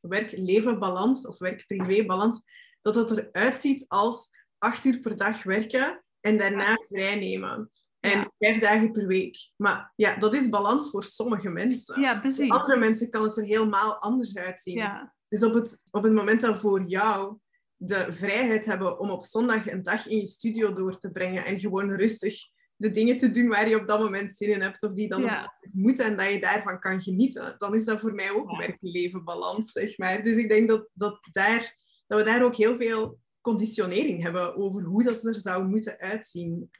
werk-leven 0.00 0.78
balans 0.78 1.26
of 1.26 1.38
werk-privé 1.38 2.04
balans 2.04 2.42
dat 2.80 2.94
het 2.94 3.10
eruit 3.10 3.60
ziet 3.60 3.84
als 3.88 4.28
acht 4.58 4.84
uur 4.84 5.00
per 5.00 5.16
dag 5.16 5.42
werken 5.42 6.04
en 6.20 6.38
daarna 6.38 6.76
vrij 6.88 7.16
nemen. 7.16 7.70
En 8.00 8.32
vijf 8.38 8.58
dagen 8.58 8.92
per 8.92 9.06
week. 9.06 9.50
Maar 9.56 9.92
ja, 9.96 10.16
dat 10.16 10.34
is 10.34 10.48
balans 10.48 10.90
voor 10.90 11.04
sommige 11.04 11.50
mensen. 11.50 12.00
Ja, 12.00 12.20
precies. 12.20 12.48
Voor 12.48 12.58
andere 12.58 12.78
mensen 12.78 13.10
kan 13.10 13.22
het 13.22 13.36
er 13.36 13.44
helemaal 13.44 13.94
anders 13.94 14.36
uitzien. 14.36 14.76
Ja. 14.76 15.14
Dus 15.28 15.42
op 15.42 15.54
het, 15.54 15.82
op 15.90 16.02
het 16.02 16.12
moment 16.12 16.40
dat 16.40 16.58
voor 16.58 16.82
jou 16.82 17.38
de 17.76 18.12
vrijheid 18.12 18.64
hebben 18.64 18.98
om 18.98 19.10
op 19.10 19.24
zondag 19.24 19.70
een 19.70 19.82
dag 19.82 20.06
in 20.06 20.18
je 20.18 20.26
studio 20.26 20.72
door 20.72 20.98
te 20.98 21.10
brengen 21.10 21.44
en 21.44 21.58
gewoon 21.58 21.90
rustig 21.90 22.48
de 22.76 22.90
dingen 22.90 23.16
te 23.16 23.30
doen 23.30 23.48
waar 23.48 23.68
je 23.68 23.80
op 23.80 23.86
dat 23.86 24.00
moment 24.00 24.32
zin 24.32 24.48
in 24.48 24.60
hebt 24.60 24.82
of 24.82 24.94
die 24.94 25.08
dan 25.08 25.22
ja. 25.22 25.42
op 25.42 25.72
moeten 25.72 26.04
en 26.04 26.16
dat 26.16 26.30
je 26.30 26.40
daarvan 26.40 26.80
kan 26.80 27.02
genieten, 27.02 27.54
dan 27.58 27.74
is 27.74 27.84
dat 27.84 28.00
voor 28.00 28.14
mij 28.14 28.30
ook 28.30 28.56
werk-leven 28.56 29.24
balans, 29.24 29.72
zeg 29.72 29.98
maar. 29.98 30.22
Dus 30.22 30.36
ik 30.36 30.48
denk 30.48 30.68
dat, 30.68 30.88
dat 30.92 31.18
daar 31.30 31.76
dat 32.10 32.18
we 32.18 32.24
daar 32.24 32.44
ook 32.44 32.56
heel 32.56 32.76
veel 32.76 33.18
conditionering 33.40 34.22
hebben 34.22 34.56
over 34.56 34.82
hoe 34.82 35.02
dat 35.02 35.24
er 35.24 35.40
zou 35.40 35.64
moeten 35.64 35.98
uitzien. 35.98 36.70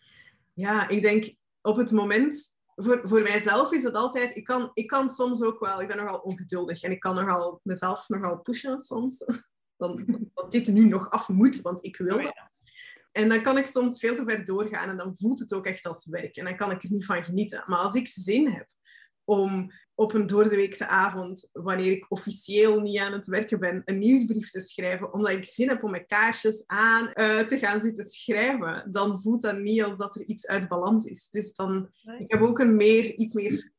Ja, 0.55 0.89
ik 0.89 1.03
denk 1.03 1.35
op 1.61 1.77
het 1.77 1.91
moment, 1.91 2.59
voor, 2.75 3.01
voor 3.03 3.23
mijzelf 3.23 3.73
is 3.73 3.83
het 3.83 3.95
altijd, 3.95 4.37
ik 4.37 4.45
kan, 4.45 4.71
ik 4.75 4.87
kan 4.87 5.09
soms 5.09 5.43
ook 5.43 5.61
wel, 5.61 5.81
ik 5.81 5.89
ben 5.89 5.97
nogal 5.97 6.19
ongeduldig 6.19 6.83
en 6.83 6.91
ik 6.91 7.01
kan 7.01 7.15
nogal 7.15 7.61
mezelf 7.63 8.09
nogal 8.09 8.39
pushen 8.41 8.81
soms. 8.81 9.19
Dan, 9.77 10.05
dat 10.35 10.51
dit 10.51 10.67
nu 10.67 10.89
nog 10.89 11.11
af 11.11 11.29
moet, 11.29 11.61
want 11.61 11.85
ik 11.85 11.97
wil 11.97 12.17
oh 12.17 12.23
dat. 12.23 12.51
En 13.13 13.29
dan 13.29 13.43
kan 13.43 13.59
ik 13.59 13.67
soms 13.67 13.99
veel 13.99 14.15
te 14.15 14.25
ver 14.27 14.45
doorgaan 14.45 14.89
en 14.89 14.97
dan 14.97 15.17
voelt 15.17 15.39
het 15.39 15.53
ook 15.53 15.67
echt 15.67 15.87
als 15.87 16.07
werk. 16.07 16.37
En 16.37 16.45
dan 16.45 16.57
kan 16.57 16.71
ik 16.71 16.83
er 16.83 16.91
niet 16.91 17.05
van 17.05 17.25
genieten. 17.25 17.63
Maar 17.67 17.79
als 17.79 17.95
ik 17.95 18.09
zin 18.09 18.49
heb 18.49 18.69
om 19.25 19.73
op 20.01 20.15
een 20.15 20.27
doordeweekse 20.27 20.87
avond, 20.87 21.49
wanneer 21.53 21.91
ik 21.91 22.07
officieel 22.09 22.81
niet 22.81 22.99
aan 22.99 23.13
het 23.13 23.27
werken 23.27 23.61
ben, 23.61 23.83
een 23.85 23.99
nieuwsbrief 23.99 24.51
te 24.51 24.61
schrijven, 24.61 25.13
omdat 25.13 25.33
ik 25.33 25.45
zin 25.45 25.69
heb 25.69 25.85
om 25.85 25.91
mijn 25.91 26.07
kaarsjes 26.07 26.63
aan 26.67 27.05
uh, 27.05 27.39
te 27.39 27.59
gaan 27.59 27.81
zitten 27.81 28.05
schrijven, 28.05 28.91
dan 28.91 29.21
voelt 29.21 29.43
dat 29.43 29.59
niet 29.59 29.83
als 29.83 29.97
dat 29.97 30.15
er 30.15 30.25
iets 30.25 30.47
uit 30.47 30.69
balans 30.69 31.05
is. 31.05 31.29
Dus 31.31 31.55
dan, 31.55 31.91
ik 32.19 32.31
heb 32.31 32.41
ook 32.41 32.59
een 32.59 32.75
meer, 32.75 33.15
iets 33.15 33.35
meer 33.35 33.73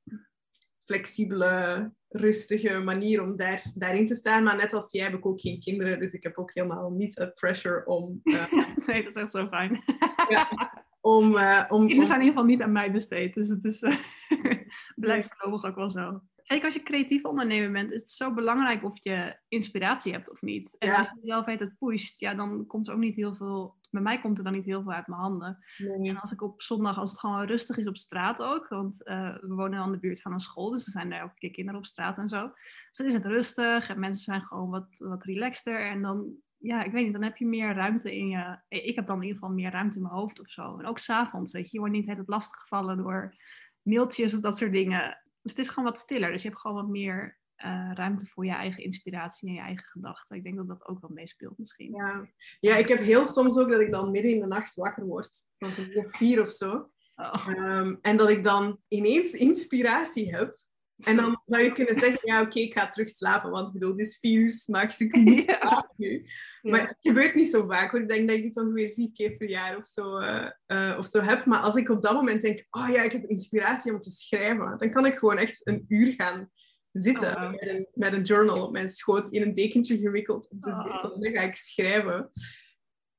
flexibele, 0.83 1.91
rustige 2.07 2.79
manier 2.79 3.21
om 3.21 3.35
daar, 3.35 3.71
daarin 3.75 4.05
te 4.05 4.15
staan. 4.15 4.43
Maar 4.43 4.57
net 4.57 4.73
als 4.73 4.91
jij 4.91 5.03
heb 5.03 5.13
ik 5.13 5.25
ook 5.25 5.41
geen 5.41 5.59
kinderen, 5.59 5.99
dus 5.99 6.13
ik 6.13 6.23
heb 6.23 6.37
ook 6.37 6.51
helemaal 6.53 6.89
niet 6.91 7.15
de 7.15 7.31
pressure 7.31 7.85
om... 7.85 8.19
Uh, 8.23 8.51
nee, 8.85 9.03
dat 9.03 9.15
is 9.15 9.21
echt 9.21 9.31
zo 9.31 9.47
fijn. 9.47 9.81
ja, 10.29 10.49
om, 11.01 11.35
uh, 11.35 11.63
om, 11.69 11.87
Kinderen 11.87 12.07
zijn 12.07 12.19
in 12.19 12.25
ieder 12.25 12.25
geval 12.25 12.43
niet 12.43 12.61
aan 12.61 12.71
mij 12.71 12.91
besteed, 12.91 13.33
dus 13.33 13.49
het 13.49 13.63
is, 13.63 13.81
uh, 13.81 13.95
blijft 14.95 15.33
voorlopig 15.37 15.69
ook 15.69 15.75
wel 15.75 15.89
zo. 15.89 16.21
Zeker 16.43 16.65
als 16.65 16.73
je 16.73 16.83
creatief 16.83 17.23
ondernemer 17.23 17.71
bent, 17.71 17.91
is 17.91 18.01
het 18.01 18.11
zo 18.11 18.33
belangrijk 18.33 18.83
of 18.83 18.97
je 19.03 19.37
inspiratie 19.47 20.11
hebt 20.11 20.31
of 20.31 20.41
niet. 20.41 20.75
En 20.79 20.95
als 20.95 21.07
je 21.07 21.27
zelf 21.27 21.45
heet 21.45 21.59
het 21.59 21.77
pusht, 21.77 22.19
ja, 22.19 22.33
dan 22.33 22.65
komt 22.65 22.87
er 22.87 22.93
ook 22.93 22.99
niet 22.99 23.15
heel 23.15 23.35
veel... 23.35 23.79
Bij 23.89 24.01
mij 24.01 24.21
komt 24.21 24.37
er 24.37 24.43
dan 24.43 24.53
niet 24.53 24.65
heel 24.65 24.81
veel 24.81 24.91
uit 24.91 25.07
mijn 25.07 25.21
handen. 25.21 25.57
En 26.03 26.19
als 26.19 26.31
ik 26.31 26.41
op 26.41 26.61
zondag, 26.61 26.97
als 26.97 27.09
het 27.09 27.19
gewoon 27.19 27.45
rustig 27.45 27.77
is 27.77 27.87
op 27.87 27.97
straat 27.97 28.41
ook, 28.41 28.67
want 28.67 29.01
uh, 29.07 29.35
we 29.41 29.53
wonen 29.53 29.79
aan 29.79 29.91
de 29.91 29.99
buurt 29.99 30.21
van 30.21 30.33
een 30.33 30.39
school, 30.39 30.71
dus 30.71 30.85
er 30.85 30.91
zijn 30.91 31.09
daar 31.09 31.23
ook 31.23 31.35
keer 31.35 31.51
kinderen 31.51 31.79
op 31.79 31.85
straat 31.85 32.17
en 32.17 32.29
zo. 32.29 32.47
Dus 32.87 32.97
dan 32.97 33.07
is 33.07 33.13
het 33.13 33.25
rustig 33.25 33.89
en 33.89 33.99
mensen 33.99 34.23
zijn 34.23 34.41
gewoon 34.41 34.69
wat, 34.69 34.87
wat 34.97 35.23
relaxter. 35.23 35.89
En 35.89 36.01
dan 36.01 36.35
ja, 36.61 36.83
ik 36.83 36.91
weet 36.91 37.03
niet, 37.03 37.13
dan 37.13 37.23
heb 37.23 37.37
je 37.37 37.45
meer 37.45 37.73
ruimte 37.73 38.17
in 38.17 38.29
je. 38.29 38.59
Ik 38.67 38.95
heb 38.95 39.07
dan 39.07 39.15
in 39.15 39.21
ieder 39.21 39.39
geval 39.39 39.55
meer 39.55 39.71
ruimte 39.71 39.95
in 39.95 40.01
mijn 40.01 40.13
hoofd 40.13 40.39
of 40.39 40.49
zo. 40.49 40.77
En 40.77 40.85
ook 40.85 40.99
s'avonds, 40.99 41.53
weet 41.53 41.63
je, 41.63 41.69
je 41.71 41.79
wordt 41.79 41.93
niet 41.93 42.07
het 42.07 42.27
lastig 42.27 42.59
gevallen 42.59 42.97
door 42.97 43.35
mailtjes 43.81 44.33
of 44.33 44.39
dat 44.39 44.57
soort 44.57 44.71
dingen. 44.71 45.21
Dus 45.41 45.51
het 45.51 45.59
is 45.59 45.69
gewoon 45.69 45.89
wat 45.89 45.99
stiller. 45.99 46.31
Dus 46.31 46.41
je 46.41 46.47
hebt 46.47 46.61
gewoon 46.61 46.77
wat 46.77 46.89
meer 46.89 47.39
eh, 47.55 47.91
ruimte 47.93 48.25
voor 48.25 48.45
je 48.45 48.51
eigen 48.51 48.83
inspiratie 48.83 49.47
en 49.47 49.53
je 49.53 49.61
eigen 49.61 49.85
gedachten. 49.85 50.37
Ik 50.37 50.43
denk 50.43 50.55
dat 50.57 50.67
dat 50.67 50.87
ook 50.87 51.01
wel 51.01 51.09
meespeelt 51.13 51.57
misschien. 51.57 51.91
Ja. 51.91 52.27
ja, 52.59 52.75
ik 52.75 52.87
heb 52.87 52.99
heel 52.99 53.25
soms 53.25 53.57
ook 53.57 53.69
dat 53.69 53.81
ik 53.81 53.91
dan 53.91 54.11
midden 54.11 54.31
in 54.31 54.39
de 54.39 54.47
nacht 54.47 54.75
wakker 54.75 55.05
word. 55.05 55.43
Een 55.57 55.91
uur 55.91 56.09
vier 56.09 56.41
of 56.41 56.49
zo. 56.49 56.91
Oh. 57.15 57.47
Ehm, 57.47 57.95
en 58.01 58.17
dat 58.17 58.29
ik 58.29 58.43
dan 58.43 58.79
ineens 58.87 59.33
inspiratie 59.33 60.35
heb. 60.35 60.57
En 61.05 61.15
dan 61.15 61.41
zou 61.45 61.63
je 61.63 61.71
kunnen 61.71 61.95
zeggen, 61.95 62.19
ja 62.23 62.41
oké, 62.41 62.59
ik 62.59 62.73
ga 62.73 62.87
terug 62.87 63.09
slapen. 63.09 63.51
Want 63.51 63.67
ik 63.67 63.73
bedoel, 63.73 63.89
het 63.89 63.99
is 63.99 64.17
vier 64.19 64.39
uur 64.39 64.51
s'nachts, 64.51 64.99
ik 64.99 65.15
moet 65.15 65.45
Ja. 65.51 65.57
slapen 65.59 65.95
nu. 65.95 66.25
Maar 66.61 66.87
het 66.87 66.97
gebeurt 66.99 67.35
niet 67.35 67.49
zo 67.49 67.65
vaak 67.67 67.91
hoor. 67.91 68.01
Ik 68.01 68.09
denk 68.09 68.27
dat 68.27 68.37
ik 68.37 68.43
dit 68.43 68.57
ongeveer 68.57 68.93
vier 68.93 69.11
keer 69.11 69.31
per 69.37 69.49
jaar 69.49 69.77
of 69.77 69.85
zo, 69.85 70.17
eh, 70.17 70.49
eh, 70.65 70.97
of 70.97 71.07
zo 71.07 71.21
heb. 71.21 71.45
Maar 71.45 71.59
als 71.59 71.75
ik 71.75 71.89
op 71.89 72.01
dat 72.01 72.13
moment 72.13 72.41
denk, 72.41 72.65
oh 72.69 72.89
ja, 72.89 73.01
ik 73.03 73.11
heb 73.11 73.25
inspiratie 73.25 73.93
om 73.93 73.99
te 73.99 74.11
schrijven. 74.11 74.77
Dan 74.77 74.89
kan 74.89 75.05
ik 75.05 75.15
gewoon 75.15 75.37
echt 75.37 75.61
een 75.63 75.85
uur 75.87 76.11
gaan 76.11 76.49
zitten 76.91 77.35
Oh, 77.35 77.41
wow. 77.41 77.51
met, 77.51 77.69
een, 77.69 77.87
met 77.93 78.13
een 78.13 78.23
journal 78.23 78.63
op 78.65 78.71
mijn 78.71 78.89
schoot, 78.89 79.27
in 79.27 79.41
een 79.41 79.53
dekentje 79.53 79.97
gewikkeld 79.97 80.51
op 80.51 80.61
de 80.61 80.73
zetel. 80.73 81.13
En 81.13 81.21
dan 81.21 81.31
ga 81.31 81.41
ik 81.41 81.55
schrijven. 81.55 82.29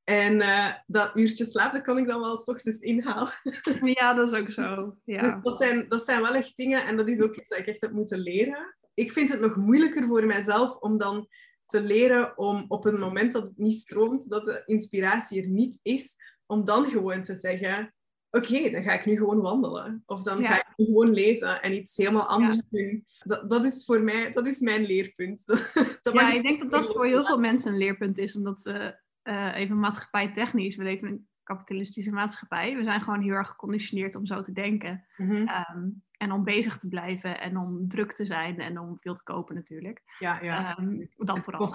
En 0.05 0.41
eh, 0.41 0.73
dat 0.87 1.11
uurtje 1.15 1.45
slaap, 1.45 1.73
dat 1.73 1.83
kan 1.83 1.99
ik 1.99 2.07
dan 2.07 2.21
wel 2.21 2.37
s 2.37 2.49
ochtends 2.49 2.81
inhalen. 2.81 3.33
Ja, 3.99 4.15
dat 4.15 4.33
is 4.33 4.39
ook 4.39 4.51
zo. 4.51 4.97
Ja. 5.05 5.21
Dus 5.35 5.43
dat, 5.43 5.59
zijn, 5.59 5.89
dat 5.89 6.05
zijn 6.05 6.23
wel 6.23 6.35
echt 6.35 6.57
dingen, 6.57 6.85
en 6.85 6.97
dat 6.97 7.09
is 7.09 7.21
ook 7.21 7.37
iets 7.37 7.49
dat 7.49 7.59
ik 7.59 7.67
echt 7.67 7.81
heb 7.81 7.93
moeten 7.93 8.19
leren. 8.19 8.77
Ik 8.95 9.13
vind 9.13 9.29
het 9.29 9.41
nog 9.41 9.57
moeilijker 9.57 10.07
voor 10.07 10.27
mijzelf 10.27 10.77
om 10.77 10.99
dan 10.99 11.29
te 11.67 11.81
leren 11.81 12.39
om 12.39 12.65
op 12.69 12.85
het 12.85 12.99
moment 12.99 13.33
dat 13.33 13.47
het 13.47 13.59
niet 13.59 13.81
stroomt, 13.81 14.31
dat 14.31 14.45
de 14.45 14.63
inspiratie 14.65 15.43
er 15.43 15.49
niet 15.49 15.79
is, 15.83 16.17
om 16.47 16.65
dan 16.65 16.89
gewoon 16.89 17.23
te 17.23 17.35
zeggen: 17.35 17.95
Oké, 18.31 18.71
dan 18.71 18.83
ga 18.83 18.93
ik 18.93 19.07
nu 19.07 19.17
gewoon 19.17 19.41
wandelen. 19.41 20.03
Of 20.07 20.23
dan 20.23 20.41
Ja. 20.41 20.51
ga 20.51 20.59
ik 20.59 20.73
nu 20.77 20.85
gewoon 20.85 21.13
lezen 21.13 21.63
en 21.63 21.73
iets 21.73 21.97
helemaal 21.97 22.27
anders 22.27 22.63
doen. 22.71 23.07
Dat, 23.25 23.51
dat 23.51 23.65
is 23.65 23.85
voor 23.85 24.03
mij, 24.03 24.33
dat 24.33 24.47
is 24.47 24.61
mijn 24.61 24.85
leerpunt. 24.85 25.43
Dat, 26.03 26.15
ja, 26.15 26.33
ik 26.33 26.43
denk 26.43 26.61
dat 26.61 26.71
dat 26.71 26.93
voor 26.93 27.07
heel 27.07 27.25
veel 27.25 27.39
mensen 27.39 27.73
een 27.73 27.79
leerpunt 27.79 28.19
is, 28.19 28.37
omdat 28.37 28.63
we 28.63 29.01
eh, 29.23 29.55
even 29.55 29.79
maatschappij-technisch, 29.79 30.77
we 30.77 30.83
leven 30.83 31.09
in 31.09 31.15
een 31.15 31.29
kapitalistische 31.43 32.13
maatschappij. 32.13 32.77
We 32.77 32.83
zijn 32.83 33.03
gewoon 33.03 33.21
heel 33.21 33.33
erg 33.33 33.49
geconditioneerd 33.49 34.15
om 34.15 34.27
zo 34.27 34.41
te 34.41 34.53
denken. 34.53 35.05
Mhm. 35.17 35.47
Ehm, 35.47 35.89
en 36.17 36.33
om 36.33 36.45
bezig 36.45 36.79
te 36.79 36.89
blijven 36.89 37.41
en 37.41 37.57
om 37.57 37.89
druk 37.89 38.13
te 38.13 38.27
zijn 38.27 38.61
en 38.61 38.79
om 38.79 38.99
veel 39.01 39.15
te 39.15 39.23
kopen 39.23 39.55
natuurlijk. 39.55 40.03
Ja, 40.19 40.43
ja. 40.43 40.77
Ehm, 40.77 41.07
dat 41.17 41.39
vooral. 41.41 41.67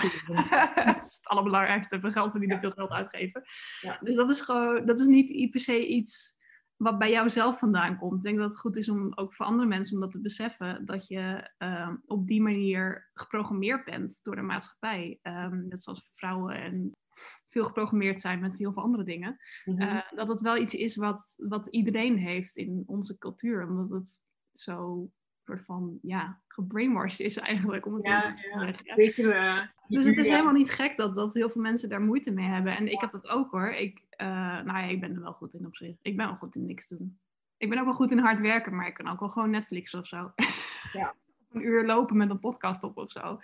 Dat 0.76 1.04
is 1.04 1.18
het 1.18 1.28
allerbelangrijkste. 1.28 2.00
Veel 2.00 2.12
geld 2.12 2.32
verdienen, 2.32 2.60
veel 2.60 2.72
geld 2.72 2.92
uitgeven. 2.92 3.44
Ja. 3.82 4.00
Dus 4.02 4.16
dat 4.16 4.30
is 4.30 4.42
gewoon, 4.42 4.86
dat 4.86 5.00
is 5.00 5.06
niet 5.06 5.52
per 5.52 5.60
se 5.60 5.88
iets 5.88 6.36
wat 6.76 6.98
bij 6.98 7.12
jou 7.12 7.30
zelf 7.30 7.60
vandaan 7.60 7.98
komt. 7.98 8.18
Ik 8.18 8.24
denk 8.24 8.38
dat 8.38 8.50
het 8.50 8.60
goed 8.60 8.78
is 8.78 8.90
om 8.90 9.12
ook 9.16 9.36
voor 9.36 9.46
andere 9.46 9.68
mensen 9.68 9.96
om 9.96 10.02
dat 10.02 10.12
te 10.12 10.22
beseffen. 10.22 10.86
Dat 10.86 11.08
je 11.08 11.52
ehm, 11.58 11.96
op 12.06 12.26
die 12.26 12.42
manier 12.42 13.10
geprogrammeerd 13.14 13.86
bent 13.86 14.20
door 14.24 14.36
de 14.36 14.42
maatschappij. 14.42 15.20
Net 15.52 15.82
zoals 15.82 16.12
vrouwen 16.14 16.56
en 16.56 16.92
veel 17.48 17.64
geprogrammeerd 17.64 18.22
zijn 18.22 18.40
met 18.40 18.58
heel 18.58 18.74
veel 18.74 18.84
andere 18.84 19.04
dingen. 19.04 19.38
Eh, 19.66 20.02
dat 20.16 20.28
het 20.28 20.42
wel 20.42 20.58
iets 20.58 20.74
is 20.74 20.96
wat, 20.96 21.36
wat 21.48 21.68
iedereen 21.68 22.18
heeft 22.18 22.56
in 22.56 22.84
onze 22.86 23.18
cultuur. 23.18 23.68
Omdat 23.68 23.90
het 23.90 24.22
zo 24.54 25.10
soort 25.44 25.66
van, 25.66 26.00
ja, 26.02 26.42
gebrainwashed 26.48 27.20
is 27.20 27.38
eigenlijk. 27.38 27.86
Om 27.86 27.94
het 27.94 28.06
Ja, 28.06 28.34
te 28.34 28.48
ja. 28.48 28.60
zeggen. 28.60 28.96
Zeker. 28.96 29.32
eh, 29.36 29.62
Dus 29.88 30.06
het 30.06 30.18
is 30.18 30.28
helemaal 30.30 30.54
niet 30.54 30.72
gek 30.72 30.96
dat, 30.96 31.16
dat 31.16 31.34
heel 31.34 31.50
veel 31.50 31.62
mensen 31.62 31.90
daar 31.90 32.02
moeite 32.02 32.32
mee 32.32 32.48
hebben. 32.48 32.78
En 32.78 32.88
ik 32.92 33.02
heb 33.02 33.10
dat 33.10 33.28
ook 33.28 33.52
hoor. 33.52 33.70
Ik, 33.70 34.06
eh, 34.10 34.28
nou 34.64 34.66
ja, 34.78 34.84
ik 34.84 35.00
ben 35.00 35.16
er 35.16 35.22
wel 35.22 35.34
goed 35.34 35.54
in 35.54 35.66
op 35.66 35.76
zich. 35.76 35.96
Ik 36.02 36.18
ben 36.18 36.26
wel 36.28 36.36
goed 36.36 36.56
in 36.56 36.66
niks 36.66 36.88
doen. 36.88 37.20
Ik 37.58 37.70
ben 37.70 37.80
ook 37.80 37.86
wel 37.86 37.94
goed 37.94 38.12
in 38.12 38.18
hard 38.20 38.40
werken, 38.40 38.76
maar 38.76 38.88
ik 38.88 38.94
kan 38.94 39.08
ook 39.08 39.20
wel 39.20 39.30
gewoon 39.30 39.50
Netflix 39.50 39.94
of 39.94 40.08
zo. 40.08 40.32
Ja. 40.94 41.16
een 41.52 41.66
uur 41.66 41.86
lopen 41.86 42.18
met 42.18 42.30
een 42.30 42.40
podcast 42.40 42.84
op 42.84 42.98
of 42.98 43.12
zo. 43.12 43.40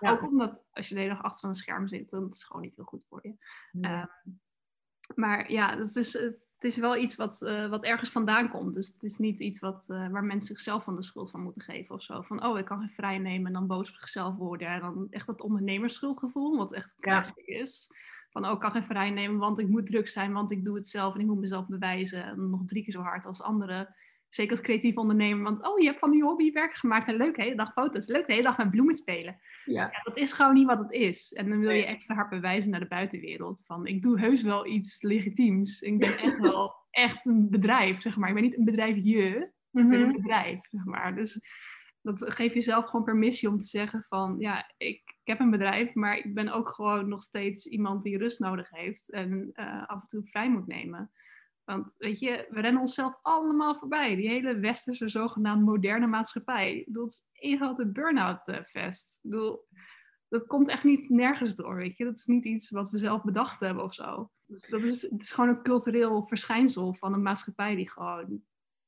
Ja. 0.00 0.10
Ook 0.10 0.22
omdat 0.22 0.62
als 0.72 0.88
je 0.88 0.94
de 0.94 1.00
hele 1.00 1.12
dag 1.14 1.22
achter 1.22 1.48
een 1.48 1.54
scherm 1.54 1.88
zit, 1.88 2.10
dan 2.10 2.28
is 2.28 2.28
het 2.28 2.44
gewoon 2.44 2.62
niet 2.62 2.76
heel 2.76 2.84
goed 2.84 3.04
voor 3.08 3.20
je. 3.22 3.34
Ja. 3.72 4.00
Ehm, 4.00 4.32
maar 5.14 5.52
ja, 5.52 5.76
het 5.76 5.96
is, 5.96 6.12
het 6.12 6.64
is 6.64 6.76
wel 6.76 6.96
iets 6.96 7.16
wat, 7.16 7.42
eh, 7.42 7.68
wat 7.68 7.84
ergens 7.84 8.10
vandaan 8.10 8.48
komt. 8.48 8.74
Dus 8.74 8.86
het 8.86 9.02
is 9.02 9.18
niet 9.18 9.40
iets 9.40 9.58
wat, 9.58 9.86
eh, 9.88 10.08
waar 10.08 10.24
mensen 10.24 10.48
zichzelf 10.48 10.84
van 10.84 10.96
de 10.96 11.02
schuld 11.02 11.30
van 11.30 11.42
moeten 11.42 11.62
geven 11.62 11.94
of 11.94 12.02
zo. 12.02 12.22
Van, 12.22 12.44
oh, 12.44 12.58
ik 12.58 12.64
kan 12.64 12.78
geen 12.80 12.90
vrij 12.90 13.18
nemen 13.18 13.46
en 13.46 13.52
dan 13.52 13.66
boos 13.66 13.88
op 13.90 13.96
zichzelf 13.96 14.36
worden. 14.36 14.68
En 14.68 14.80
dan 14.80 15.06
echt 15.10 15.26
dat 15.26 15.40
ondernemersschuldgevoel, 15.40 16.56
wat 16.56 16.72
echt 16.72 16.94
Ja. 16.96 17.00
classic 17.00 17.46
is. 17.46 17.90
Van, 18.30 18.46
oh, 18.46 18.52
ik 18.52 18.58
kan 18.58 18.70
geen 18.70 18.84
vrij 18.84 19.10
nemen, 19.10 19.38
want 19.38 19.58
ik 19.58 19.68
moet 19.68 19.86
druk 19.86 20.08
zijn, 20.08 20.32
want 20.32 20.50
ik 20.50 20.64
doe 20.64 20.74
het 20.74 20.88
zelf 20.88 21.14
en 21.14 21.20
ik 21.20 21.26
moet 21.26 21.40
mezelf 21.40 21.66
bewijzen. 21.66 22.24
En 22.24 22.50
nog 22.50 22.64
drie 22.64 22.82
keer 22.82 22.92
zo 22.92 23.00
hard 23.00 23.26
als 23.26 23.42
anderen. 23.42 23.94
Zeker 24.28 24.56
als 24.56 24.60
creatief 24.66 24.96
ondernemer, 24.96 25.42
want 25.44 25.66
oh, 25.66 25.78
je 25.78 25.86
hebt 25.86 25.98
van 25.98 26.10
die 26.10 26.22
hobby 26.22 26.52
werk 26.52 26.74
gemaakt 26.74 27.08
en 27.08 27.16
leuk 27.16 27.34
de 27.36 27.42
hele 27.42 27.56
dag 27.56 27.72
foto's. 27.72 28.08
Leuk 28.08 28.26
de 28.26 28.32
hele 28.32 28.44
dag 28.44 28.56
met 28.58 28.70
bloemen 28.70 28.94
spelen. 28.94 29.38
ja. 29.64 29.82
Ja, 29.92 30.00
dat 30.02 30.16
is 30.16 30.32
gewoon 30.32 30.54
niet 30.54 30.66
wat 30.66 30.78
het 30.78 30.90
is. 30.90 31.32
En 31.32 31.48
dan 31.50 31.60
wil 31.60 31.70
je 31.70 31.84
extra 31.86 32.14
hard 32.14 32.28
bewijzen 32.30 32.70
naar 32.70 32.80
de 32.80 32.86
buitenwereld. 32.88 33.64
Van, 33.66 33.86
ik 33.86 34.02
doe 34.02 34.20
heus 34.20 34.42
wel 34.42 34.66
iets 34.66 35.02
legitiems. 35.02 35.80
Ik 35.80 35.98
ben 35.98 36.18
echt 36.28 36.38
wel 36.38 36.74
echt 36.90 37.26
een 37.26 37.50
bedrijf, 37.50 38.00
zeg 38.00 38.16
maar. 38.16 38.28
Ik 38.28 38.34
ben 38.34 38.42
niet 38.44 38.58
een 38.58 38.64
bedrijfje, 38.64 39.28
ik 39.28 39.50
ben 39.70 39.86
Mhm. 39.86 39.94
een 40.02 40.12
bedrijf, 40.12 40.60
zeg 40.70 40.84
maar. 40.84 41.14
Dus 41.14 41.40
dat 42.02 42.32
geeft 42.34 42.54
jezelf 42.54 42.84
gewoon 42.86 43.04
permissie 43.04 43.48
om 43.48 43.58
te 43.58 43.66
zeggen 43.66 44.06
van... 44.08 44.36
Ja, 44.38 44.72
ik, 44.76 45.02
ik 45.06 45.16
heb 45.24 45.40
een 45.40 45.50
bedrijf, 45.50 45.94
maar 45.94 46.16
ik 46.16 46.34
ben 46.34 46.48
ook 46.52 46.70
gewoon 46.70 47.08
nog 47.08 47.22
steeds 47.22 47.66
iemand 47.66 48.02
die 48.02 48.18
rust 48.18 48.40
nodig 48.40 48.70
heeft. 48.70 49.10
En 49.10 49.50
eh, 49.52 49.86
af 49.86 50.00
en 50.00 50.06
toe 50.08 50.26
vrij 50.26 50.50
moet 50.50 50.66
nemen. 50.66 51.10
Want 51.68 51.94
weet 51.98 52.18
je, 52.18 52.46
we 52.50 52.60
rennen 52.60 52.80
onszelf 52.80 53.18
allemaal 53.22 53.74
voorbij. 53.74 54.16
Die 54.16 54.28
hele 54.28 54.58
westerse, 54.58 55.08
zogenaamd 55.08 55.64
moderne 55.64 56.06
maatschappij. 56.06 56.76
Ik 56.76 56.86
bedoel, 56.86 57.04
het 57.04 57.12
is 57.12 57.28
één 57.32 57.56
grote 57.56 57.86
burn-out 57.86 58.48
eh. 58.48 58.86
Ik 58.86 59.18
bedoel, 59.22 59.66
dat 60.28 60.46
komt 60.46 60.68
echt 60.68 60.84
niet 60.84 61.08
nergens 61.08 61.54
door, 61.54 61.76
weet 61.76 61.96
je. 61.96 62.04
Dat 62.04 62.16
is 62.16 62.26
niet 62.26 62.44
iets 62.44 62.70
wat 62.70 62.90
we 62.90 62.98
zelf 62.98 63.22
bedacht 63.22 63.60
hebben 63.60 63.84
of 63.84 63.94
zo. 63.94 64.30
Dus 64.44 64.66
dat 64.66 64.82
is, 64.82 65.02
het 65.02 65.22
is 65.22 65.30
gewoon 65.30 65.50
een 65.50 65.62
cultureel 65.62 66.26
verschijnsel 66.26 66.94
van 66.94 67.12
een 67.12 67.22
maatschappij 67.22 67.74
die 67.74 67.90
gewoon, 67.90 68.42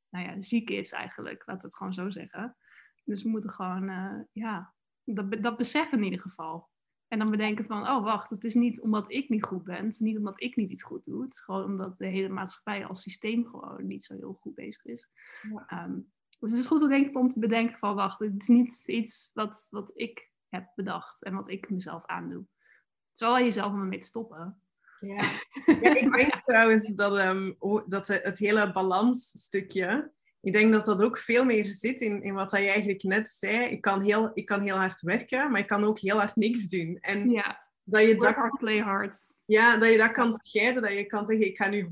nou 0.09 0.27
ja, 0.27 0.40
ziek 0.40 0.71
is 0.71 0.93
eigenlijk. 0.93 1.43
Laten 1.47 1.62
we 1.62 1.69
het 1.69 1.77
gewoon 1.77 1.95
zo 1.95 2.11
zeggen. 2.11 2.57
Dus 3.05 3.23
we 3.23 3.29
moeten 3.29 3.51
gewoon, 3.51 3.88
eh, 3.88 4.21
ja, 4.33 4.75
dat, 5.05 5.43
dat 5.43 5.57
beseffen 5.57 5.99
in 5.99 6.05
ieder 6.05 6.21
geval. 6.21 6.69
En 7.11 7.18
dan 7.18 7.31
bedenken 7.31 7.64
van, 7.64 7.88
oh 7.88 8.05
wacht, 8.05 8.31
het 8.31 8.44
is 8.44 8.55
niet 8.55 8.81
omdat 8.81 9.12
ik 9.12 9.29
niet 9.29 9.44
goed 9.44 9.64
ben. 9.64 9.85
Het 9.85 9.92
is 9.92 9.99
niet 9.99 10.16
omdat 10.16 10.42
ik 10.42 10.57
niet 10.57 10.70
iets 10.70 10.83
goed 10.83 11.05
doe. 11.05 11.23
Het 11.23 11.35
is 11.35 11.40
gewoon 11.40 11.64
omdat 11.64 11.99
de 11.99 12.07
hele 12.07 12.29
maatschappij 12.29 12.87
als 12.87 13.03
systeem 13.03 13.46
gewoon 13.46 13.87
niet 13.87 14.05
zo 14.05 14.14
heel 14.14 14.38
goed 14.40 14.55
bezig 14.55 14.85
is. 14.85 15.09
Ja. 15.53 15.64
Ehm, 15.66 15.99
dus 16.40 16.51
het 16.51 16.61
is 16.61 16.66
goed 16.66 16.88
denk 16.88 17.07
ik, 17.07 17.18
om 17.18 17.29
te 17.29 17.38
bedenken 17.38 17.79
van, 17.79 17.94
wacht, 17.94 18.18
het 18.18 18.40
is 18.42 18.49
niet 18.49 18.83
iets 18.87 19.31
wat, 19.35 19.66
wat 19.70 19.90
ik 19.94 20.31
heb 20.49 20.73
bedacht 20.75 21.23
en 21.25 21.35
wat 21.35 21.51
ik 21.51 21.70
mezelf 21.70 22.07
aandoe. 22.07 22.40
Het 22.40 23.14
is 23.14 23.20
wel 23.20 23.35
aan 23.35 23.44
jezelf 23.44 23.73
om 23.73 23.81
ermee 23.81 23.99
te 23.99 24.07
stoppen. 24.07 24.62
Ja. 25.01 25.23
ja, 25.83 25.94
ik 25.94 26.16
denk 26.16 26.42
trouwens 26.42 26.94
dat, 26.94 27.16
ehm, 27.16 27.53
dat 27.87 28.07
het 28.07 28.38
hele 28.38 28.73
balansstukje, 28.73 30.12
ik 30.40 30.53
denk 30.53 30.72
dat 30.72 30.85
dat 30.85 31.03
ook 31.03 31.18
veel 31.18 31.44
meer 31.44 31.64
zit 31.64 32.00
in, 32.00 32.22
in 32.22 32.35
wat 32.35 32.50
je 32.50 32.57
eigenlijk 32.57 33.03
net 33.03 33.29
zei. 33.38 33.64
Ik 33.64 33.81
kan, 33.81 34.03
heel, 34.03 34.31
ik 34.35 34.46
kan 34.46 34.61
heel 34.61 34.76
hard 34.76 35.00
werken, 35.00 35.50
maar 35.50 35.61
ik 35.61 35.66
kan 35.66 35.85
ook 35.85 35.98
heel 35.98 36.16
hard 36.16 36.37
niks 36.37 36.66
doen. 36.66 36.98
En 37.00 37.31
Ja, 37.31 37.61
dat, 37.85 38.03
je 38.03 38.16
dat, 38.16 38.35
hard, 38.35 38.59
play 38.59 38.79
hard. 38.79 39.18
ja, 39.44 39.76
dat 39.76 39.90
je 39.92 39.98
dat 39.98 40.12
kan 40.12 40.33
scheiden, 40.33 40.83
dat 40.83 40.92
je 40.92 41.05
kan 41.07 41.26
zeggen, 41.26 41.46
ik 41.46 41.57
ga 41.57 41.68
nu 41.68 41.88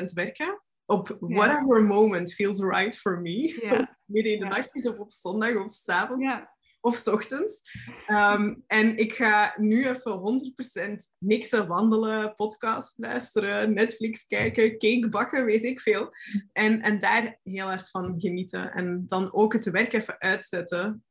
100% 0.00 0.04
werken. 0.14 0.62
Op 0.86 1.08
Ja. 1.08 1.16
whatever 1.36 1.82
moment 1.84 2.34
feels 2.34 2.60
right 2.60 2.98
for 2.98 3.20
me. 3.20 3.58
Ja, 3.62 3.96
Midden 4.06 4.32
in 4.32 4.38
de 4.40 4.46
nacht 4.46 4.74
is 4.76 4.88
of 4.88 4.98
op 4.98 5.10
zondag 5.10 5.56
of 5.56 5.72
s 5.72 5.88
avonds. 5.88 6.22
ja, 6.24 6.50
of 6.82 6.96
's 6.96 7.06
ochtends. 7.06 7.60
Ehm, 8.06 8.54
en 8.66 8.96
ik 8.96 9.12
ga 9.12 9.54
nu 9.56 9.88
even 9.88 10.12
100% 10.12 11.10
niksen, 11.18 11.66
wandelen, 11.66 12.34
podcast 12.34 12.94
luisteren, 12.96 13.74
Netflix 13.74 14.26
kijken, 14.26 14.70
cake 14.70 15.08
bakken, 15.08 15.44
weet 15.44 15.62
ik 15.64 15.80
veel. 15.80 16.08
En, 16.52 16.80
en 16.80 16.98
daar 16.98 17.38
heel 17.42 17.66
hard 17.66 17.90
van 17.90 18.20
genieten. 18.20 18.72
En 18.72 19.02
dan 19.06 19.32
ook 19.32 19.52
het 19.52 19.64
werk 19.70 19.92
even 19.92 20.20
uitzetten. 20.20 21.04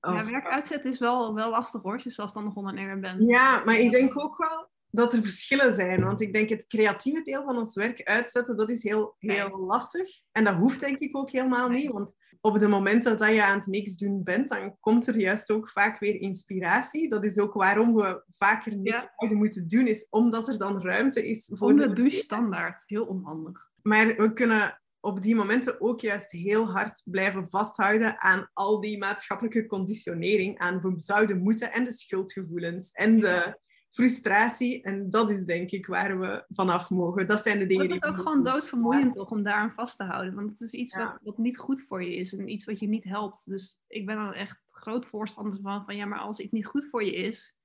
ja 0.00 0.18
Of- 0.18 0.30
werk 0.30 0.46
uitzetten 0.46 0.90
is 0.90 0.98
wel, 0.98 1.34
wel 1.34 1.50
lastig 1.50 1.82
hoor, 1.82 1.92
als 1.92 2.02
je 2.04 2.10
zelfstandig 2.10 2.54
ondernemer 2.54 3.00
bent. 3.00 3.22
ja, 3.28 3.64
maar 3.64 3.76
ik 3.78 3.90
denk 3.90 4.20
ook 4.20 4.36
wel 4.36 4.70
dat 4.94 5.12
er 5.12 5.22
verschillen 5.22 5.72
zijn. 5.72 6.04
Want 6.04 6.20
ik 6.20 6.32
denk 6.32 6.48
het 6.48 6.66
creatieve 6.66 7.22
deel 7.22 7.44
van 7.44 7.56
ons 7.58 7.74
werk 7.74 8.02
uitzetten, 8.02 8.56
dat 8.56 8.70
is 8.70 8.82
heel, 8.82 9.14
heel 9.18 9.58
lastig. 9.58 10.08
En 10.32 10.44
dat 10.44 10.54
hoeft 10.54 10.80
denk 10.80 10.98
ik 10.98 11.16
ook 11.16 11.30
helemaal 11.30 11.68
niet. 11.68 11.90
Want 11.90 12.14
op 12.40 12.58
de 12.58 12.68
momenten 12.68 13.16
dat 13.16 13.28
je 13.34 13.44
aan 13.44 13.58
het 13.58 13.66
niks 13.66 13.96
doen 13.96 14.22
bent, 14.22 14.48
dan 14.48 14.76
komt 14.80 15.06
er 15.06 15.18
juist 15.18 15.50
ook 15.50 15.68
vaak 15.70 15.98
weer 15.98 16.20
inspiratie. 16.20 17.08
Dat 17.08 17.24
is 17.24 17.38
ook 17.38 17.52
waarom 17.52 17.94
we 17.94 18.22
vaker 18.28 18.76
niks 18.76 19.02
Ja. 19.02 19.12
zouden 19.16 19.38
moeten 19.38 19.68
doen, 19.68 19.86
is 19.86 20.06
omdat 20.10 20.48
er 20.48 20.58
dan 20.58 20.82
ruimte 20.82 21.28
is 21.28 21.50
voor... 21.52 21.68
Onder 21.68 21.94
de- 21.94 22.10
standaard, 22.10 22.82
heel 22.86 23.04
onhandig. 23.04 23.70
Maar 23.82 24.06
we 24.06 24.32
kunnen 24.32 24.80
op 25.00 25.22
die 25.22 25.34
momenten 25.34 25.80
ook 25.80 26.00
juist 26.00 26.30
heel 26.30 26.70
hard 26.70 27.02
blijven 27.04 27.50
vasthouden 27.50 28.20
aan 28.20 28.50
al 28.52 28.80
die 28.80 28.98
maatschappelijke 28.98 29.66
conditionering, 29.66 30.58
aan 30.58 30.80
we 30.80 30.94
zouden 30.96 31.42
moeten 31.42 31.72
en 31.72 31.84
de 31.84 31.92
schuldgevoelens 31.92 32.90
en 32.90 33.18
de 33.18 33.60
frustratie. 33.92 34.82
En 34.82 35.10
dat 35.10 35.30
is 35.30 35.44
denk 35.44 35.70
ik 35.70 35.86
waar 35.86 36.20
we 36.20 36.44
vanaf 36.48 36.90
mogen. 36.90 37.26
Dat 37.26 37.42
zijn 37.42 37.58
de 37.58 37.66
dingen 37.66 37.86
die... 37.86 37.94
Het 37.94 38.04
is 38.04 38.10
ook 38.10 38.16
gewoon 38.16 38.42
doodvermoeiend 38.42 39.12
toch, 39.12 39.30
om 39.30 39.42
daaraan 39.42 39.72
vast 39.72 39.96
te 39.96 40.04
houden. 40.04 40.34
Want 40.34 40.50
het 40.50 40.60
is 40.60 40.72
iets 40.72 40.94
wat, 40.94 41.18
wat 41.22 41.38
niet 41.38 41.58
goed 41.58 41.82
voor 41.82 42.04
je 42.04 42.16
is 42.16 42.36
en 42.36 42.48
iets 42.48 42.64
wat 42.64 42.78
je 42.78 42.88
niet 42.88 43.04
helpt. 43.04 43.50
Dus 43.50 43.80
ik 43.86 44.06
ben 44.06 44.18
er 44.18 44.34
echt 44.34 44.60
groot 44.66 45.06
voorstander 45.06 45.60
van, 45.60 45.84
van 45.84 45.96
ja, 45.96 46.04
maar 46.04 46.18
als 46.18 46.38
iets 46.38 46.52
niet 46.52 46.66
goed 46.66 46.88
voor 46.90 47.04
je 47.04 47.14
is, 47.14 47.56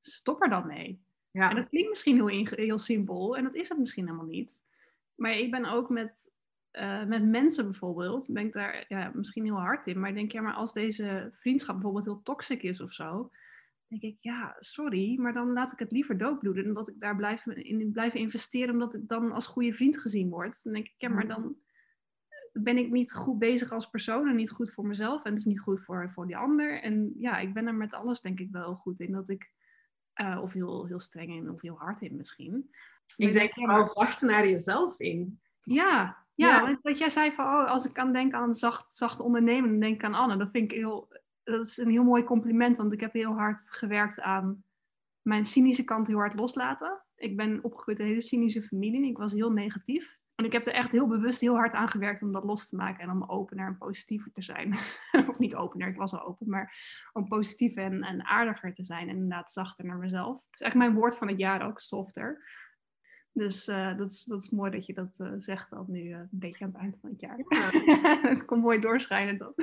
stop 0.00 0.42
er 0.42 0.48
dan 0.48 0.66
mee. 0.66 1.02
Ja. 1.30 1.50
En 1.50 1.56
dat 1.56 1.68
klinkt 1.68 1.88
misschien 1.88 2.14
heel, 2.14 2.46
heel 2.46 2.78
simpel 2.78 3.36
en 3.36 3.44
dat 3.44 3.54
is 3.54 3.68
het 3.68 3.78
misschien 3.78 4.04
helemaal 4.04 4.26
niet. 4.26 4.62
Maar 5.14 5.32
ik 5.32 5.50
ben 5.50 5.64
ook 5.64 5.88
met, 5.88 6.36
uh, 6.72 7.04
met 7.04 7.24
mensen 7.24 7.64
bijvoorbeeld, 7.64 8.26
ben 8.32 8.46
ik 8.46 8.52
daar 8.52 8.84
ja, 8.88 9.10
misschien 9.14 9.44
heel 9.44 9.60
hard 9.60 9.86
in. 9.86 10.00
Maar 10.00 10.08
ik 10.08 10.14
denk, 10.14 10.32
ja, 10.32 10.40
maar 10.40 10.54
als 10.54 10.72
deze 10.72 11.30
vriendschap 11.32 11.74
bijvoorbeeld 11.74 12.04
heel 12.04 12.22
toxic 12.22 12.62
is 12.62 12.80
of 12.80 12.92
zo, 12.92 13.30
denk 14.00 14.14
ik, 14.14 14.22
ja, 14.22 14.56
sorry, 14.58 15.18
maar 15.18 15.32
dan 15.32 15.52
laat 15.52 15.72
ik 15.72 15.78
het 15.78 15.92
liever 15.92 16.18
doodbloeden 16.18 16.64
dan 16.64 16.74
dat 16.74 16.88
ik 16.88 17.00
daar 17.00 17.16
blijf 17.16 17.46
in 17.46 17.92
blijf 17.92 18.14
investeren, 18.14 18.72
omdat 18.72 18.94
ik 18.94 19.08
dan 19.08 19.32
als 19.32 19.46
goede 19.46 19.72
vriend 19.72 19.98
gezien 19.98 20.28
word. 20.28 20.62
Dan 20.62 20.72
denk 20.72 20.86
ik, 20.86 20.94
ja, 20.96 21.08
maar 21.08 21.24
mm. 21.24 21.28
dan 21.28 21.56
ben 22.52 22.78
ik 22.78 22.90
niet 22.90 23.12
goed 23.12 23.38
bezig 23.38 23.72
als 23.72 23.90
persoon 23.90 24.28
en 24.28 24.36
niet 24.36 24.50
goed 24.50 24.72
voor 24.72 24.86
mezelf 24.86 25.24
en 25.24 25.30
het 25.30 25.40
is 25.40 25.46
niet 25.46 25.60
goed 25.60 25.80
voor, 25.80 26.10
voor 26.10 26.26
die 26.26 26.36
ander. 26.36 26.82
En 26.82 27.14
ja, 27.18 27.38
ik 27.38 27.54
ben 27.54 27.66
er 27.66 27.74
met 27.74 27.94
alles 27.94 28.20
denk 28.20 28.40
ik 28.40 28.48
wel 28.50 28.74
goed 28.74 29.00
in 29.00 29.12
dat 29.12 29.28
ik, 29.28 29.52
uh, 30.20 30.38
of 30.42 30.52
heel, 30.52 30.86
heel 30.86 31.00
streng 31.00 31.30
in 31.30 31.50
of 31.50 31.62
heel 31.62 31.78
hard 31.78 32.00
in 32.00 32.16
misschien. 32.16 32.70
Ik 33.16 33.32
denk 33.32 33.56
er 33.56 33.66
wel 33.66 33.86
zacht 33.86 34.22
naar 34.22 34.48
jezelf 34.48 34.98
in. 35.00 35.40
Ja, 35.60 36.22
ja, 36.34 36.66
ja. 36.68 36.78
Want 36.82 36.98
jij 36.98 37.08
zei 37.08 37.32
van, 37.32 37.44
oh, 37.44 37.70
als 37.70 37.86
ik 37.86 37.92
kan 37.92 38.12
denken 38.12 38.38
aan 38.38 38.54
zacht, 38.54 38.96
zacht 38.96 39.20
ondernemen, 39.20 39.70
dan 39.70 39.80
denk 39.80 39.94
ik 39.94 40.04
aan 40.04 40.14
Anne. 40.14 40.36
Dat 40.36 40.50
vind 40.50 40.72
ik 40.72 40.78
heel, 40.78 41.08
dat 41.44 41.64
is 41.64 41.76
een 41.76 41.90
heel 41.90 42.04
mooi 42.04 42.24
compliment, 42.24 42.76
want 42.76 42.92
ik 42.92 43.00
heb 43.00 43.12
heel 43.12 43.32
hard 43.32 43.70
gewerkt 43.70 44.20
aan 44.20 44.64
mijn 45.22 45.44
cynische 45.44 45.84
kant 45.84 46.06
heel 46.06 46.16
hard 46.16 46.34
loslaten. 46.34 47.02
Ik 47.16 47.36
ben 47.36 47.64
opgegroeid 47.64 47.98
in 47.98 48.04
een 48.04 48.10
hele 48.10 48.22
cynische 48.22 48.62
familie. 48.62 49.10
Ik 49.10 49.18
was 49.18 49.32
heel 49.32 49.52
negatief. 49.52 50.20
En 50.34 50.44
ik 50.44 50.52
heb 50.52 50.66
er 50.66 50.72
echt 50.72 50.92
heel 50.92 51.06
bewust 51.06 51.40
heel 51.40 51.54
hard 51.54 51.72
aan 51.72 51.88
gewerkt 51.88 52.22
om 52.22 52.32
dat 52.32 52.44
los 52.44 52.68
te 52.68 52.76
maken 52.76 53.02
en 53.02 53.10
om 53.10 53.24
opener 53.24 53.66
en 53.66 53.78
positiever 53.78 54.32
te 54.32 54.42
zijn. 54.42 54.72
of 55.30 55.38
niet 55.38 55.54
opener, 55.54 55.88
ik 55.88 55.96
was 55.96 56.14
al 56.14 56.26
open, 56.26 56.48
maar 56.48 56.74
om 57.12 57.28
positief 57.28 57.76
en, 57.76 58.02
en 58.02 58.24
aardiger 58.24 58.74
te 58.74 58.84
zijn 58.84 59.08
en 59.08 59.14
inderdaad 59.14 59.52
zachter 59.52 59.84
naar 59.84 59.98
mezelf. 59.98 60.42
Het 60.46 60.54
is 60.54 60.60
echt 60.60 60.74
mijn 60.74 60.94
woord 60.94 61.16
van 61.16 61.28
het 61.28 61.38
jaar 61.38 61.66
ook, 61.66 61.80
softer. 61.80 62.44
Dus 63.32 63.68
uh, 63.68 63.96
dat, 63.96 64.10
is, 64.10 64.24
dat 64.24 64.42
is 64.42 64.50
mooi 64.50 64.70
dat 64.70 64.86
je 64.86 64.94
dat 64.94 65.18
uh, 65.20 65.32
zegt 65.36 65.70
dan 65.70 65.84
nu 65.88 66.00
uh, 66.00 66.18
een 66.18 66.28
beetje 66.30 66.64
aan 66.64 66.70
het 66.70 66.80
eind 66.80 66.98
van 67.00 67.10
het 67.10 67.20
jaar. 67.20 67.38
Ja. 67.48 67.70
het 68.30 68.44
komt 68.44 68.62
mooi 68.62 68.78
doorschijnen 68.78 69.38
dan. 69.38 69.54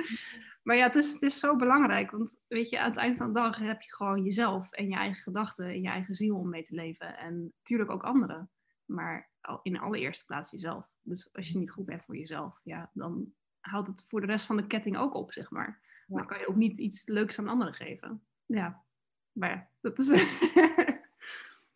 Maar 0.62 0.76
ja, 0.76 0.86
het 0.86 0.96
is, 0.96 1.12
het 1.12 1.22
is 1.22 1.38
zo 1.38 1.56
belangrijk. 1.56 2.10
Want 2.10 2.40
weet 2.48 2.70
je, 2.70 2.80
aan 2.80 2.90
het 2.90 2.98
eind 2.98 3.16
van 3.16 3.26
de 3.26 3.32
dag 3.32 3.58
heb 3.58 3.82
je 3.82 3.94
gewoon 3.94 4.22
jezelf 4.22 4.72
en 4.72 4.88
je 4.88 4.94
eigen 4.94 5.22
gedachten 5.22 5.66
en 5.66 5.82
je 5.82 5.88
eigen 5.88 6.14
ziel 6.14 6.36
om 6.36 6.48
mee 6.48 6.62
te 6.62 6.74
leven. 6.74 7.18
En 7.18 7.52
natuurlijk 7.58 7.90
ook 7.90 8.02
anderen. 8.02 8.50
Maar 8.84 9.30
in 9.62 9.78
allereerste 9.78 10.24
plaats 10.24 10.50
jezelf. 10.50 10.86
Dus 11.02 11.32
als 11.32 11.48
je 11.48 11.58
niet 11.58 11.70
goed 11.70 11.84
bent 11.84 12.04
voor 12.04 12.16
jezelf, 12.16 12.60
ja, 12.62 12.90
dan 12.94 13.32
houdt 13.60 13.88
het 13.88 14.06
voor 14.08 14.20
de 14.20 14.26
rest 14.26 14.46
van 14.46 14.56
de 14.56 14.66
ketting 14.66 14.96
ook 14.96 15.14
op, 15.14 15.32
zeg 15.32 15.50
maar. 15.50 15.80
Dan 16.06 16.26
kan 16.26 16.38
je 16.38 16.48
ook 16.48 16.56
niet 16.56 16.78
iets 16.78 17.06
leuks 17.06 17.38
aan 17.38 17.48
anderen 17.48 17.74
geven. 17.74 18.22
Ja, 18.46 18.84
maar 19.32 19.50
ja, 19.50 19.68
dat 19.80 19.98
is 19.98 20.08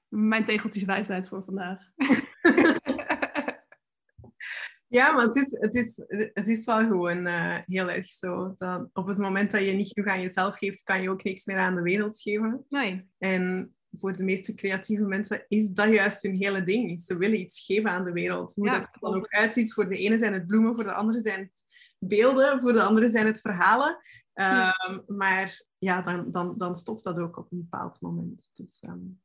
mijn 0.09 0.45
tegeltjeswijsheid 0.45 1.29
voor 1.29 1.45
vandaag. 1.45 1.79
Ja, 4.95 5.13
maar 5.13 5.25
het 5.25 5.37
is, 5.37 5.47
het 5.51 5.75
is, 5.75 6.03
het 6.35 6.49
is 6.49 6.65
wel 6.65 6.79
gewoon 6.79 7.27
uh, 7.27 7.59
heel 7.65 7.91
erg 7.91 8.07
zo. 8.07 8.55
Dat 8.57 8.89
op 8.93 9.07
het 9.07 9.19
moment 9.19 9.51
dat 9.51 9.65
je 9.65 9.73
niet 9.73 9.93
genoeg 9.93 10.11
aan 10.11 10.21
jezelf 10.21 10.59
geeft, 10.59 10.83
kan 10.83 11.03
je 11.03 11.11
ook 11.11 11.23
niks 11.23 11.45
meer 11.45 11.59
aan 11.59 11.75
de 11.75 11.83
wereld 11.83 12.21
geven. 12.21 12.65
Nee. 12.69 13.09
En 13.19 13.75
voor 13.91 14.13
de 14.13 14.25
meeste 14.25 14.55
creatieve 14.55 15.03
mensen 15.03 15.45
is 15.49 15.71
dat 15.71 15.89
juist 15.89 16.23
hun 16.23 16.37
hele 16.37 16.65
ding. 16.65 17.01
Ze 17.01 17.17
willen 17.17 17.41
iets 17.41 17.65
geven 17.65 17.91
aan 17.91 18.05
de 18.05 18.13
wereld. 18.13 18.55
Hoe 18.55 18.71
dat 18.71 18.89
dan 19.01 19.15
ook 19.15 19.29
uitziet. 19.29 19.73
Voor 19.73 19.89
de 19.89 19.97
ene 19.97 20.19
zijn 20.19 20.33
het 20.33 20.47
bloemen, 20.47 20.75
voor 20.75 20.85
de 20.85 20.93
andere 20.93 21.21
zijn 21.21 21.41
het 21.41 21.65
beelden, 21.99 22.61
voor 22.61 22.73
de 22.73 22.83
andere 22.83 23.09
zijn 23.09 23.27
het 23.27 23.41
verhalen. 23.41 23.99
Um, 24.35 25.03
Maar 25.07 25.67
ja, 25.79 26.03
dan, 26.03 26.31
dan, 26.31 26.57
dan 26.57 26.75
stopt 26.75 27.05
dat 27.05 27.19
ook 27.19 27.37
op 27.37 27.53
een 27.53 27.59
bepaald 27.59 28.01
moment. 28.01 28.51
Dus, 28.53 28.83
um... 28.89 29.23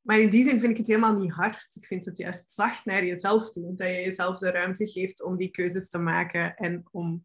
Maar 0.00 0.18
in 0.18 0.30
die 0.30 0.48
zin 0.48 0.58
vind 0.60 0.72
ik 0.72 0.78
het 0.78 0.86
helemaal 0.86 1.18
niet 1.18 1.32
hard. 1.32 1.66
Ik 1.74 1.86
vind 1.86 2.04
het 2.04 2.16
juist 2.16 2.50
zacht 2.50 2.84
naar 2.84 3.04
jezelf 3.04 3.50
toe. 3.50 3.74
Dat 3.74 3.88
je 3.88 3.94
jezelf 3.94 4.38
de 4.38 4.50
ruimte 4.50 4.86
geeft 4.86 5.22
om 5.22 5.36
die 5.36 5.50
keuzes 5.50 5.88
te 5.88 5.98
maken 5.98 6.56
en 6.56 6.84
om, 6.90 7.24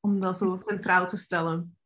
om 0.00 0.20
dat 0.20 0.38
zo 0.38 0.56
centraal 0.56 1.06
te 1.06 1.16
stellen. 1.16 1.76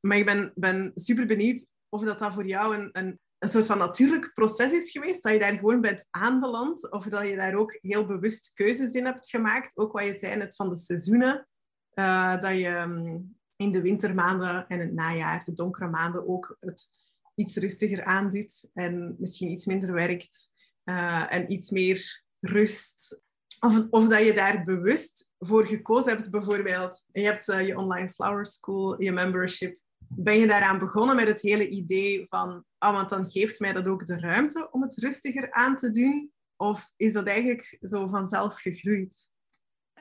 Maar 0.00 0.16
ik 0.16 0.24
ben, 0.24 0.52
ben 0.54 0.92
super 0.94 1.26
benieuwd 1.26 1.70
of 1.88 2.02
dat, 2.02 2.18
dat 2.18 2.32
voor 2.32 2.46
jou 2.46 2.76
een, 2.76 2.88
een, 2.92 3.18
een 3.38 3.48
soort 3.48 3.66
van 3.66 3.78
natuurlijk 3.78 4.32
proces 4.32 4.72
is 4.72 4.90
geweest. 4.90 5.22
Dat 5.22 5.32
je 5.32 5.38
daar 5.38 5.56
gewoon 5.56 5.80
bent 5.80 6.06
aanbeland. 6.10 6.90
Of 6.90 7.04
dat 7.04 7.26
je 7.26 7.36
daar 7.36 7.54
ook 7.54 7.78
heel 7.80 8.06
bewust 8.06 8.50
keuzes 8.54 8.92
in 8.92 9.04
hebt 9.04 9.28
gemaakt. 9.28 9.76
Ook 9.76 9.92
wat 9.92 10.06
je 10.06 10.14
zei 10.14 10.36
net 10.36 10.54
van 10.54 10.68
de 10.68 10.76
seizoenen. 10.76 11.48
Uh, 11.94 12.40
dat 12.40 12.58
je 12.58 12.68
um, 12.68 13.36
in 13.56 13.70
de 13.70 13.82
wintermaanden 13.82 14.66
en 14.66 14.78
het 14.78 14.92
najaar, 14.92 15.44
de 15.44 15.52
donkere 15.52 15.88
maanden, 15.88 16.28
ook 16.28 16.56
het 16.58 17.01
iets 17.34 17.56
rustiger 17.56 18.04
aandoet 18.04 18.70
en 18.72 19.16
misschien 19.18 19.50
iets 19.50 19.66
minder 19.66 19.92
werkt 19.92 20.52
uh, 20.84 21.32
en 21.32 21.52
iets 21.52 21.70
meer 21.70 22.22
rust. 22.40 23.20
Of, 23.60 23.86
of 23.90 24.08
dat 24.08 24.24
je 24.24 24.32
daar 24.32 24.64
bewust 24.64 25.28
voor 25.38 25.66
gekozen 25.66 26.12
hebt, 26.12 26.30
bijvoorbeeld. 26.30 27.04
Je 27.12 27.20
hebt 27.20 27.48
uh, 27.48 27.66
je 27.66 27.78
online 27.78 28.10
flower 28.10 28.46
school, 28.46 29.02
je 29.02 29.12
membership. 29.12 29.78
Ben 30.08 30.38
je 30.38 30.46
daaraan 30.46 30.78
begonnen 30.78 31.16
met 31.16 31.28
het 31.28 31.40
hele 31.40 31.68
idee 31.68 32.26
van, 32.26 32.64
ah, 32.78 32.94
want 32.94 33.08
dan 33.08 33.26
geeft 33.26 33.60
mij 33.60 33.72
dat 33.72 33.86
ook 33.86 34.06
de 34.06 34.18
ruimte 34.18 34.70
om 34.70 34.82
het 34.82 34.96
rustiger 34.96 35.52
aan 35.52 35.76
te 35.76 35.90
doen? 35.90 36.32
Of 36.56 36.92
is 36.96 37.12
dat 37.12 37.26
eigenlijk 37.26 37.78
zo 37.80 38.06
vanzelf 38.06 38.60
gegroeid? 38.60 39.30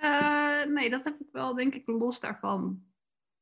Uh, 0.03 0.65
nee, 0.65 0.89
dat 0.89 1.03
heb 1.03 1.19
ik 1.19 1.27
wel, 1.31 1.55
denk 1.55 1.75
ik, 1.75 1.87
los 1.87 2.19
daarvan 2.19 2.83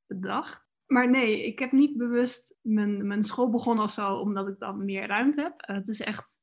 bedacht 0.07 0.68
maar 0.89 1.09
nee, 1.09 1.45
ik 1.45 1.59
heb 1.59 1.71
niet 1.71 1.97
bewust 1.97 2.55
mijn, 2.61 3.07
mijn 3.07 3.23
school 3.23 3.49
begonnen 3.49 3.83
of 3.83 3.91
zo, 3.91 4.15
omdat 4.15 4.49
ik 4.49 4.59
dan 4.59 4.85
meer 4.85 5.07
ruimte 5.07 5.41
heb. 5.41 5.53
het 5.57 5.87
is 5.87 6.01
echt 6.01 6.41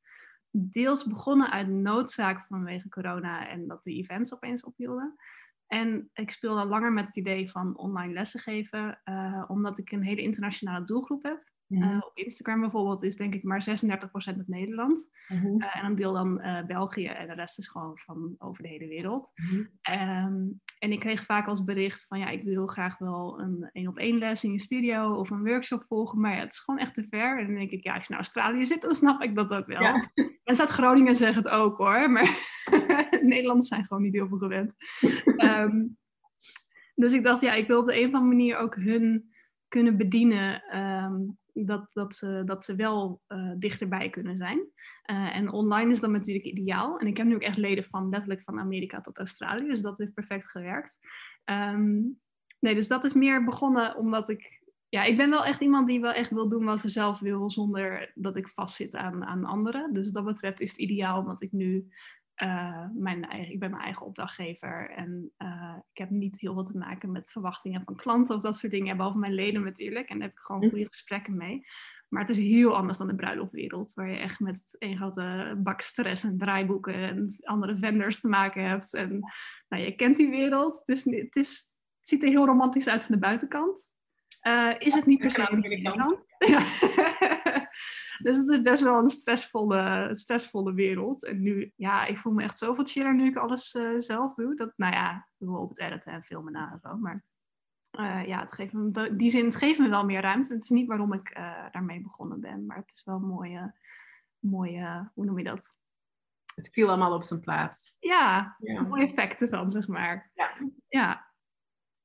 deels 0.51 1.05
begonnen 1.05 1.51
uit 1.51 1.67
noodzaak 1.67 2.45
vanwege 2.47 2.89
corona 2.89 3.47
en 3.47 3.67
dat 3.67 3.83
de 3.83 3.93
events 3.93 4.33
opeens 4.33 4.63
ophielden. 4.63 5.15
En 5.67 6.09
ik 6.13 6.31
speelde 6.31 6.65
langer 6.65 6.91
met 6.93 7.05
het 7.05 7.15
idee 7.15 7.51
van 7.51 7.77
online 7.77 8.13
lessen 8.13 8.39
geven, 8.39 9.01
uh, 9.05 9.43
omdat 9.47 9.77
ik 9.77 9.91
een 9.91 10.03
hele 10.03 10.21
internationale 10.21 10.85
doelgroep 10.85 11.23
heb. 11.23 11.43
Uh, 11.69 11.97
op 12.05 12.17
Instagram 12.17 12.59
bijvoorbeeld 12.59 13.03
is 13.03 13.15
denk 13.15 13.33
ik 13.33 13.43
maar 13.43 13.65
36% 13.69 14.37
het 14.37 14.47
Nederland. 14.47 15.09
Uh, 15.29 15.75
en 15.77 15.85
een 15.85 15.95
deel 15.95 16.13
dan 16.13 16.41
uh, 16.41 16.65
België 16.65 17.05
en 17.05 17.27
de 17.27 17.33
rest 17.33 17.57
is 17.57 17.67
gewoon 17.67 17.97
van 17.97 18.35
over 18.37 18.63
de 18.63 18.69
hele 18.69 18.87
wereld. 18.87 19.31
Um, 19.91 20.61
en 20.79 20.91
ik 20.91 20.99
kreeg 20.99 21.25
vaak 21.25 21.47
als 21.47 21.63
bericht 21.63 22.05
van 22.07 22.19
ja, 22.19 22.29
ik 22.29 22.43
wil 22.43 22.67
graag 22.67 22.97
wel 22.97 23.39
een 23.39 23.69
één 23.71 23.87
op 23.87 23.97
één 23.97 24.17
les 24.17 24.43
in 24.43 24.51
je 24.51 24.61
studio 24.61 25.13
of 25.13 25.29
een 25.29 25.43
workshop 25.43 25.85
volgen, 25.87 26.19
maar 26.19 26.35
ja, 26.35 26.39
het 26.39 26.53
is 26.53 26.59
gewoon 26.59 26.79
echt 26.79 26.93
te 26.93 27.07
ver. 27.09 27.39
En 27.39 27.45
dan 27.45 27.55
denk 27.55 27.71
ik, 27.71 27.83
ja, 27.83 27.93
als 27.93 28.01
je 28.01 28.07
naar 28.09 28.19
Australië 28.19 28.65
zit, 28.65 28.81
dan 28.81 28.95
snap 28.95 29.21
ik 29.21 29.35
dat 29.35 29.53
ook 29.53 29.65
wel. 29.65 29.81
Ja. 29.81 30.09
Mensen 30.43 30.65
uit 30.65 30.73
Groningen 30.73 31.15
zeggen 31.15 31.43
het 31.43 31.51
ook 31.51 31.77
hoor, 31.77 32.11
maar 32.11 32.37
Nederlanders 33.21 33.67
zijn 33.67 33.85
gewoon 33.85 34.03
niet 34.03 34.13
heel 34.13 34.27
veel 34.27 34.37
gewend. 34.37 34.75
Um, 35.37 35.97
dus 37.01 37.13
ik 37.13 37.23
dacht, 37.23 37.41
ja, 37.41 37.53
ik 37.53 37.67
wil 37.67 37.79
op 37.79 37.85
de 37.85 37.99
een 37.99 38.07
of 38.07 38.13
andere 38.13 38.35
manier 38.35 38.57
ook 38.57 38.75
hun 38.75 39.31
kunnen 39.67 39.97
bedienen. 39.97 40.77
Um, 40.77 41.37
dat, 41.65 41.87
dat, 41.93 42.15
ze, 42.15 42.41
dat 42.45 42.65
ze 42.65 42.75
wel 42.75 43.21
uh, 43.27 43.51
dichterbij 43.57 44.09
kunnen 44.09 44.37
zijn. 44.37 44.57
Uh, 44.57 45.35
en 45.35 45.51
online 45.51 45.91
is 45.91 45.99
dat 45.99 46.09
natuurlijk 46.09 46.45
ideaal. 46.45 46.99
En 46.99 47.07
ik 47.07 47.17
heb 47.17 47.27
nu 47.27 47.35
ook 47.35 47.41
echt 47.41 47.57
leden 47.57 47.83
van 47.83 48.09
letterlijk 48.09 48.41
van 48.41 48.59
Amerika 48.59 49.01
tot 49.01 49.17
Australië. 49.17 49.67
Dus 49.67 49.81
dat 49.81 49.97
heeft 49.97 50.13
perfect 50.13 50.49
gewerkt. 50.49 50.99
Um, 51.45 52.19
nee, 52.59 52.75
dus 52.75 52.87
dat 52.87 53.03
is 53.03 53.13
meer 53.13 53.43
begonnen 53.43 53.95
omdat 53.95 54.29
ik... 54.29 54.55
Ja, 54.89 55.03
ik 55.03 55.17
ben 55.17 55.29
wel 55.29 55.45
echt 55.45 55.61
iemand 55.61 55.87
die 55.87 56.01
wel 56.01 56.11
echt 56.13 56.29
wil 56.29 56.49
doen 56.49 56.65
wat 56.65 56.81
ze 56.81 56.89
zelf 56.89 57.19
wil... 57.19 57.49
zonder 57.49 58.11
dat 58.15 58.35
ik 58.35 58.49
vastzit 58.49 58.95
aan, 58.95 59.25
aan 59.25 59.45
anderen. 59.45 59.93
Dus 59.93 60.11
dat 60.11 60.25
betreft 60.25 60.61
is 60.61 60.71
het 60.71 60.79
ideaal 60.79 61.19
omdat 61.19 61.41
ik 61.41 61.51
nu 61.51 61.87
uh, 62.43 62.85
mijn 62.93 63.25
eigen, 63.25 63.53
ik 63.53 63.59
ben 63.59 63.69
mijn 63.69 63.83
eigen 63.83 64.05
opdrachtgever 64.05 64.89
en 64.89 65.31
uh, 65.37 65.75
ik 65.91 65.97
heb 65.97 66.09
niet 66.09 66.39
heel 66.39 66.53
veel 66.53 66.63
te 66.63 66.77
maken 66.77 67.11
met 67.11 67.31
verwachtingen 67.31 67.81
van 67.85 67.95
klanten 67.95 68.35
of 68.35 68.41
dat 68.41 68.57
soort 68.57 68.71
dingen, 68.71 68.97
behalve 68.97 69.17
mijn 69.17 69.33
leden 69.33 69.63
natuurlijk. 69.63 70.09
En 70.09 70.19
daar 70.19 70.27
heb 70.27 70.37
ik 70.37 70.43
gewoon 70.43 70.63
hm. 70.63 70.69
goede 70.69 70.87
gesprekken 70.87 71.37
mee. 71.37 71.65
Maar 72.07 72.21
het 72.21 72.29
is 72.29 72.37
heel 72.37 72.75
anders 72.75 72.97
dan 72.97 73.07
de 73.07 73.15
bruiloftwereld, 73.15 73.93
waar 73.93 74.09
je 74.09 74.17
echt 74.17 74.39
met 74.39 74.75
een 74.79 74.97
grote 74.97 75.55
bak 75.57 75.81
stress 75.81 76.23
en 76.23 76.37
draaiboeken 76.37 76.93
en 76.93 77.35
andere 77.41 77.77
vendors 77.77 78.19
te 78.19 78.27
maken 78.27 78.63
hebt. 78.63 78.93
En 78.93 79.19
nou, 79.67 79.83
je 79.83 79.95
kent 79.95 80.17
die 80.17 80.29
wereld. 80.29 80.77
Het, 80.85 80.97
is, 80.97 81.03
het, 81.03 81.35
is, 81.35 81.73
het 81.99 82.07
ziet 82.07 82.23
er 82.23 82.29
heel 82.29 82.45
romantisch 82.45 82.87
uit 82.87 83.03
van 83.03 83.15
de 83.15 83.21
buitenkant. 83.21 83.95
Uh, 84.41 84.73
is 84.77 84.93
het 84.93 85.05
niet 85.05 85.19
per 85.19 85.31
se 85.31 85.49
aan 85.49 85.61
de 85.61 85.67
binnenkant? 85.67 86.25
Ja. 86.37 86.59
Dus 88.21 88.37
het 88.37 88.47
is 88.47 88.61
best 88.61 88.83
wel 88.83 88.99
een 88.99 89.09
stressvolle, 89.09 90.09
stressvolle 90.11 90.73
wereld. 90.73 91.25
En 91.25 91.41
nu, 91.41 91.71
ja, 91.75 92.05
ik 92.05 92.17
voel 92.17 92.33
me 92.33 92.43
echt 92.43 92.57
zoveel 92.57 92.85
chiller 92.85 93.15
nu 93.15 93.27
ik 93.27 93.35
alles 93.35 93.73
uh, 93.73 93.99
zelf 93.99 94.33
doe. 94.33 94.55
Dat, 94.55 94.73
nou 94.75 94.93
ja, 94.93 95.27
wil 95.37 95.55
op 95.55 95.69
het 95.69 95.79
editen 95.79 96.11
en 96.11 96.23
filmen 96.23 96.53
na 96.53 96.71
en 96.71 96.79
zo. 96.79 96.97
Maar 96.97 97.23
eh, 97.91 98.27
ja, 98.27 98.39
het 98.39 98.53
geeft 98.53 98.73
me, 98.73 99.15
die 99.15 99.29
zin, 99.29 99.45
het 99.45 99.55
geeft 99.55 99.79
me 99.79 99.89
wel 99.89 100.05
meer 100.05 100.21
ruimte. 100.21 100.53
Het 100.53 100.63
is 100.63 100.69
niet 100.69 100.87
waarom 100.87 101.13
ik 101.13 101.37
uh, 101.37 101.65
daarmee 101.71 102.01
begonnen 102.01 102.39
ben, 102.39 102.65
maar 102.65 102.77
het 102.77 102.91
is 102.91 103.03
wel 103.03 103.15
een 103.15 103.27
mooie, 103.27 103.75
mooie, 104.39 105.11
hoe 105.13 105.25
noem 105.25 105.37
je 105.37 105.43
dat? 105.43 105.75
Het 106.55 106.69
viel 106.69 106.87
allemaal 106.87 107.13
op 107.13 107.23
zijn 107.23 107.39
plaats. 107.39 107.95
Ja, 107.99 108.57
mooie 108.59 109.03
effecten 109.03 109.49
van, 109.49 109.71
zeg 109.71 109.87
maar. 109.87 110.31
Ja. 110.33 110.57
ja. 110.87 111.25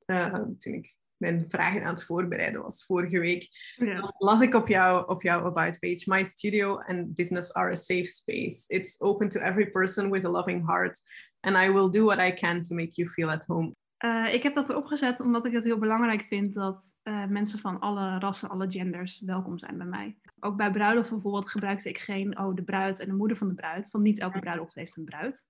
Uh, 0.05 0.33
toen 0.33 0.73
ik 0.73 0.95
mijn 1.23 1.45
vragen 1.47 1.83
aan 1.83 1.93
het 1.93 2.03
voorbereiden 2.03 2.61
was 2.61 2.85
vorige 2.85 3.19
week, 3.19 3.47
ja. 3.75 4.13
las 4.17 4.41
ik 4.41 4.53
op, 4.53 4.67
jou, 4.67 5.07
op 5.07 5.21
jouw 5.21 5.45
About 5.45 5.79
page, 5.79 6.03
My 6.05 6.23
studio 6.23 6.77
and 6.77 7.15
business 7.15 7.53
are 7.53 7.71
a 7.71 7.75
safe 7.75 8.05
space. 8.05 8.65
It's 8.67 9.01
open 9.01 9.29
to 9.29 9.39
every 9.39 9.71
person 9.71 10.11
with 10.11 10.25
a 10.25 10.29
loving 10.29 10.65
heart. 10.65 11.01
And 11.39 11.55
I 11.57 11.71
will 11.71 11.89
do 11.89 12.05
what 12.05 12.19
I 12.19 12.33
can 12.33 12.61
to 12.61 12.75
make 12.75 12.91
you 12.95 13.09
feel 13.09 13.29
at 13.29 13.45
home. 13.45 13.75
Uh, 14.05 14.33
ik 14.33 14.43
heb 14.43 14.55
dat 14.55 14.69
erop 14.69 14.85
gezet 14.85 15.19
omdat 15.19 15.45
ik 15.45 15.53
het 15.53 15.63
heel 15.63 15.77
belangrijk 15.77 16.21
vind 16.21 16.53
dat 16.53 16.99
uh, 17.03 17.25
mensen 17.25 17.59
van 17.59 17.79
alle 17.79 18.19
rassen, 18.19 18.49
alle 18.49 18.71
genders 18.71 19.21
welkom 19.25 19.59
zijn 19.59 19.77
bij 19.77 19.87
mij. 19.87 20.17
Ook 20.39 20.57
bij 20.57 20.71
bruiloft 20.71 21.09
bijvoorbeeld 21.09 21.49
gebruikte 21.49 21.89
ik 21.89 21.97
geen 21.97 22.39
oh, 22.39 22.55
de 22.55 22.63
bruid 22.63 22.99
en 22.99 23.07
de 23.07 23.13
moeder 23.13 23.37
van 23.37 23.47
de 23.47 23.53
bruid, 23.53 23.91
want 23.91 24.03
niet 24.03 24.19
elke 24.19 24.39
bruiloft 24.39 24.75
heeft 24.75 24.97
een 24.97 25.05
bruid. 25.05 25.47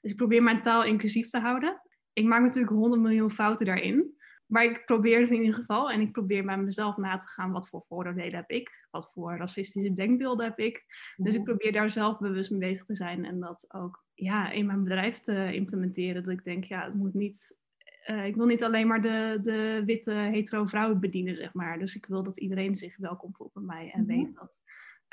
Dus 0.00 0.10
ik 0.10 0.16
probeer 0.16 0.42
mijn 0.42 0.60
taal 0.60 0.84
inclusief 0.84 1.28
te 1.28 1.38
houden. 1.38 1.80
Ik 2.12 2.24
maak 2.24 2.40
natuurlijk 2.40 2.72
honderd 2.72 3.02
miljoen 3.02 3.30
fouten 3.30 3.66
daarin. 3.66 4.14
Maar 4.50 4.64
ik 4.64 4.84
probeer 4.84 5.20
het 5.20 5.30
in 5.30 5.40
ieder 5.40 5.54
geval. 5.54 5.90
En 5.90 6.00
ik 6.00 6.12
probeer 6.12 6.44
bij 6.44 6.58
mezelf 6.58 6.96
na 6.96 7.16
te 7.16 7.28
gaan. 7.28 7.52
Wat 7.52 7.68
voor 7.68 7.84
vooroordelen 7.88 8.34
heb 8.34 8.50
ik? 8.50 8.86
Wat 8.90 9.10
voor 9.14 9.36
racistische 9.36 9.92
denkbeelden 9.92 10.46
heb 10.46 10.58
ik? 10.58 10.84
Dus 11.16 11.34
ik 11.34 11.44
probeer 11.44 11.72
daar 11.72 11.90
zelf 11.90 12.18
bewust 12.18 12.50
mee 12.50 12.60
bezig 12.60 12.84
te 12.84 12.96
zijn. 12.96 13.24
En 13.24 13.40
dat 13.40 13.74
ook 13.74 14.04
ja, 14.14 14.50
in 14.50 14.66
mijn 14.66 14.82
bedrijf 14.82 15.18
te 15.18 15.54
implementeren. 15.54 16.22
Dat 16.22 16.32
ik 16.32 16.44
denk, 16.44 16.64
ja, 16.64 16.84
het 16.84 16.94
moet 16.94 17.14
niet... 17.14 17.58
Uh, 18.06 18.26
ik 18.26 18.36
wil 18.36 18.46
niet 18.46 18.64
alleen 18.64 18.86
maar 18.86 19.02
de, 19.02 19.38
de 19.42 19.82
witte 19.84 20.12
hetero 20.12 20.66
vrouwen 20.66 21.00
bedienen, 21.00 21.36
zeg 21.36 21.52
maar. 21.52 21.78
Dus 21.78 21.96
ik 21.96 22.06
wil 22.06 22.22
dat 22.22 22.38
iedereen 22.38 22.76
zich 22.76 22.96
welkom 22.96 23.34
voelt 23.34 23.52
bij 23.52 23.62
mij. 23.62 23.90
En 23.90 24.06
weet 24.06 24.34
dat 24.34 24.62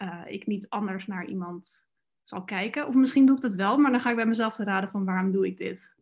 uh, 0.02 0.24
ik 0.26 0.48
niet 0.48 0.70
anders 0.70 1.08
naar 1.08 1.26
iemand 1.26 1.88
zal 2.24 2.44
kijken. 2.44 2.88
Of 2.88 2.96
misschien 2.96 3.26
doe 3.26 3.36
ik 3.36 3.44
het 3.44 3.56
wel, 3.56 3.78
maar 3.78 3.92
dan 3.92 4.02
ga 4.02 4.10
ik 4.10 4.16
bij 4.16 4.26
mezelf 4.26 4.56
te 4.56 4.64
raden 4.64 4.90
van 4.90 5.06
waarom 5.06 5.32
doe 5.32 5.46
ik 5.46 5.58
dit? 5.58 5.96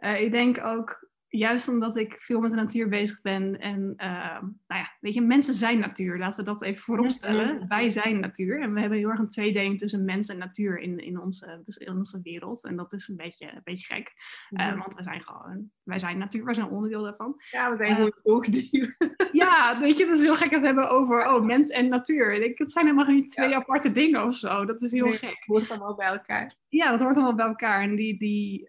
Uh, 0.00 0.20
ik 0.20 0.30
denk 0.30 0.64
ook 0.64 1.10
juist 1.38 1.68
omdat 1.68 1.96
ik 1.96 2.20
veel 2.20 2.40
met 2.40 2.50
de 2.50 2.56
natuur 2.56 2.88
bezig 2.88 3.20
ben. 3.20 3.60
En 3.60 3.94
uh, 3.96 4.40
nou 4.40 4.80
ja, 4.80 4.96
weet 5.00 5.14
je, 5.14 5.20
mensen 5.20 5.54
zijn 5.54 5.78
natuur. 5.78 6.18
Laten 6.18 6.38
we 6.38 6.50
dat 6.50 6.62
even 6.62 6.82
vooropstellen. 6.82 7.68
Wij 7.68 7.90
zijn 7.90 8.20
natuur. 8.20 8.60
En 8.60 8.74
we 8.74 8.80
hebben 8.80 8.98
heel 8.98 9.08
erg 9.08 9.18
een 9.18 9.28
tweedeling 9.28 9.78
tussen 9.78 10.04
mens 10.04 10.28
en 10.28 10.38
natuur 10.38 10.78
in, 10.78 10.98
in, 10.98 11.20
onze, 11.20 11.62
dus 11.64 11.76
in 11.76 11.96
onze 11.96 12.20
wereld. 12.22 12.64
En 12.64 12.76
dat 12.76 12.92
is 12.92 13.08
een 13.08 13.16
beetje, 13.16 13.52
een 13.52 13.60
beetje 13.64 13.94
gek. 13.94 14.12
Uh, 14.50 14.78
want 14.78 14.94
we 14.94 15.02
zijn 15.02 15.22
gewoon, 15.22 15.70
wij 15.82 15.98
zijn 15.98 16.18
natuur, 16.18 16.44
wij 16.44 16.54
zijn 16.54 16.68
onderdeel 16.68 17.02
daarvan. 17.02 17.40
Ja, 17.50 17.70
we 17.70 17.76
zijn 17.76 17.90
uh, 17.90 17.96
gewoon 17.96 18.12
zoogdieren. 18.14 18.96
ja, 19.32 19.78
weet 19.80 19.98
je, 19.98 20.06
het 20.06 20.16
is 20.16 20.22
heel 20.22 20.36
gek 20.36 20.50
dat 20.50 20.60
we 20.60 20.66
hebben 20.66 20.90
over 20.90 21.34
oh, 21.34 21.44
mens 21.44 21.68
en 21.68 21.88
natuur. 21.88 22.32
Ik, 22.34 22.58
het 22.58 22.72
zijn 22.72 22.84
helemaal 22.84 23.14
niet 23.14 23.30
twee 23.30 23.48
ja. 23.48 23.56
aparte 23.56 23.92
dingen 23.92 24.24
of 24.24 24.34
zo. 24.34 24.64
Dat 24.64 24.82
is 24.82 24.92
heel 24.92 25.06
nee, 25.06 25.16
gek. 25.16 25.34
Het 25.34 25.44
hoort 25.46 25.70
allemaal 25.70 25.94
bij 25.94 26.06
elkaar. 26.06 26.54
Ja, 26.68 26.90
dat 26.90 27.00
hoort 27.00 27.14
allemaal 27.14 27.34
bij 27.34 27.46
elkaar. 27.46 27.82
En 27.82 27.96
die, 27.96 28.18
die, 28.18 28.66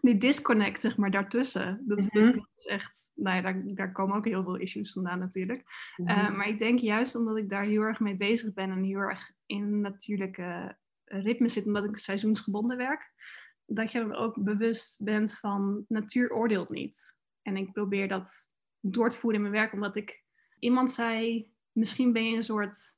die 0.00 0.16
disconnect, 0.16 0.80
zeg 0.80 0.96
maar, 0.96 1.10
daartussen. 1.10 1.82
Dat 1.86 1.98
is, 1.98 2.10
Mhm. 2.10 2.32
dat 2.32 2.48
is 2.54 2.66
echt, 2.66 3.12
nou 3.14 3.36
ja, 3.36 3.42
daar, 3.42 3.62
daar 3.64 3.92
komen 3.92 4.16
ook 4.16 4.24
heel 4.24 4.42
veel 4.42 4.56
issues 4.56 4.92
vandaan 4.92 5.18
natuurlijk. 5.18 5.62
Mhm. 5.96 6.10
Uh, 6.10 6.36
maar 6.36 6.48
ik 6.48 6.58
denk 6.58 6.78
juist 6.78 7.16
omdat 7.16 7.36
ik 7.36 7.48
daar 7.48 7.64
heel 7.64 7.82
erg 7.82 8.00
mee 8.00 8.16
bezig 8.16 8.52
ben 8.52 8.70
en 8.70 8.82
heel 8.82 8.98
erg 8.98 9.32
in 9.46 9.80
natuurlijke 9.80 10.76
ritme 11.04 11.48
zit, 11.48 11.66
omdat 11.66 11.84
ik 11.84 11.96
seizoensgebonden 11.96 12.76
werk, 12.76 13.12
dat 13.66 13.92
je 13.92 13.98
dan 13.98 14.14
ook 14.14 14.42
bewust 14.42 15.04
bent 15.04 15.38
van 15.38 15.84
natuur 15.88 16.32
oordeelt 16.32 16.68
niet. 16.70 17.16
En 17.42 17.56
ik 17.56 17.72
probeer 17.72 18.08
dat 18.08 18.48
door 18.80 19.08
te 19.08 19.18
voeren 19.18 19.44
in 19.44 19.50
mijn 19.50 19.62
werk, 19.62 19.72
omdat 19.72 19.96
ik 19.96 20.22
iemand 20.58 20.90
zei, 20.90 21.50
misschien 21.72 22.12
ben 22.12 22.30
je 22.30 22.36
een 22.36 22.42
soort 22.42 22.96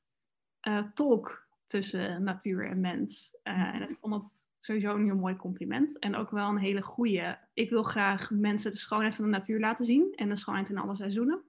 uh, 0.67 0.83
tolk 0.93 1.47
tussen 1.65 2.23
natuur 2.23 2.69
en 2.69 2.79
mens. 2.79 3.37
Uh, 3.43 3.75
en 3.75 3.81
ik 3.81 3.97
vond 3.99 4.13
dat 4.13 4.49
sowieso 4.63 4.95
een 4.95 5.05
heel 5.05 5.15
mooi 5.15 5.35
compliment. 5.35 5.99
En 5.99 6.15
ook 6.15 6.31
wel 6.31 6.49
een 6.49 6.57
hele 6.57 6.81
goede. 6.81 7.39
Ik 7.53 7.69
wil 7.69 7.83
graag 7.83 8.31
mensen 8.31 8.71
de 8.71 8.77
schoonheid 8.77 9.15
van 9.15 9.25
de 9.25 9.31
natuur 9.31 9.59
laten 9.59 9.85
zien. 9.85 10.13
En 10.15 10.29
de 10.29 10.35
schoonheid 10.35 10.69
in 10.69 10.77
alle 10.77 10.95
seizoenen. 10.95 11.43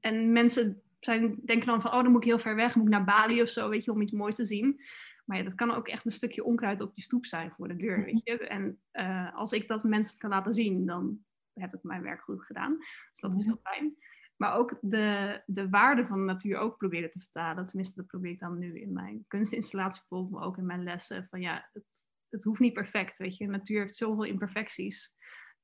En 0.00 0.32
mensen 0.32 0.82
zijn, 1.00 1.38
denken 1.44 1.66
dan 1.66 1.80
van, 1.80 1.92
oh, 1.92 2.02
dan 2.02 2.12
moet 2.12 2.22
ik 2.22 2.28
heel 2.28 2.38
ver 2.38 2.56
weg. 2.56 2.74
Moet 2.74 2.84
ik 2.84 2.92
naar 2.92 3.04
Bali 3.04 3.42
of 3.42 3.48
zo, 3.48 3.68
weet 3.68 3.84
je, 3.84 3.92
om 3.92 4.00
iets 4.00 4.12
moois 4.12 4.34
te 4.34 4.44
zien. 4.44 4.80
Maar 5.24 5.36
ja, 5.36 5.42
dat 5.42 5.54
kan 5.54 5.70
ook 5.70 5.88
echt 5.88 6.04
een 6.04 6.10
stukje 6.10 6.44
onkruid 6.44 6.80
op 6.80 6.92
je 6.94 7.02
stoep 7.02 7.26
zijn 7.26 7.52
voor 7.52 7.68
de 7.68 7.76
deur, 7.76 8.04
weet 8.04 8.20
je. 8.24 8.38
En 8.38 8.80
uh, 8.92 9.34
als 9.34 9.52
ik 9.52 9.68
dat 9.68 9.84
mensen 9.84 10.18
kan 10.18 10.30
laten 10.30 10.52
zien, 10.52 10.86
dan 10.86 11.18
heb 11.52 11.74
ik 11.74 11.82
mijn 11.82 12.02
werk 12.02 12.22
goed 12.22 12.44
gedaan. 12.44 12.76
Dus 13.10 13.20
dat 13.20 13.34
is 13.34 13.44
heel 13.44 13.60
fijn. 13.62 13.96
Maar 14.36 14.54
ook 14.54 14.78
de, 14.80 15.40
de 15.46 15.68
waarde 15.68 16.06
van 16.06 16.18
de 16.18 16.24
natuur 16.24 16.58
ook 16.58 16.76
proberen 16.76 17.10
te 17.10 17.18
vertalen. 17.18 17.66
Tenminste, 17.66 18.00
dat 18.00 18.06
probeer 18.06 18.30
ik 18.30 18.38
dan 18.38 18.58
nu 18.58 18.80
in 18.80 18.92
mijn 18.92 19.24
kunstinstallatie 19.28 20.02
bijvoorbeeld, 20.08 20.40
maar 20.40 20.48
ook 20.48 20.58
in 20.58 20.66
mijn 20.66 20.82
lessen. 20.82 21.26
Van 21.30 21.40
ja, 21.40 21.68
het, 21.72 22.06
het 22.30 22.44
hoeft 22.44 22.60
niet 22.60 22.72
perfect, 22.72 23.16
weet 23.16 23.36
je. 23.36 23.46
Natuur 23.46 23.80
heeft 23.80 23.96
zoveel 23.96 24.24
imperfecties. 24.24 25.14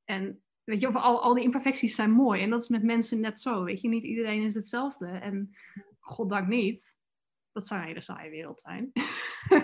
En 0.04 0.42
weet 0.64 0.80
je, 0.80 0.88
of 0.88 0.94
al, 0.94 1.22
al 1.22 1.34
die 1.34 1.44
imperfecties 1.44 1.94
zijn 1.94 2.10
mooi. 2.10 2.42
En 2.42 2.50
dat 2.50 2.60
is 2.60 2.68
met 2.68 2.82
mensen 2.82 3.20
net 3.20 3.40
zo, 3.40 3.64
weet 3.64 3.80
je. 3.80 3.88
Niet 3.88 4.04
iedereen 4.04 4.42
is 4.42 4.54
hetzelfde. 4.54 5.06
En 5.06 5.56
goddank 6.00 6.48
niet. 6.48 6.96
Dat 7.52 7.66
zou 7.66 7.80
een 7.80 7.86
hele 7.86 8.00
saaie 8.00 8.30
wereld 8.30 8.60
zijn. 8.60 8.92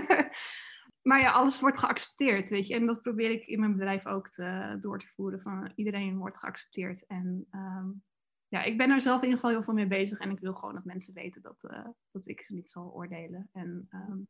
maar 1.09 1.21
ja, 1.21 1.33
alles 1.33 1.61
wordt 1.61 1.79
geaccepteerd, 1.79 2.49
weet 2.49 2.67
je. 2.67 2.75
En 2.75 2.87
dat 2.87 3.03
probeer 3.03 3.31
ik 3.31 3.47
in 3.47 3.61
mijn 3.61 3.73
bedrijf 3.73 4.07
ook 4.07 4.29
te, 4.29 4.77
door 4.81 4.99
te 4.99 5.07
voeren. 5.07 5.41
Van 5.41 5.73
iedereen 5.75 6.19
wordt 6.19 6.39
geaccepteerd. 6.39 7.07
En 7.07 7.47
um, 7.51 8.03
ja, 8.49 8.63
ik 8.63 8.77
ben 8.77 8.91
er 8.91 9.01
zelf 9.01 9.17
in 9.17 9.25
ieder 9.25 9.39
geval 9.39 9.55
heel 9.55 9.65
veel 9.65 9.75
mee 9.75 9.87
bezig. 9.87 10.19
En 10.19 10.31
ik 10.31 10.41
wil 10.41 10.55
gewoon 10.55 10.75
dat 10.75 10.85
mensen 10.85 11.15
weten 11.15 11.43
dat, 11.43 11.65
uh, 11.71 11.87
dat 12.11 12.29
ik 12.29 12.45
niet 12.49 12.71
zal 12.71 12.93
oordelen. 12.93 13.49
En 13.53 13.89
um, 13.91 14.29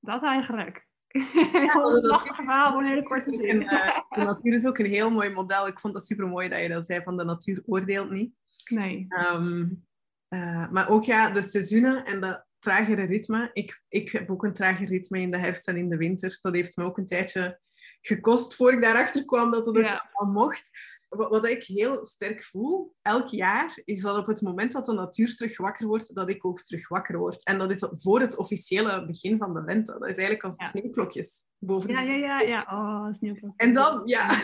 dat 0.00 0.22
eigenlijk. 0.22 0.88
Ja, 1.12 1.72
dat 1.82 1.96
is 1.96 2.02
een 2.02 2.10
lastig 2.10 2.36
verhaal, 2.36 2.78
een 2.78 2.86
hele 2.86 3.02
korte 3.02 3.32
zin. 3.32 3.62
Uh, 3.62 3.98
de 4.08 4.20
natuur 4.20 4.54
is 4.54 4.66
ook 4.66 4.78
een 4.78 4.86
heel 4.86 5.10
mooi 5.10 5.30
model. 5.30 5.66
Ik 5.66 5.80
vond 5.80 5.94
dat 5.94 6.06
super 6.06 6.28
mooi 6.28 6.48
dat 6.48 6.62
je 6.62 6.68
dat 6.68 6.86
zei, 6.86 7.02
van 7.02 7.16
de 7.16 7.24
natuur 7.24 7.62
oordeelt 7.66 8.10
niet. 8.10 8.32
Nee. 8.68 9.06
Um, 9.34 9.86
uh, 10.28 10.70
maar 10.70 10.88
ook 10.88 11.04
ja, 11.04 11.30
de 11.30 11.42
seizoenen 11.42 12.04
en 12.04 12.20
dat 12.20 12.44
tragere 12.58 13.04
ritme. 13.04 13.50
Ik, 13.52 13.82
ik 13.88 14.10
heb 14.10 14.30
ook 14.30 14.44
een 14.44 14.52
trager 14.52 14.86
ritme 14.86 15.20
in 15.20 15.30
de 15.30 15.38
herfst 15.38 15.68
en 15.68 15.76
in 15.76 15.88
de 15.88 15.96
winter. 15.96 16.38
Dat 16.40 16.54
heeft 16.54 16.76
me 16.76 16.84
ook 16.84 16.98
een 16.98 17.06
tijdje 17.06 17.60
gekost 18.00 18.54
voor 18.54 18.72
ik 18.72 18.82
daarachter 18.82 19.24
kwam 19.24 19.50
dat 19.50 19.66
het 19.66 19.76
ook 19.76 19.84
Ja. 19.84 20.10
allemaal 20.12 20.44
mocht. 20.44 20.70
Wat, 21.10 21.30
wat 21.30 21.46
ik 21.48 21.62
heel 21.62 22.04
sterk 22.04 22.44
voel, 22.44 22.94
elk 23.02 23.28
jaar, 23.28 23.80
is 23.84 24.00
dat 24.00 24.18
op 24.18 24.26
het 24.26 24.40
moment 24.42 24.72
dat 24.72 24.84
de 24.84 24.92
natuur 24.92 25.34
terug 25.34 25.56
wakker 25.56 25.86
wordt, 25.86 26.14
dat 26.14 26.30
ik 26.30 26.44
ook 26.44 26.60
terug 26.60 26.88
wakker 26.88 27.18
word. 27.18 27.44
En 27.44 27.58
dat 27.58 27.70
is 27.70 27.86
voor 27.90 28.20
het 28.20 28.36
officiële 28.36 29.06
begin 29.06 29.38
van 29.38 29.54
de 29.54 29.62
lente. 29.62 29.92
Dat 29.92 30.08
is 30.08 30.16
eigenlijk 30.16 30.44
als 30.44 30.56
de 30.56 30.64
Ja. 30.64 30.68
sneeuwklokjes 30.70 31.48
boven 31.58 31.90
Ja, 31.90 32.00
ja, 32.00 32.14
ja, 32.14 32.40
ja. 32.40 32.66
Oh, 32.70 33.12
sneeuwklok. 33.12 33.52
En 33.56 33.72
dan, 33.72 34.02
ja. 34.04 34.28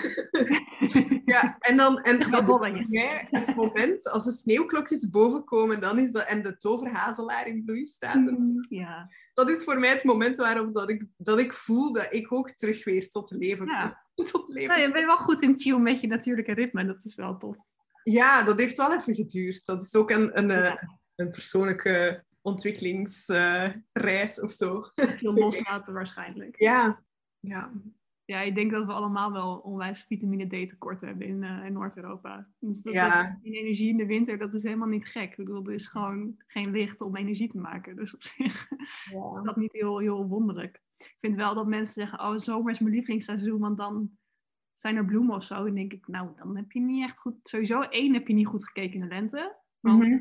ja, 1.24 1.56
en 1.58 1.76
dan, 1.76 2.00
en 2.00 2.30
dat 2.30 2.64
is 2.76 2.88
mij 2.90 3.26
het 3.30 3.54
moment, 3.56 4.10
als 4.10 4.24
de 4.24 4.32
sneeuwklokjes 4.32 5.10
boven 5.10 5.44
komen, 5.44 5.80
dan 5.80 5.98
is 5.98 6.12
dat, 6.12 6.24
en 6.26 6.42
de 6.42 6.56
toverhazelaar 6.56 7.46
in 7.46 7.64
bloei 7.64 7.86
staat. 7.86 8.14
Mm, 8.16 8.66
Ja. 8.68 9.10
Dat 9.34 9.50
is 9.50 9.64
voor 9.64 9.78
mij 9.78 9.90
het 9.90 10.04
moment 10.04 10.36
waarop 10.36 10.72
dat 10.72 10.90
ik, 10.90 11.04
dat 11.16 11.38
ik 11.38 11.54
voel 11.54 11.92
dat 11.92 12.14
ik 12.14 12.32
ook 12.32 12.50
terug 12.50 12.84
weer 12.84 13.08
tot 13.08 13.30
leven 13.30 13.66
Ja. 13.66 14.05
Tot 14.32 14.48
leven 14.48 14.68
Nou, 14.68 14.80
je 14.80 14.92
bent 14.92 15.06
wel 15.06 15.16
goed 15.16 15.42
in 15.42 15.56
tune 15.56 15.78
met 15.78 16.00
je 16.00 16.06
natuurlijke 16.06 16.52
ritme. 16.52 16.86
Dat 16.86 17.04
is 17.04 17.14
wel 17.14 17.36
tof. 17.38 17.56
Ja, 18.02 18.42
dat 18.42 18.60
heeft 18.60 18.76
wel 18.76 18.94
even 18.94 19.14
geduurd. 19.14 19.64
Dat 19.66 19.82
is 19.82 19.94
ook 19.94 20.10
een, 20.10 20.38
een, 20.38 20.50
eh, 20.50 20.64
Ja. 20.64 20.88
een 21.14 21.30
persoonlijke 21.30 22.24
ontwikkelingsreis 22.42 24.40
of 24.40 24.50
zo. 24.52 24.82
Veel 24.94 25.34
loslaten 25.44 25.94
waarschijnlijk. 25.94 26.58
Ja. 26.60 27.02
ja. 27.40 27.72
Ja, 28.24 28.40
ik 28.40 28.54
denk 28.54 28.70
dat 28.72 28.84
we 28.84 28.92
allemaal 28.92 29.32
wel 29.32 29.56
onwijs 29.56 30.02
vitamine 30.02 30.46
D 30.64 30.68
tekort 30.68 31.00
hebben 31.00 31.26
in, 31.26 31.42
eh, 31.44 31.64
in 31.64 31.72
Noord-Europa. 31.72 32.48
Dus 32.58 32.82
dat, 32.82 32.92
Ja. 32.92 33.22
dat- 33.22 33.42
die 33.42 33.58
energie 33.58 33.88
in 33.88 33.96
de 33.96 34.06
winter, 34.06 34.38
dat 34.38 34.54
is 34.54 34.62
helemaal 34.62 34.88
niet 34.88 35.06
gek. 35.06 35.30
Ik 35.30 35.36
bedoel, 35.36 35.64
er 35.64 35.72
is 35.72 35.86
gewoon 35.86 36.34
geen 36.46 36.70
licht 36.70 37.00
om 37.00 37.16
energie 37.16 37.48
te 37.48 37.58
maken. 37.58 37.96
Dus 37.96 38.14
op 38.14 38.22
zich 38.22 38.68
is 39.10 39.40
dat 39.42 39.56
niet 39.56 39.72
heel, 39.72 39.98
heel 39.98 40.26
wonderlijk. 40.26 40.82
Ik 40.98 41.16
vind 41.20 41.34
wel 41.36 41.54
dat 41.54 41.66
mensen 41.66 41.94
zeggen, 41.94 42.20
oh, 42.20 42.36
zomer 42.36 42.70
is 42.70 42.78
mijn 42.78 42.94
lievelingsseizoen, 42.94 43.58
want 43.60 43.76
dan 43.76 44.10
zijn 44.74 44.96
er 44.96 45.04
bloemen 45.04 45.36
of 45.36 45.44
zo. 45.44 45.64
En 45.64 45.74
denk 45.74 45.92
ik, 45.92 46.06
nou, 46.06 46.30
dan 46.36 46.56
heb 46.56 46.72
je 46.72 46.80
niet 46.80 47.02
echt 47.02 47.18
goed... 47.18 47.34
Sowieso, 47.42 47.80
één, 47.80 48.14
heb 48.14 48.26
je 48.28 48.34
niet 48.34 48.46
goed 48.46 48.64
gekeken 48.66 48.94
in 48.94 49.00
de 49.00 49.06
lente. 49.06 49.56
Want 49.80 50.02
Mhm. 50.02 50.18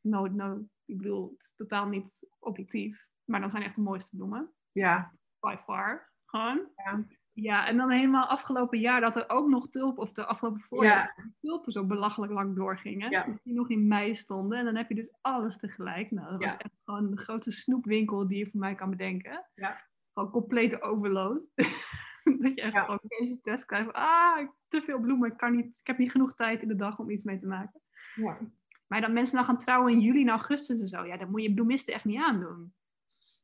no, 0.00 0.26
no, 0.26 0.66
ik 0.84 0.96
bedoel, 0.96 1.30
het 1.30 1.40
is 1.42 1.54
totaal 1.56 1.86
niet 1.88 2.28
objectief. 2.38 3.06
Maar 3.24 3.40
dan 3.40 3.50
zijn 3.50 3.62
echt 3.62 3.74
de 3.74 3.80
mooiste 3.82 4.16
bloemen. 4.16 4.52
Ja. 4.72 5.12
By 5.40 5.56
far. 5.64 6.12
Gewoon. 6.24 6.68
Ja. 6.76 7.06
Ja, 7.32 7.66
en 7.66 7.76
dan 7.76 7.90
helemaal 7.90 8.26
afgelopen 8.26 8.78
jaar 8.78 9.00
dat 9.00 9.16
er 9.16 9.24
ook 9.28 9.48
nog 9.48 9.68
tulpen, 9.68 10.02
of 10.02 10.12
de 10.12 10.26
afgelopen 10.26 10.60
voorjaar, 10.60 11.14
Ja. 11.16 11.30
tulpen 11.40 11.72
zo 11.72 11.84
belachelijk 11.86 12.32
lang 12.32 12.54
doorgingen. 12.56 13.10
Ja. 13.10 13.38
Die 13.42 13.54
nog 13.54 13.70
in 13.70 13.86
mei 13.86 14.14
stonden. 14.14 14.58
En 14.58 14.64
dan 14.64 14.76
heb 14.76 14.88
je 14.88 14.94
dus 14.94 15.08
alles 15.20 15.58
tegelijk. 15.58 16.10
Nou, 16.10 16.30
dat 16.30 16.42
was 16.44 16.56
echt 16.56 16.74
gewoon 16.84 17.10
de 17.10 17.16
grootste 17.16 17.50
snoepwinkel 17.50 18.26
die 18.28 18.38
je 18.38 18.50
voor 18.50 18.60
mij 18.60 18.74
kan 18.74 18.90
bedenken. 18.90 19.46
Ja. 19.54 19.84
Gewoon 20.16 20.30
complete 20.30 20.80
overload. 20.82 21.48
dat 22.40 22.52
je 22.54 22.60
echt 22.60 22.72
Ja. 22.72 22.84
gewoon 22.84 23.00
deze 23.02 23.40
test 23.40 23.64
krijgt. 23.64 23.84
van, 23.84 23.94
Ah, 23.94 24.48
te 24.68 24.82
veel 24.82 25.00
bloemen. 25.00 25.30
Ik, 25.30 25.36
kan 25.36 25.56
niet, 25.56 25.78
ik 25.80 25.86
heb 25.86 25.98
niet 25.98 26.10
genoeg 26.10 26.34
tijd 26.34 26.62
in 26.62 26.68
de 26.68 26.76
dag 26.76 26.98
om 26.98 27.10
iets 27.10 27.24
mee 27.24 27.38
te 27.38 27.46
maken. 27.46 27.80
Ja. 28.14 28.38
Maar 28.86 29.00
dat 29.00 29.12
mensen 29.12 29.36
dan 29.36 29.44
gaan 29.44 29.58
trouwen 29.58 29.92
in 29.92 30.00
juli 30.00 30.22
en 30.22 30.28
augustus 30.28 30.80
en 30.80 30.88
zo, 30.88 31.04
ja, 31.04 31.16
dan 31.16 31.30
moet 31.30 31.42
je 31.42 31.54
bloemisten 31.54 31.94
echt 31.94 32.04
niet 32.04 32.20
aandoen. 32.20 32.74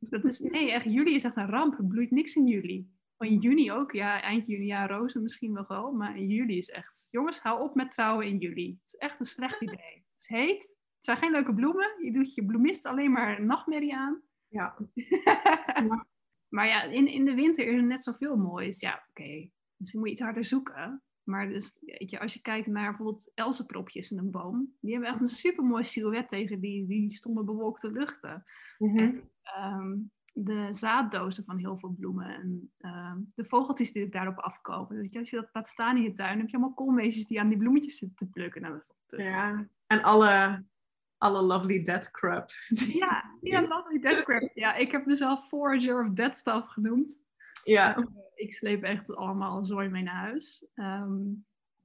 Dat 0.00 0.24
is, 0.24 0.40
nee, 0.40 0.72
echt, 0.72 0.84
juli 0.84 1.14
is 1.14 1.24
echt 1.24 1.36
een 1.36 1.50
ramp. 1.50 1.76
Het 1.76 1.88
bloeit 1.88 2.10
niks 2.10 2.36
in 2.36 2.46
juli. 2.46 2.90
In 3.18 3.38
juni 3.38 3.72
ook, 3.72 3.92
ja, 3.92 4.22
eind 4.22 4.46
juni, 4.46 4.66
ja, 4.66 4.86
rozen 4.86 5.22
misschien 5.22 5.52
wel 5.54 5.64
wel, 5.68 5.92
maar 5.92 6.16
in 6.16 6.28
juli 6.28 6.56
is 6.56 6.70
echt, 6.70 7.08
jongens, 7.10 7.40
hou 7.40 7.60
op 7.62 7.74
met 7.74 7.90
trouwen 7.90 8.26
in 8.26 8.38
juli. 8.38 8.68
Het 8.82 8.92
is 8.94 8.94
echt 8.94 9.20
een 9.20 9.26
slecht 9.26 9.60
idee. 9.60 10.04
Het 10.12 10.20
is 10.20 10.26
heet, 10.28 10.60
het 10.96 11.04
zijn 11.04 11.16
geen 11.16 11.30
leuke 11.30 11.54
bloemen, 11.54 11.90
je 12.04 12.12
doet 12.12 12.34
je 12.34 12.44
bloemist 12.44 12.86
alleen 12.86 13.12
maar 13.12 13.38
een 13.38 13.46
nachtmerrie 13.46 13.96
aan. 13.96 14.20
Ja. 14.48 14.76
Maar 16.52 16.66
ja, 16.66 16.82
in, 16.82 17.06
in 17.06 17.24
de 17.24 17.34
winter 17.34 17.66
is 17.66 17.74
er 17.74 17.84
net 17.84 18.02
zoveel 18.02 18.36
moois. 18.36 18.80
Ja, 18.80 19.06
oké, 19.08 19.48
misschien 19.76 20.00
moet 20.00 20.08
je 20.08 20.14
iets 20.14 20.22
harder 20.22 20.44
zoeken. 20.44 21.02
Maar 21.22 21.48
dus, 21.48 21.76
weet 21.80 22.10
je, 22.10 22.20
als 22.20 22.34
je 22.34 22.40
kijkt 22.40 22.66
naar 22.66 22.88
bijvoorbeeld 22.88 23.30
elzenpropjes 23.34 24.10
in 24.10 24.18
een 24.18 24.30
boom, 24.30 24.76
die 24.80 24.92
hebben 24.92 25.10
echt 25.10 25.20
een 25.20 25.26
super 25.26 25.64
mooi 25.64 25.84
silhouet 25.84 26.28
tegen 26.28 26.60
die, 26.60 26.86
die 26.86 27.10
stomme 27.10 27.44
bewolkte 27.44 27.92
luchten. 27.92 28.44
Mhm. 28.78 28.98
En, 28.98 29.30
ehm, 29.42 29.96
de 30.34 30.66
zaaddozen 30.70 31.44
van 31.44 31.58
heel 31.58 31.78
veel 31.78 31.90
bloemen 31.98 32.26
en 32.26 32.72
ehm, 32.78 33.18
de 33.34 33.44
vogeltjes 33.44 33.92
die 33.92 34.08
daarop 34.08 34.38
afkomen. 34.38 34.96
Weet 34.96 35.12
je, 35.12 35.18
als 35.18 35.30
je 35.30 35.36
dat 35.36 35.48
laat 35.52 35.68
staan 35.68 35.96
in 35.96 36.02
je 36.02 36.12
tuin, 36.12 36.38
heb 36.38 36.48
je 36.48 36.56
allemaal 36.56 36.74
koolmeesjes 36.74 37.26
die 37.26 37.40
aan 37.40 37.48
die 37.48 37.58
bloemetjes 37.58 37.98
zitten 37.98 38.16
te 38.16 38.30
plukken. 38.30 38.62
Nou, 38.62 38.74
dat 38.74 39.20
is 39.20 39.26
ja. 39.26 39.68
En 39.86 40.02
alle, 40.02 40.64
alle 41.18 41.42
lovely 41.42 41.82
dead 41.82 42.10
crap. 42.10 42.50
Ja, 43.02 43.31
ja, 43.50 43.82
dead 44.00 44.22
crap. 44.22 44.50
Ja, 44.54 44.74
ik 44.74 44.92
heb 44.92 45.06
mezelf 45.06 45.48
Forager 45.48 46.04
of 46.04 46.12
Dead 46.12 46.36
Stuff 46.36 46.68
genoemd. 46.68 47.20
Ja. 47.64 48.06
Ik 48.34 48.52
sleep 48.52 48.82
echt 48.82 49.16
allemaal 49.16 49.64
zooi 49.64 49.88
mee 49.88 50.02
naar 50.02 50.14
huis. 50.14 50.66
Ehm, 50.74 51.20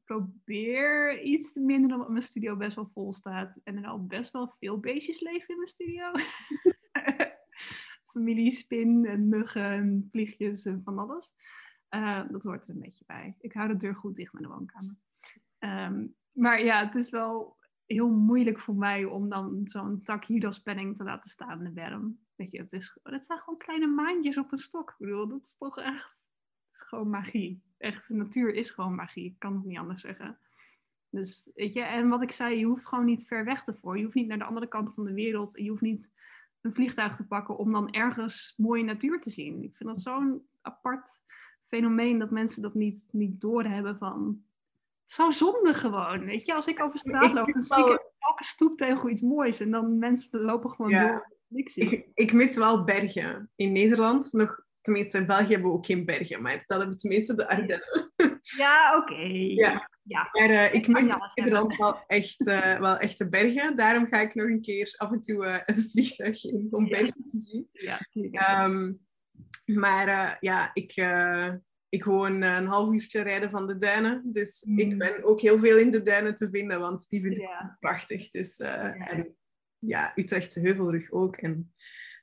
probeer 0.04 1.22
iets 1.22 1.56
minder 1.56 1.94
omdat 1.94 2.10
mijn 2.10 2.22
studio 2.22 2.56
best 2.56 2.76
wel 2.76 2.90
vol 2.94 3.14
staat. 3.14 3.60
En 3.64 3.78
er 3.78 3.88
al 3.88 4.06
best 4.06 4.32
wel 4.32 4.54
veel 4.60 4.80
beestjes 4.80 5.22
leven 5.22 5.48
in 5.48 5.56
mijn 5.56 5.68
studio. 5.68 6.12
Familie 8.14 8.52
spin 8.52 9.06
en 9.06 9.30
muggen 9.30 9.70
en 9.70 10.08
vliegjes 10.12 10.66
en 10.66 10.82
van 10.84 11.00
alles. 11.00 11.34
Eh, 11.90 12.22
dat 12.30 12.44
hoort 12.44 12.64
er 12.64 12.70
een 12.70 12.80
beetje 12.80 13.04
bij. 13.08 13.36
Ik 13.40 13.54
hou 13.54 13.68
de 13.68 13.76
deur 13.76 13.96
goed 13.96 14.16
dicht 14.16 14.34
met 14.34 14.44
de 14.44 14.50
woonkamer. 14.50 14.96
Ehm, 15.58 16.08
maar 16.32 16.64
ja, 16.64 16.86
het 16.86 16.96
is 16.96 17.10
wel 17.10 17.57
heel 17.88 18.10
moeilijk 18.10 18.60
voor 18.60 18.76
mij 18.76 19.06
om 19.06 19.30
dan 19.30 19.62
zo'n 19.64 20.02
tak 20.04 20.24
Judas-penning 20.24 20.96
te 20.96 21.04
laten 21.04 21.30
staan 21.30 21.58
in 21.58 21.64
de 21.64 21.72
berm. 21.72 22.20
Weet 22.36 22.52
je, 22.52 22.60
het, 22.60 22.74
is, 22.74 22.98
het 23.04 23.26
zijn 23.26 23.40
gewoon 23.40 23.60
kleine 23.60 23.88
maandjes 23.88 24.38
op 24.38 24.52
een 24.52 24.58
stok. 24.58 24.90
Ik 24.90 24.96
bedoel, 24.98 25.28
dat 25.28 25.42
is 25.42 25.58
toch 25.58 25.78
echt... 25.78 26.32
Het 26.68 26.82
is 26.82 26.88
gewoon 26.88 27.10
magie. 27.10 27.62
Echt, 27.78 28.08
de 28.08 28.14
natuur 28.14 28.54
is 28.54 28.70
gewoon 28.70 28.96
magie. 28.96 29.26
Ik 29.26 29.40
kan 29.40 29.54
het 29.54 29.66
niet 29.66 29.78
anders 29.78 30.02
zeggen. 30.02 30.40
Dus, 31.10 31.52
weet 31.56 31.74
je, 31.74 31.82
en 31.82 32.10
wat 32.10 32.22
ik 32.22 32.32
zei, 32.32 32.60
je 32.60 32.66
hoeft 32.66 32.86
gewoon 32.86 33.06
niet 33.06 33.28
ver 33.28 33.46
weg 33.46 33.64
te 33.64 33.74
voor. 33.74 33.98
Je 33.98 34.04
hoeft 34.04 34.16
niet 34.16 34.28
naar 34.28 34.38
de 34.38 34.44
andere 34.44 34.68
kant 34.68 34.94
van 34.94 35.06
de 35.06 35.14
wereld. 35.14 35.58
Je 35.58 35.70
hoeft 35.70 35.82
niet 35.82 36.12
een 36.62 36.74
vliegtuig 36.74 37.16
te 37.16 37.28
pakken 37.28 37.58
om 37.58 37.72
dan 37.72 37.92
ergens 37.92 38.54
mooie 38.58 38.84
natuur 38.84 39.22
te 39.22 39.30
zien. 39.30 39.64
Ik 39.64 39.76
vind 39.76 39.90
dat 39.90 40.02
zo'n 40.02 40.48
apart 40.62 41.10
fenomeen 41.68 42.20
dat 42.20 42.32
mensen 42.32 42.62
dat 42.62 42.74
niet, 42.74 43.08
niet 43.12 43.42
doorhebben 43.42 43.98
van... 43.98 44.46
Zo 45.08 45.30
zonde 45.32 45.74
gewoon, 45.74 46.26
weet 46.26 46.46
je. 46.46 46.54
Als 46.54 46.68
ik 46.68 46.82
over 46.84 47.00
straat 47.00 47.34
loop, 47.34 47.54
dan 47.54 47.62
zie 47.62 47.78
ik 47.94 48.02
elke 48.20 48.44
stoeptegel 48.44 49.10
iets 49.10 49.22
moois. 49.22 49.60
En 49.60 49.72
dan 49.72 49.98
mensen 49.98 50.42
lopen 50.42 50.70
gewoon 50.70 50.92
Ja. 50.92 51.08
door. 51.08 51.36
Niks 51.48 51.78
is. 51.78 51.92
Ik, 51.94 52.08
ik 52.14 52.34
mis 52.34 52.56
wel 52.58 52.84
bergen. 52.84 53.52
In 53.56 53.72
Nederland 53.72 54.34
nog, 54.34 54.62
tenminste 54.82 55.18
in 55.18 55.26
België 55.26 55.52
hebben 55.52 55.72
we 55.72 55.78
ook 55.78 55.86
geen 55.86 56.06
bergen, 56.06 56.42
maar 56.42 56.64
dat 56.66 56.78
hebben 56.80 56.98
tenminste 56.98 57.34
de 57.34 57.48
Ardennen. 57.50 57.88
Ja, 58.58 58.98
oké. 58.98 59.22
Ja. 59.56 59.90
ja. 60.04 60.30
Maar 60.32 60.50
eh, 60.50 60.74
ik 60.74 60.88
mis 60.88 61.06
in 61.06 61.18
Nederland 61.36 61.76
wel 61.76 62.04
echt, 62.08 62.48
eh, 62.48 62.80
wel 62.80 62.98
echte 62.98 63.30
bergen. 63.30 63.76
Daarom 63.76 64.06
ga 64.08 64.20
ik 64.20 64.36
nog 64.36 64.46
een 64.48 64.62
keer 64.62 64.94
af 64.98 65.12
en 65.12 65.22
toe 65.22 65.46
eh 65.46 65.58
het 65.66 65.90
vliegtuig 65.92 66.44
in 66.44 66.68
om 66.72 66.86
Ja. 66.86 66.90
bergen 66.98 67.24
te 67.28 67.40
zien. 67.40 67.70
Ja. 67.72 67.98
Ehm, 68.32 68.94
maar 69.66 70.38
ja, 70.40 70.70
ik, 70.74 70.94
ik 71.90 72.04
woon 72.04 72.44
eh, 72.44 72.56
een 72.56 72.66
half 72.66 72.94
uurtje 72.94 73.22
rijden 73.22 73.50
van 73.50 73.68
de 73.68 73.78
duinen. 73.78 74.32
Dus 74.32 74.64
Mm. 74.68 74.78
ik 74.78 74.98
ben 74.98 75.24
ook 75.24 75.42
heel 75.42 75.60
veel 75.60 75.78
in 75.78 75.92
de 75.92 76.02
duinen 76.02 76.36
te 76.36 76.50
vinden, 76.50 76.80
want 76.80 77.10
die 77.10 77.22
vind 77.22 77.38
ik 77.38 77.44
Ja. 77.44 77.78
prachtig. 77.80 78.30
Dus, 78.30 78.58
eh, 78.58 78.70
Ja. 78.70 78.94
En 78.96 79.36
ja, 79.80 80.12
Utrechtse 80.16 80.60
Heuvelrug 80.60 81.12
ook. 81.12 81.36
En 81.36 81.74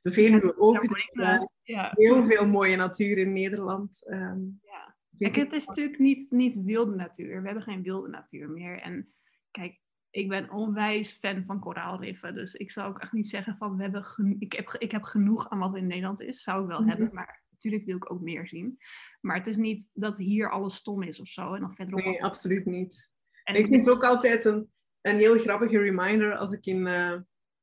de 0.00 0.10
Veluwe 0.12 0.58
ook. 0.58 0.80
Dus, 0.80 1.48
ja. 1.62 1.90
heel 1.92 2.24
veel 2.24 2.46
mooie 2.46 2.76
natuur 2.76 3.18
in 3.18 3.32
Nederland. 3.32 4.06
ehm, 4.06 4.38
Ja. 4.62 4.96
Kijk, 5.18 5.34
het 5.34 5.52
is 5.52 5.66
natuurlijk 5.66 5.98
niet, 5.98 6.30
niet 6.30 6.62
wilde 6.62 6.94
natuur. 6.94 7.40
We 7.40 7.46
hebben 7.46 7.62
geen 7.64 7.82
wilde 7.82 8.08
natuur 8.08 8.50
meer. 8.50 8.80
En 8.80 9.14
kijk, 9.50 9.80
ik 10.10 10.28
ben 10.28 10.50
onwijs 10.50 11.12
fan 11.12 11.44
van 11.44 11.60
koraalriffen. 11.60 12.34
Dus 12.34 12.54
ik 12.54 12.70
zou 12.70 12.88
ook 12.88 12.98
echt 12.98 13.12
niet 13.12 13.28
zeggen 13.28 13.56
van, 13.56 13.76
we 13.76 13.82
hebben 13.82 14.36
ik, 14.38 14.52
heb, 14.52 14.70
ik 14.78 14.90
heb 14.90 15.02
genoeg 15.02 15.50
aan 15.50 15.58
wat 15.58 15.76
in 15.76 15.86
Nederland 15.86 16.20
is. 16.20 16.42
Zou 16.42 16.62
ik 16.62 16.68
wel 16.68 16.80
Mhm. 16.80 16.88
hebben, 16.88 17.10
maar 17.12 17.42
natuurlijk 17.64 17.84
wil 17.84 17.96
ik 17.96 18.12
ook 18.12 18.20
meer 18.20 18.46
zien. 18.46 18.78
Maar 19.20 19.36
het 19.36 19.46
is 19.46 19.56
niet 19.56 19.90
dat 19.92 20.18
hier 20.18 20.50
alles 20.50 20.74
stom 20.74 21.02
is 21.02 21.20
of 21.20 21.28
zo. 21.28 21.54
En 21.54 21.60
dan 21.60 21.74
verderop... 21.74 22.04
Nee, 22.04 22.24
absoluut 22.24 22.64
niet. 22.64 23.12
en 23.44 23.54
Ik 23.54 23.66
vind 23.66 23.84
het 23.84 23.94
ook 23.94 24.04
altijd 24.04 24.44
een, 24.44 24.72
een 25.00 25.16
heel 25.16 25.38
grappige 25.38 25.78
reminder 25.78 26.36
als 26.36 26.52
ik 26.52 26.66
in 26.66 26.86
eh, 26.86 27.14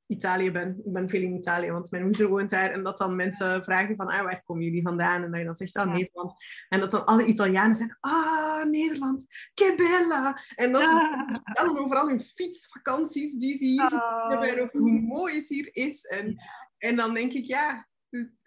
Italië 0.08 0.52
ben. 0.52 0.82
Ik 0.86 0.94
ben 0.94 1.10
veel 1.10 1.22
in 1.22 1.34
Italië, 1.34 1.72
want 1.72 1.92
mijn 1.92 2.04
moeder 2.04 2.28
woont 2.28 2.50
daar. 2.50 2.70
En 2.72 2.84
dat 2.84 2.98
dan 2.98 3.16
mensen 3.16 3.64
vragen 3.64 3.96
van, 3.96 4.08
ah, 4.08 4.24
waar 4.24 4.44
komen 4.44 4.64
jullie 4.64 4.82
vandaan? 4.82 5.24
En 5.24 5.30
dat 5.32 5.40
je 5.40 5.46
dan 5.46 5.56
zegt, 5.56 5.76
ah, 5.76 5.86
Ja. 5.86 5.92
Nederland. 5.92 6.34
En 6.70 6.80
dat 6.80 6.92
dan 6.92 7.06
alle 7.06 7.26
Italianen 7.26 7.76
zeggen, 7.76 7.98
ah, 8.00 8.64
Nederland, 8.66 9.26
che 9.54 9.74
bella! 9.78 10.38
En 10.56 10.72
dat 10.72 10.82
ze 10.82 10.88
Ah. 10.88 11.36
vertellen 11.44 11.78
over 11.78 11.96
al 11.98 12.08
hun 12.08 12.20
fietsvakanties 12.22 13.34
die 13.34 13.58
ze 13.58 13.66
hier 13.66 13.94
Oh. 13.94 14.30
hebben 14.30 14.50
en 14.50 14.62
over 14.62 14.80
hoe 14.80 15.00
mooi 15.02 15.36
het 15.36 15.48
hier 15.50 15.70
is. 15.72 16.06
En, 16.06 16.36
en 16.78 16.96
dan 16.96 17.14
denk 17.14 17.34
ik, 17.34 17.46
ja, 17.46 17.88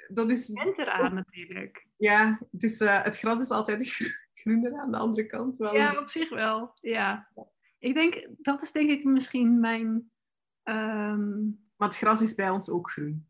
dat 0.09 0.31
is... 0.31 0.47
Je 0.47 0.53
bent 0.65 0.79
eraan 0.79 1.15
natuurlijk. 1.15 1.87
Ja, 1.97 2.41
het, 2.51 2.63
is, 2.63 2.81
eh, 2.81 3.03
het 3.03 3.19
gras 3.19 3.41
is 3.43 3.51
altijd 3.51 3.87
groener 4.41 4.79
aan 4.79 4.91
de 4.93 4.99
andere 4.99 5.27
kant. 5.27 5.57
Wel. 5.57 5.75
Ja, 5.75 5.99
op 5.99 6.09
zich 6.09 6.29
wel. 6.29 6.75
Ja. 6.81 7.29
Ik 7.79 7.95
denk, 7.95 8.27
dat 8.39 8.63
is 8.63 8.73
denk 8.73 8.91
ik 8.91 9.05
misschien 9.05 9.61
mijn... 9.61 10.11
ehm, 10.63 11.43
Maar 11.77 11.89
het 11.89 11.97
gras 11.97 12.21
is 12.23 12.35
bij 12.35 12.51
ons 12.51 12.71
ook 12.71 12.91
groen. 12.91 13.27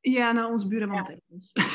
ja, 0.00 0.32
nou, 0.32 0.52
onze 0.52 0.68
buurman 0.68 1.20
Ja. 1.24 1.62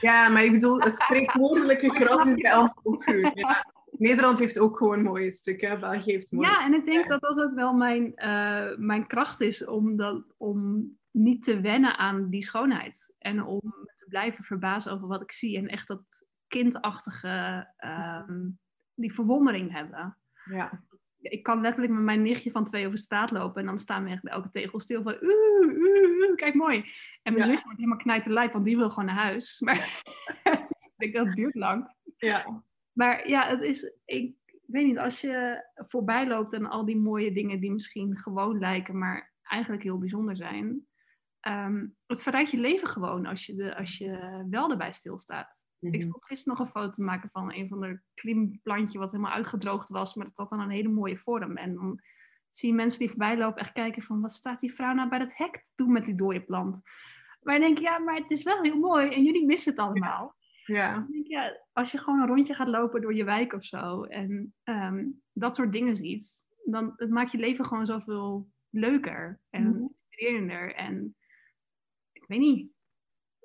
Ja, 0.00 0.28
maar 0.28 0.44
ik 0.44 0.52
bedoel, 0.52 0.80
het 0.80 0.96
spreekwoordelijke 0.96 1.90
gras 2.04 2.24
is 2.26 2.40
bij 2.42 2.56
ons 2.56 2.78
ook 2.82 3.02
groen. 3.02 3.30
Ja. 3.34 3.72
Nederland 3.90 4.38
heeft 4.38 4.58
ook 4.58 4.76
gewoon 4.76 5.02
mooie 5.02 5.30
stukken. 5.30 5.80
België 5.80 6.12
heeft 6.12 6.32
mooie 6.32 6.46
Ja, 6.46 6.64
en 6.64 6.74
ik 6.74 6.84
denk 6.84 7.02
Ja. 7.02 7.08
dat 7.08 7.20
dat 7.20 7.42
ook 7.42 7.54
wel 7.54 7.72
mijn, 7.74 8.14
eh, 8.14 8.76
mijn 8.76 9.06
kracht 9.06 9.40
is 9.40 9.64
om, 9.66 9.96
dat, 9.96 10.24
om 10.36 10.90
niet 11.12 11.44
te 11.44 11.60
wennen 11.60 11.98
aan 11.98 12.28
die 12.28 12.42
schoonheid. 12.42 13.14
En 13.18 13.42
om 13.44 13.60
te 13.96 14.04
blijven 14.08 14.44
verbazen 14.44 14.92
over 14.92 15.08
wat 15.08 15.22
ik 15.22 15.32
zie. 15.32 15.56
En 15.58 15.68
echt 15.68 15.88
dat 15.88 16.26
kindachtige, 16.48 17.68
ehm, 17.76 18.48
die 18.94 19.14
verwondering 19.14 19.72
hebben. 19.72 20.18
Ja. 20.44 20.82
Ik 21.18 21.42
kan 21.42 21.60
letterlijk 21.60 21.92
met 21.92 22.02
mijn 22.02 22.22
nichtje 22.22 22.50
van 22.50 22.64
twee 22.64 22.86
over 22.86 22.98
straat 22.98 23.30
lopen. 23.30 23.60
En 23.60 23.66
dan 23.66 23.78
staan 23.78 24.04
we 24.04 24.10
echt 24.10 24.22
bij 24.22 24.32
elke 24.32 24.48
tegel 24.48 24.80
stil 24.80 25.02
van... 25.02 25.12
Oeh, 25.22 25.76
oeh, 25.76 26.18
oeh, 26.18 26.34
kijk 26.34 26.54
mooi. 26.54 26.76
En 27.22 27.32
mijn 27.32 27.36
Ja. 27.36 27.42
zusje 27.44 27.62
wordt 27.62 27.78
helemaal 27.78 27.98
knijterlijp, 27.98 28.52
want 28.52 28.64
die 28.64 28.76
wil 28.76 28.88
gewoon 28.90 29.04
naar 29.04 29.24
huis. 29.24 29.60
Maar 29.64 30.02
dus 30.68 30.92
ik 30.96 31.12
denk, 31.12 31.12
dat 31.26 31.36
duurt 31.36 31.54
lang. 31.54 31.94
Ja. 32.16 32.62
Maar 32.92 33.28
ja, 33.28 33.48
het 33.48 33.60
is, 33.60 33.92
ik 34.04 34.34
weet 34.66 34.86
niet, 34.86 34.98
als 34.98 35.20
je 35.20 35.64
voorbij 35.74 36.26
loopt 36.28 36.52
en 36.52 36.66
al 36.66 36.84
die 36.84 36.96
mooie 36.96 37.32
dingen 37.32 37.60
die 37.60 37.72
misschien 37.72 38.16
gewoon 38.16 38.58
lijken, 38.58 38.98
maar 38.98 39.32
eigenlijk 39.42 39.82
heel 39.82 39.98
bijzonder 39.98 40.36
zijn. 40.36 40.86
Ehm, 41.42 41.86
het 42.06 42.22
verrijkt 42.22 42.50
je 42.50 42.58
leven 42.58 42.88
gewoon 42.88 43.26
als 43.26 43.46
je, 43.46 43.54
de, 43.54 43.76
als 43.76 43.98
je 43.98 44.44
wel 44.50 44.70
erbij 44.70 44.92
stilstaat. 44.92 45.64
Ik 45.80 45.90
Mhm. 45.92 46.00
stond 46.00 46.24
gisteren 46.24 46.58
nog 46.58 46.66
een 46.66 46.72
foto 46.72 46.88
te 46.90 47.04
maken 47.04 47.30
van 47.30 47.52
een 47.54 47.68
van 47.68 47.80
de 47.80 48.00
klimplantje 48.14 48.98
wat 48.98 49.10
helemaal 49.10 49.32
uitgedroogd 49.32 49.88
was, 49.88 50.14
maar 50.14 50.26
dat 50.26 50.36
had 50.36 50.48
dan 50.48 50.60
een 50.60 50.70
hele 50.70 50.88
mooie 50.88 51.16
vorm. 51.18 51.56
En 51.56 51.74
dan 51.74 52.00
zie 52.50 52.68
je 52.68 52.74
mensen 52.74 52.98
die 52.98 53.08
voorbij 53.08 53.36
lopen 53.38 53.60
echt 53.60 53.72
kijken 53.72 54.02
van 54.02 54.20
wat 54.20 54.32
staat 54.32 54.60
die 54.60 54.74
vrouw 54.74 54.92
nou 54.94 55.08
bij 55.08 55.18
dat 55.18 55.36
hek 55.36 55.52
te 55.62 55.70
doen 55.74 55.92
met 55.92 56.04
die 56.04 56.14
dode 56.14 56.42
plant. 56.42 56.80
Maar 57.40 57.54
ik 57.54 57.60
denk, 57.60 57.78
ja, 57.78 57.98
maar 57.98 58.14
het 58.16 58.30
is 58.30 58.42
wel 58.42 58.62
heel 58.62 58.78
mooi 58.78 59.08
en 59.14 59.22
jullie 59.24 59.46
missen 59.46 59.72
het 59.72 59.80
allemaal. 59.80 60.36
Ja. 60.64 60.96
Ik 60.96 61.12
denk, 61.12 61.26
ja, 61.26 61.60
als 61.72 61.92
je 61.92 61.98
gewoon 61.98 62.20
een 62.20 62.26
rondje 62.26 62.54
gaat 62.54 62.68
lopen 62.68 63.00
door 63.00 63.14
je 63.14 63.24
wijk 63.24 63.52
of 63.52 63.64
zo 63.64 64.02
en 64.02 64.54
ehm, 64.62 65.06
dat 65.32 65.54
soort 65.54 65.72
dingen 65.72 65.96
ziet, 65.96 66.46
dan 66.64 66.92
het 66.96 67.10
maakt 67.10 67.30
je 67.30 67.38
leven 67.38 67.64
gewoon 67.64 67.86
zoveel 67.86 68.48
leuker 68.70 69.40
en 69.50 69.68
Mhm. 69.68 69.82
inspirerender. 69.82 70.74
En 70.74 71.16
weet 72.32 72.40
niet. 72.40 72.70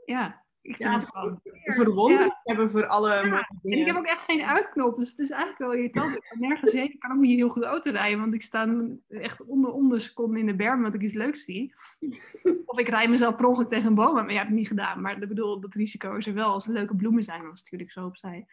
Ja, 0.06 0.46
ik 0.62 0.76
vind 0.76 0.90
Ja, 0.90 1.00
het 1.00 1.08
gewoon. 1.08 1.40
Verwondering 1.64 2.32
hebben 2.44 2.72
voor 2.72 2.88
alle 2.88 3.14
En 3.14 3.46
ik 3.62 3.86
heb 3.86 3.96
ook 3.96 4.06
echt 4.06 4.22
geen 4.22 4.42
uitknop, 4.42 4.98
dus 4.98 5.10
het 5.10 5.20
is 5.20 5.30
eigenlijk 5.30 5.60
wel 5.60 5.74
irritant. 5.74 6.16
Ik 6.16 6.26
kan 6.30 6.40
nergens 6.40 6.74
heen. 6.74 6.94
Ik 6.94 7.00
kan 7.00 7.12
ook 7.12 7.18
niet 7.18 7.38
heel 7.38 7.50
goed 7.50 7.64
auto 7.64 7.92
rijden, 7.92 8.20
want 8.20 8.34
ik 8.34 8.42
sta 8.42 8.76
echt 9.08 9.46
onder, 9.46 9.72
onder 9.72 10.00
seconden 10.00 10.40
in 10.40 10.46
de 10.46 10.56
berm 10.56 10.78
omdat 10.78 10.94
ik 10.94 11.02
iets 11.02 11.14
leuks 11.14 11.44
zie. 11.44 11.74
Of 12.66 12.80
ik 12.80 12.88
rij 12.88 13.08
mezelf 13.08 13.36
per 13.36 13.46
ongeluk 13.46 13.70
tegen 13.70 13.88
een 13.88 13.96
boom, 13.96 14.14
maar 14.14 14.32
ja, 14.32 14.38
heb 14.38 14.48
ik 14.48 14.54
niet 14.54 14.68
gedaan. 14.68 15.02
Maar 15.02 15.22
ik 15.22 15.28
bedoel, 15.28 15.60
dat 15.60 15.74
risico 15.74 16.16
is 16.16 16.28
er 16.28 16.34
wel. 16.34 16.52
Als 16.52 16.68
er 16.68 16.74
leuke 16.74 16.96
bloemen 16.96 17.24
zijn, 17.24 17.44
dan 17.44 17.58
stuur 17.58 17.80
ik 17.80 17.92
zo 17.92 18.06
opzij. 18.06 18.46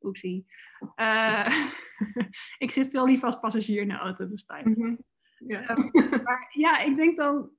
Oepsie. 0.00 0.46
Eh, 0.94 1.66
ik 2.64 2.70
zit 2.70 2.90
veel 2.90 3.06
liever 3.06 3.26
als 3.26 3.40
passagier 3.40 3.82
in 3.82 3.88
de 3.88 3.94
auto, 3.94 4.28
dus 4.28 4.44
fijn. 4.46 4.70
Mhm. 4.70 4.94
Ja. 5.46 5.66
Ehm, 5.66 6.22
maar 6.22 6.46
ja, 6.50 6.78
ik 6.78 6.96
denk 6.96 7.16
dan, 7.16 7.50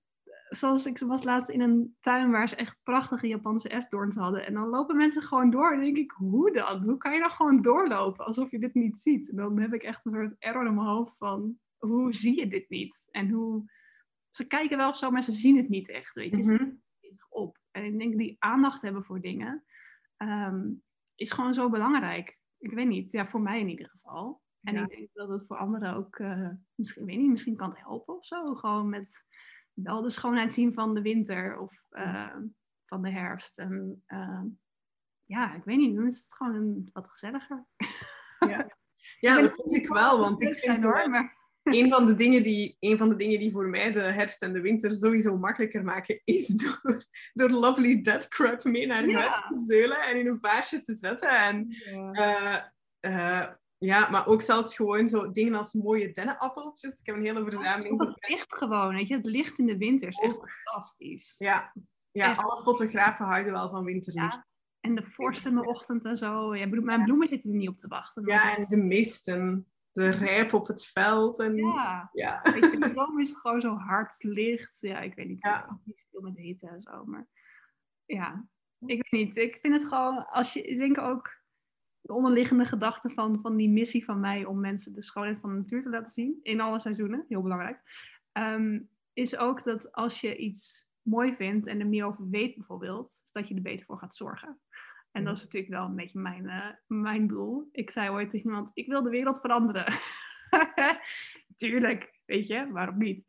zoals 0.49 0.85
ik 0.85 0.97
was 0.99 1.23
laatst 1.23 1.49
in 1.49 1.61
een 1.61 1.95
tuin 1.99 2.31
waar 2.31 2.49
ze 2.49 2.55
echt 2.55 2.77
prachtige 2.83 3.27
Japanse 3.27 3.69
esdoorns 3.69 4.15
hadden. 4.15 4.45
En 4.45 4.53
dan 4.53 4.67
lopen 4.67 4.95
mensen 4.95 5.21
gewoon 5.21 5.49
door. 5.49 5.69
En 5.71 5.75
dan 5.75 5.85
denk 5.85 5.97
ik, 5.97 6.11
hoe 6.11 6.51
dan? 6.51 6.83
Hoe 6.83 6.97
kan 6.97 7.13
je 7.13 7.19
dan 7.19 7.31
gewoon 7.31 7.61
doorlopen 7.61 8.25
alsof 8.25 8.51
je 8.51 8.59
dit 8.59 8.73
niet 8.73 8.97
ziet? 8.97 9.29
En 9.29 9.35
dan 9.35 9.59
heb 9.59 9.73
ik 9.73 9.83
echt 9.83 10.05
een 10.05 10.11
soort 10.11 10.35
error 10.39 10.65
in 10.65 10.75
mijn 10.75 10.87
hoofd 10.87 11.17
van, 11.17 11.59
hoe 11.77 12.13
zie 12.13 12.39
je 12.39 12.47
dit 12.47 12.69
niet? 12.69 13.07
En 13.11 13.29
hoe... 13.29 13.73
Ze 14.29 14.47
kijken 14.47 14.77
wel 14.77 14.89
of 14.89 14.97
zo, 14.97 15.11
maar 15.11 15.23
ze 15.23 15.31
zien 15.31 15.57
het 15.57 15.69
niet 15.69 15.89
echt, 15.89 16.15
weet 16.15 16.35
je. 16.35 16.43
Ze 16.43 16.53
Mhm. 16.53 16.69
zich 17.01 17.25
op. 17.29 17.57
En 17.71 17.83
ik 17.83 17.99
denk 17.99 18.17
die 18.17 18.35
aandacht 18.39 18.81
hebben 18.81 19.03
voor 19.03 19.21
dingen 19.21 19.63
ehm, 20.17 20.69
is 21.15 21.31
gewoon 21.31 21.53
zo 21.53 21.69
belangrijk. 21.69 22.37
Ik 22.57 22.71
weet 22.71 22.87
niet, 22.87 23.11
ja, 23.11 23.25
voor 23.25 23.41
mij 23.41 23.59
in 23.59 23.69
ieder 23.69 23.89
geval. 23.89 24.41
En 24.61 24.73
Ja. 24.73 24.81
ik 24.81 24.89
denk 24.89 25.09
dat 25.13 25.29
het 25.29 25.45
voor 25.47 25.57
anderen 25.57 25.93
ook, 25.95 26.15
eh, 26.15 26.49
misschien, 26.75 27.05
weet 27.05 27.17
niet, 27.17 27.29
misschien 27.29 27.55
kan 27.55 27.69
het 27.69 27.79
helpen 27.79 28.17
of 28.17 28.25
zo. 28.25 28.55
Gewoon 28.55 28.89
met 28.89 29.25
wel 29.75 30.01
de 30.01 30.09
schoonheid 30.09 30.53
zien 30.53 30.73
van 30.73 30.93
de 30.93 31.01
winter 31.01 31.57
of 31.57 31.85
eh, 31.89 32.35
van 32.85 33.01
de 33.01 33.09
herfst. 33.09 33.59
En 33.59 34.03
ehm, 34.05 34.45
ja, 35.25 35.55
ik 35.55 35.63
weet 35.63 35.77
niet, 35.77 35.95
dan 35.95 36.07
is 36.07 36.21
het 36.23 36.33
gewoon 36.33 36.55
een, 36.55 36.89
wat 36.93 37.09
gezelliger. 37.09 37.65
Ja, 38.39 38.67
ben 39.35 39.41
dat 39.41 39.55
vind 39.55 39.75
ik 39.75 39.87
wel, 39.87 40.19
want 40.19 40.41
ik 40.41 40.53
vind 40.53 40.83
hoor, 40.83 40.97
eh, 40.97 41.07
maar 41.07 41.43
een 41.63 41.89
van, 41.89 42.05
de 42.05 42.13
dingen 42.13 42.43
die, 42.43 42.77
een 42.79 42.97
van 42.97 43.09
de 43.09 43.15
dingen 43.15 43.39
die 43.39 43.51
voor 43.51 43.67
mij 43.67 43.91
de 43.91 43.99
herfst 43.99 44.41
en 44.41 44.53
de 44.53 44.61
winter 44.61 44.91
sowieso 44.91 45.37
makkelijker 45.37 45.83
maken, 45.83 46.21
is 46.23 46.47
door, 46.47 47.05
door 47.33 47.49
lovely 47.49 48.01
dead 48.01 48.27
crap 48.27 48.63
mee 48.63 48.85
naar 48.85 49.09
Ja. 49.09 49.19
huis 49.19 49.35
te 49.49 49.65
zeulen 49.75 50.01
en 50.01 50.19
in 50.19 50.27
een 50.27 50.39
vaasje 50.41 50.81
te 50.81 50.95
zetten. 50.95 51.29
En, 51.29 51.67
eh, 52.11 52.57
eh, 52.99 53.47
ja, 53.85 54.09
maar 54.09 54.27
ook 54.27 54.41
zelfs 54.41 54.75
gewoon 54.75 55.07
zo 55.07 55.31
dingen 55.31 55.55
als 55.55 55.73
mooie 55.73 56.11
dennenappeltjes. 56.11 56.99
Ik 56.99 57.05
heb 57.05 57.15
een 57.15 57.21
hele 57.25 57.43
verzameling. 57.43 57.99
Of 57.99 58.07
het 58.07 58.29
licht 58.29 58.55
gewoon, 58.55 58.95
weet 58.95 59.07
je, 59.07 59.15
het 59.15 59.25
licht 59.25 59.59
in 59.59 59.65
de 59.65 59.77
winter 59.77 60.07
is 60.07 60.17
echt 60.17 60.37
fantastisch. 60.63 61.35
Ja, 61.37 61.73
ja 62.11 62.31
Echt. 62.31 62.43
alle 62.43 62.61
fotografen 62.61 63.25
houden 63.25 63.51
wel 63.53 63.69
van 63.69 63.83
winterlicht. 63.83 64.33
Ja. 64.35 64.45
En 64.79 64.95
de 64.95 65.03
vorst 65.03 65.45
in 65.45 65.55
de 65.55 65.65
ochtend 65.67 66.05
en 66.05 66.17
zo. 66.17 66.55
Ja, 66.55 66.67
mijn 66.67 67.03
bloemen 67.03 67.27
zitten 67.27 67.49
er 67.51 67.55
niet 67.55 67.69
op 67.69 67.77
te 67.77 67.87
wachten. 67.87 68.23
maar- 68.23 68.33
Ja, 68.33 68.57
en 68.57 68.65
de 68.67 68.77
mist 68.77 69.27
en 69.27 69.67
de 69.91 70.09
rijp 70.09 70.53
op 70.53 70.67
het 70.67 70.85
veld. 70.85 71.39
En, 71.39 71.55
ja. 71.55 72.09
Ja, 72.13 72.39
weet 72.43 72.71
je, 72.71 72.77
de 72.79 72.93
boom 72.93 73.19
is 73.19 73.33
gewoon 73.35 73.61
zo 73.61 73.75
hard 73.75 74.23
licht. 74.23 74.77
Ja, 74.81 74.99
ik 74.99 75.15
weet 75.15 75.27
niet. 75.27 75.43
Ja. 75.43 75.79
Niet 75.83 76.05
veel 76.11 76.21
met 76.21 76.37
hitte 76.37 76.67
en 76.67 76.81
zo, 76.81 77.05
maar 77.05 77.27
ja, 78.05 78.47
ik 78.85 79.07
weet 79.09 79.11
niet. 79.11 79.35
Ik 79.35 79.57
vind 79.61 79.73
het 79.73 79.83
gewoon, 79.87 80.27
als 80.27 80.53
je, 80.53 80.61
ik 80.61 80.77
denk 80.77 80.97
ook 80.97 81.43
de 82.05 82.13
onderliggende 82.13 82.65
gedachte 82.65 83.09
van, 83.09 83.39
van 83.41 83.55
die 83.55 83.69
missie 83.69 84.05
van 84.05 84.19
mij 84.19 84.45
om 84.45 84.59
mensen 84.59 84.93
de 84.93 85.01
schoonheid 85.01 85.39
van 85.39 85.49
de 85.49 85.55
natuur 85.55 85.81
te 85.81 85.89
laten 85.89 86.11
zien, 86.11 86.39
in 86.41 86.61
alle 86.61 86.79
seizoenen, 86.79 87.25
heel 87.27 87.41
belangrijk, 87.41 87.79
ehm, 88.31 88.79
is 89.13 89.37
ook 89.37 89.63
dat 89.63 89.91
als 89.91 90.21
je 90.21 90.37
iets 90.37 90.89
mooi 91.01 91.35
vindt 91.35 91.67
en 91.67 91.79
er 91.79 91.87
meer 91.87 92.05
over 92.05 92.29
weet 92.29 92.55
bijvoorbeeld, 92.55 93.21
is 93.25 93.31
dat 93.31 93.47
je 93.47 93.55
er 93.55 93.61
beter 93.61 93.85
voor 93.85 93.97
gaat 93.97 94.15
zorgen. 94.15 94.59
En 95.11 95.23
dat 95.23 95.37
is 95.37 95.43
natuurlijk 95.43 95.73
wel 95.73 95.85
een 95.85 95.95
beetje 95.95 96.19
mijn, 96.19 96.49
eh, 96.49 96.69
mijn 96.87 97.27
doel. 97.27 97.69
Ik 97.71 97.91
zei 97.91 98.09
ooit 98.09 98.29
tegen 98.29 98.49
iemand, 98.49 98.71
ik 98.73 98.87
wil 98.87 99.03
de 99.03 99.09
wereld 99.09 99.39
veranderen. 99.39 99.93
Tuurlijk, 101.55 102.19
weet 102.25 102.47
je, 102.47 102.71
waarom 102.71 102.97
niet? 102.97 103.25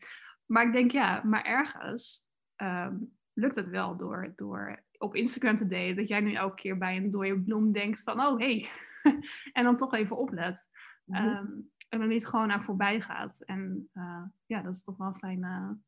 Maar 0.46 0.66
ik 0.66 0.72
denk 0.72 0.90
ja, 0.90 1.22
maar 1.24 1.44
ergens 1.44 2.20
ehm, 2.56 2.96
lukt 3.32 3.56
het 3.56 3.68
wel 3.68 3.96
door, 3.96 4.32
door 4.34 4.84
op 4.98 5.14
Instagram 5.14 5.56
te 5.56 5.66
delen. 5.66 5.96
Dat 5.96 6.08
jij 6.08 6.20
nu 6.20 6.34
elke 6.34 6.54
keer 6.54 6.78
bij 6.78 6.96
een 6.96 7.10
dode 7.10 7.40
bloem 7.40 7.72
denkt 7.72 8.02
van, 8.02 8.20
oh 8.20 8.38
hey. 8.38 8.68
en 9.52 9.64
dan 9.64 9.76
toch 9.76 9.94
even 9.94 10.16
oplet. 10.16 10.68
Mhm. 11.04 11.22
Ehm, 11.22 11.46
en 11.88 11.98
dan 11.98 12.08
niet 12.08 12.26
gewoon 12.26 12.50
aan 12.52 12.62
voorbij 12.62 13.00
gaat. 13.00 13.40
En 13.40 13.88
eh, 13.92 14.22
ja, 14.46 14.62
dat 14.62 14.74
is 14.74 14.84
toch 14.84 14.96
wel 14.96 15.06
een 15.06 15.18
fijne, 15.18 15.78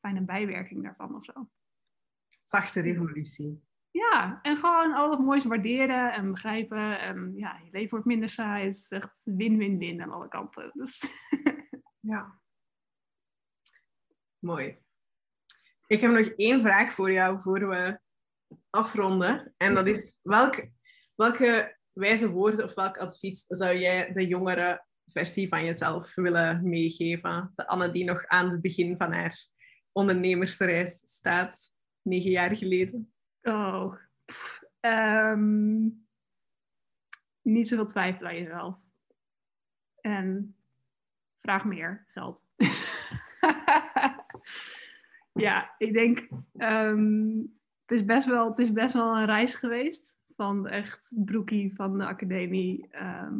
fijne 0.00 0.20
bijwerking 0.20 0.82
daarvan 0.82 1.14
of 1.14 1.24
zo. 1.24 1.48
Zachte 2.44 2.80
revolutie. 2.80 3.64
Ja, 3.90 4.38
en 4.42 4.56
gewoon 4.56 4.94
al 4.94 5.10
het 5.10 5.20
moois 5.20 5.44
waarderen 5.44 6.12
en 6.12 6.30
begrijpen. 6.30 7.00
En 7.00 7.32
ja, 7.36 7.60
je 7.64 7.70
leven 7.70 7.90
wordt 7.90 8.06
minder 8.06 8.28
saai. 8.28 8.64
Het 8.64 8.74
is 8.74 8.88
echt 8.88 9.24
win-win-win 9.24 10.02
aan 10.02 10.12
alle 10.12 10.28
kanten. 10.28 10.70
Dus 10.72 11.04
Ja. 12.06 12.40
Mooi. 14.38 14.78
Ik 15.86 16.00
heb 16.00 16.10
nog 16.10 16.26
één 16.26 16.60
vraag 16.60 16.92
voor 16.92 17.12
jou 17.12 17.40
voor 17.40 17.68
we 17.68 18.00
afronden. 18.70 19.54
En 19.56 19.74
dat 19.74 19.86
is, 19.86 20.18
welk, 20.22 20.68
welke 21.14 21.78
wijze 21.92 22.30
woorden 22.30 22.64
of 22.64 22.74
welk 22.74 22.98
advies 22.98 23.44
zou 23.48 23.76
jij 23.76 24.12
de 24.12 24.26
jongere 24.26 24.84
versie 25.06 25.48
van 25.48 25.64
jezelf 25.64 26.14
willen 26.14 26.68
meegeven? 26.68 27.50
De 27.54 27.66
Anne 27.66 27.90
die 27.90 28.04
nog 28.04 28.26
aan 28.26 28.50
het 28.50 28.60
begin 28.60 28.96
van 28.96 29.12
haar 29.12 29.46
ondernemersreis 29.92 31.02
staat, 31.04 31.72
negen 32.02 32.30
jaar 32.30 32.56
geleden. 32.56 33.12
Oh. 33.42 33.94
ehm, 34.80 35.88
niet 37.42 37.68
zoveel 37.68 37.86
twijfelen 37.86 38.30
aan 38.30 38.36
jezelf. 38.36 38.76
En 40.00 40.56
vraag 41.38 41.64
meer 41.64 42.06
geld. 42.08 42.44
ja, 45.46 45.74
ik 45.78 45.92
denk, 45.92 46.28
ehm, 46.56 47.42
het, 47.86 47.90
is 47.90 48.04
best 48.04 48.26
wel, 48.26 48.48
het 48.48 48.58
is 48.58 48.72
best 48.72 48.94
wel 48.94 49.16
een 49.16 49.26
reis 49.26 49.54
geweest. 49.54 50.14
Van 50.36 50.66
echt 50.68 51.12
broekie 51.16 51.74
van 51.74 51.98
de 51.98 52.06
academie. 52.06 52.88
ehm, 52.90 53.38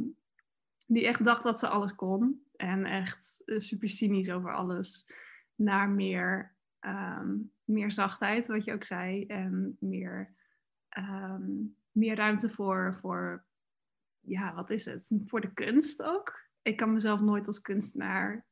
die 0.86 1.06
echt 1.06 1.24
dacht 1.24 1.42
dat 1.42 1.58
ze 1.58 1.68
alles 1.68 1.94
kon. 1.94 2.46
En 2.56 2.84
echt 2.84 3.42
eh, 3.44 3.58
super 3.58 3.88
cynisch 3.88 4.30
over 4.30 4.54
alles. 4.54 5.10
Naar 5.54 5.88
meer 5.88 6.54
ehm, 6.78 7.34
meer 7.66 7.92
zachtheid, 7.92 8.46
wat 8.46 8.64
je 8.64 8.72
ook 8.72 8.84
zei. 8.84 9.26
En 9.26 9.76
meer, 9.80 10.34
ehm, 10.88 11.50
meer 11.90 12.16
ruimte 12.16 12.50
voor, 12.50 12.96
voor, 13.00 13.44
ja, 14.20 14.54
wat 14.54 14.70
is 14.70 14.84
het? 14.84 15.10
Voor 15.26 15.40
de 15.40 15.52
kunst 15.52 16.02
ook. 16.02 16.44
Ik 16.62 16.76
kan 16.76 16.92
mezelf 16.92 17.20
nooit 17.20 17.46
als 17.46 17.60
kunstenaar, 17.60 18.46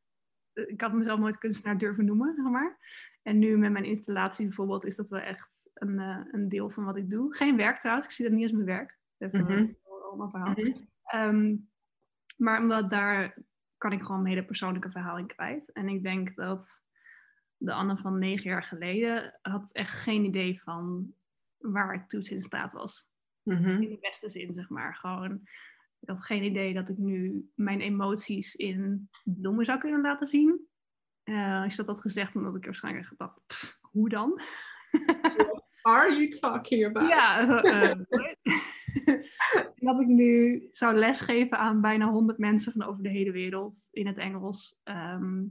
eh, 0.52 0.68
ik 0.68 0.80
had 0.80 0.92
mezelf 0.92 1.18
nooit 1.18 1.38
kunstenaar 1.38 1.78
durven 1.78 2.04
noemen, 2.04 2.34
zeg 2.34 2.44
maar. 2.44 2.78
En 3.24 3.38
nu 3.38 3.56
met 3.58 3.72
mijn 3.72 3.84
installatie 3.84 4.46
bijvoorbeeld 4.46 4.84
is 4.84 4.96
dat 4.96 5.08
wel 5.08 5.20
echt 5.20 5.70
een, 5.74 5.98
eh, 5.98 6.20
een 6.30 6.48
deel 6.48 6.70
van 6.70 6.84
wat 6.84 6.96
ik 6.96 7.10
doe. 7.10 7.34
Geen 7.36 7.56
werk 7.56 7.76
trouwens, 7.78 8.06
ik 8.06 8.12
zie 8.12 8.24
dat 8.24 8.34
niet 8.34 8.42
als 8.42 8.52
mijn 8.52 8.64
werk. 8.64 8.98
Even 9.18 9.40
Mhm. 9.42 9.52
een 9.52 9.76
ander 10.10 10.30
verhaal. 10.30 10.50
Mhm. 10.50 10.72
Ehm, 11.04 11.56
maar 12.36 12.60
omdat 12.60 12.90
daar 12.90 13.38
kan 13.78 13.92
ik 13.92 14.02
gewoon 14.02 14.22
mijn 14.22 14.34
hele 14.34 14.46
persoonlijke 14.46 14.90
verhaal 14.90 15.18
in 15.18 15.26
kwijt. 15.26 15.72
En 15.72 15.88
ik 15.88 16.02
denk 16.02 16.34
dat 16.36 16.82
de 17.56 17.72
Anne 17.72 17.96
van 17.96 18.18
negen 18.18 18.50
jaar 18.50 18.62
geleden 18.62 19.38
had 19.42 19.72
echt 19.72 19.92
geen 19.98 20.24
idee 20.24 20.62
van 20.62 21.14
waar 21.58 21.94
ik 21.94 22.08
toen 22.08 22.22
in 22.22 22.42
staat 22.42 22.72
was. 22.72 23.12
Mhm. 23.42 23.82
In 23.82 23.90
de 23.90 23.98
beste 24.00 24.30
zin, 24.30 24.54
zeg 24.54 24.68
maar. 24.68 24.94
Gewoon, 24.96 25.40
ik 26.00 26.08
had 26.08 26.24
geen 26.24 26.42
idee 26.42 26.74
dat 26.74 26.88
ik 26.88 26.98
nu 26.98 27.48
mijn 27.54 27.80
emoties 27.80 28.54
in 28.54 29.08
bloemen 29.24 29.64
zou 29.64 29.78
kunnen 29.78 30.00
laten 30.00 30.26
zien. 30.26 30.68
Eh 31.24 31.62
als 31.62 31.70
je 31.70 31.76
dat 31.76 31.86
had 31.86 32.00
gezegd, 32.00 32.36
omdat 32.36 32.56
ik 32.56 32.64
waarschijnlijk 32.64 33.06
gedacht, 33.06 33.40
"Pff, 33.46 33.78
hoe 33.80 34.08
dan? 34.08 34.40
Are 35.82 36.12
you 36.12 36.28
talking 36.28 36.84
about? 36.84 37.08
Ja, 37.08 37.46
zo, 37.46 37.56
eh, 37.56 37.92
what? 38.08 38.36
dat 39.88 40.00
ik 40.00 40.06
nu 40.06 40.62
zou 40.70 40.94
lesgeven 40.94 41.58
aan 41.58 41.80
bijna 41.80 42.10
100 42.10 42.38
mensen 42.38 42.72
van 42.72 42.82
over 42.82 43.02
de 43.02 43.08
hele 43.08 43.30
wereld 43.32 43.88
in 43.90 44.06
het 44.06 44.18
Engels. 44.18 44.80
Ehm, 44.82 45.44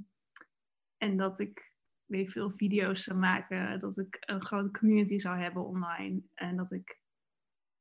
en 0.98 1.18
dat 1.18 1.40
ik 1.40 1.74
weet 2.06 2.22
ik 2.22 2.32
veel 2.32 2.52
video's 2.52 3.04
zou 3.04 3.20
maken, 3.20 3.80
dat 3.80 3.98
ik 3.98 4.18
een 4.20 4.46
grote 4.46 4.72
community 4.80 5.20
zou 5.20 5.40
hebben 5.40 5.66
online. 5.66 6.22
En 6.34 6.56
dat 6.58 6.72
ik, 6.72 7.00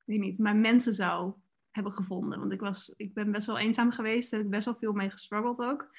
weet 0.05 0.21
niet, 0.21 0.39
mijn 0.39 0.61
mensen 0.61 0.93
zou 0.93 1.35
hebben 1.71 1.93
gevonden. 1.93 2.39
Want 2.39 2.53
ik, 2.53 2.61
was, 2.61 2.93
ik 2.97 3.15
ben 3.15 3.33
best 3.33 3.47
wel 3.47 3.59
eenzaam 3.59 3.93
geweest, 3.93 4.33
ik 4.33 4.51
best 4.51 4.65
wel 4.65 4.75
veel 4.75 4.93
mee 4.93 5.11
gestruggeld 5.11 5.59
ook. 5.61 5.91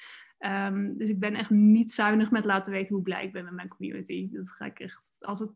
Ehm, 0.44 0.96
dus 0.96 1.08
ik 1.08 1.18
ben 1.18 1.34
echt 1.34 1.50
niet 1.50 1.92
zuinig 1.92 2.30
met 2.30 2.44
laten 2.44 2.72
weten 2.72 2.94
hoe 2.94 3.04
blij 3.04 3.24
ik 3.24 3.32
ben 3.32 3.44
met 3.44 3.52
mijn 3.52 3.68
community. 3.68 4.28
Dat 4.32 4.50
ga 4.50 4.64
ik 4.64 4.80
echt, 4.80 5.16
als 5.18 5.38
het 5.38 5.52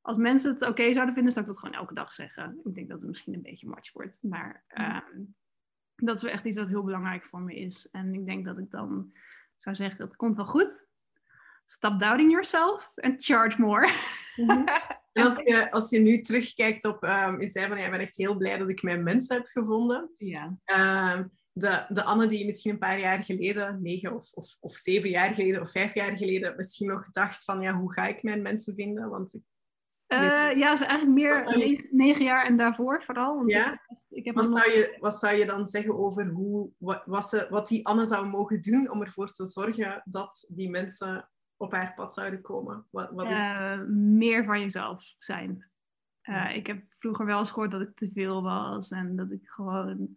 als 0.00 0.16
mensen 0.16 0.52
het 0.52 0.66
oké 0.66 0.92
zouden 0.92 1.14
vinden, 1.14 1.32
zou 1.32 1.44
ik 1.46 1.50
dat 1.52 1.60
gewoon 1.60 1.74
elke 1.74 1.94
dag 1.94 2.12
zeggen. 2.12 2.60
Ik 2.64 2.74
denk 2.74 2.88
dat 2.88 3.00
het 3.00 3.08
misschien 3.08 3.34
een 3.34 3.42
beetje 3.42 3.68
much 3.68 3.92
wordt. 3.92 4.18
Maar 4.22 4.64
ehm, 4.68 5.22
dat 5.96 6.16
is 6.16 6.22
wel 6.22 6.32
echt 6.32 6.44
iets 6.44 6.56
wat 6.56 6.68
heel 6.68 6.82
belangrijk 6.82 7.26
voor 7.26 7.40
me 7.40 7.54
is. 7.54 7.90
En 7.90 8.14
ik 8.14 8.26
denk 8.26 8.44
dat 8.44 8.58
ik 8.58 8.70
dan 8.70 9.12
zou 9.56 9.76
zeggen, 9.76 9.98
dat 9.98 10.16
komt 10.16 10.36
wel 10.36 10.46
goed. 10.46 10.86
Stop 11.64 11.98
doubting 11.98 12.30
yourself 12.30 12.92
and 12.94 13.24
charge 13.24 13.60
more. 13.60 13.92
Mhm. 14.36 14.64
En 15.12 15.24
als 15.24 15.36
je, 15.36 15.70
als 15.70 15.90
je 15.90 15.98
nu 15.98 16.20
terugkijkt 16.20 16.84
op, 16.84 17.02
ehm 17.02 17.40
je 17.40 17.48
zei 17.48 17.68
van, 17.68 17.78
ja, 17.78 17.84
ik 17.84 17.90
ben 17.90 18.00
echt 18.00 18.16
heel 18.16 18.36
blij 18.36 18.58
dat 18.58 18.68
ik 18.68 18.82
mijn 18.82 19.02
mensen 19.02 19.36
heb 19.36 19.46
gevonden. 19.46 20.10
ja. 20.18 20.56
De, 21.58 21.84
de 21.88 22.04
Anne 22.04 22.26
die 22.26 22.44
misschien 22.44 22.72
een 22.72 22.78
paar 22.78 23.00
jaar 23.00 23.22
geleden, 23.22 23.82
negen 23.82 24.14
of, 24.14 24.32
of, 24.32 24.56
of 24.60 24.72
zeven 24.72 25.08
jaar 25.08 25.34
geleden 25.34 25.60
of 25.60 25.70
vijf 25.70 25.94
jaar 25.94 26.16
geleden, 26.16 26.56
misschien 26.56 26.88
nog 26.88 27.10
dacht 27.10 27.44
van, 27.44 27.60
ja, 27.60 27.74
hoe 27.74 27.92
ga 27.92 28.06
ik 28.06 28.22
mijn 28.22 28.42
mensen 28.42 28.74
vinden? 28.74 29.08
Want 29.08 29.34
ik 29.34 29.42
Uh, 30.12 30.56
ja, 30.56 30.72
is 30.72 30.80
eigenlijk 30.80 31.10
meer 31.10 31.86
negen, 31.90 32.24
jaar 32.24 32.46
en 32.46 32.56
daarvoor 32.56 33.02
vooral. 33.02 33.36
Want 33.36 33.52
ja? 33.52 33.72
ik, 33.72 33.98
ik 34.08 34.24
heb 34.24 34.34
wat, 34.34 34.50
zou 34.50 34.70
je, 34.70 34.96
wat 35.00 35.18
zou 35.18 35.36
je 35.36 35.46
dan 35.46 35.66
zeggen 35.66 35.98
over 35.98 36.26
hoe, 36.26 36.70
wat, 36.78 37.04
wat, 37.06 37.28
ze, 37.28 37.46
wat 37.50 37.68
die 37.68 37.86
Anne 37.86 38.06
zou 38.06 38.26
mogen 38.26 38.60
doen 38.60 38.90
om 38.90 39.02
ervoor 39.02 39.30
te 39.30 39.46
zorgen 39.46 40.02
dat 40.04 40.46
die 40.48 40.70
mensen 40.70 41.28
op 41.56 41.72
haar 41.72 41.94
pad 41.94 42.14
zouden 42.14 42.40
komen? 42.40 42.86
Wat, 42.90 43.10
wat 43.10 43.26
is... 43.26 43.38
Uh, 43.38 43.80
meer 43.88 44.44
van 44.44 44.60
jezelf 44.60 45.14
zijn. 45.18 45.70
Uh, 46.22 46.56
ik 46.56 46.66
heb 46.66 46.82
vroeger 46.96 47.26
wel 47.26 47.38
eens 47.38 47.50
gehoord 47.50 47.70
dat 47.70 47.80
ik 47.80 47.96
te 47.96 48.10
veel 48.10 48.42
was 48.42 48.90
en 48.90 49.16
dat 49.16 49.30
ik 49.30 49.48
gewoon 49.48 50.16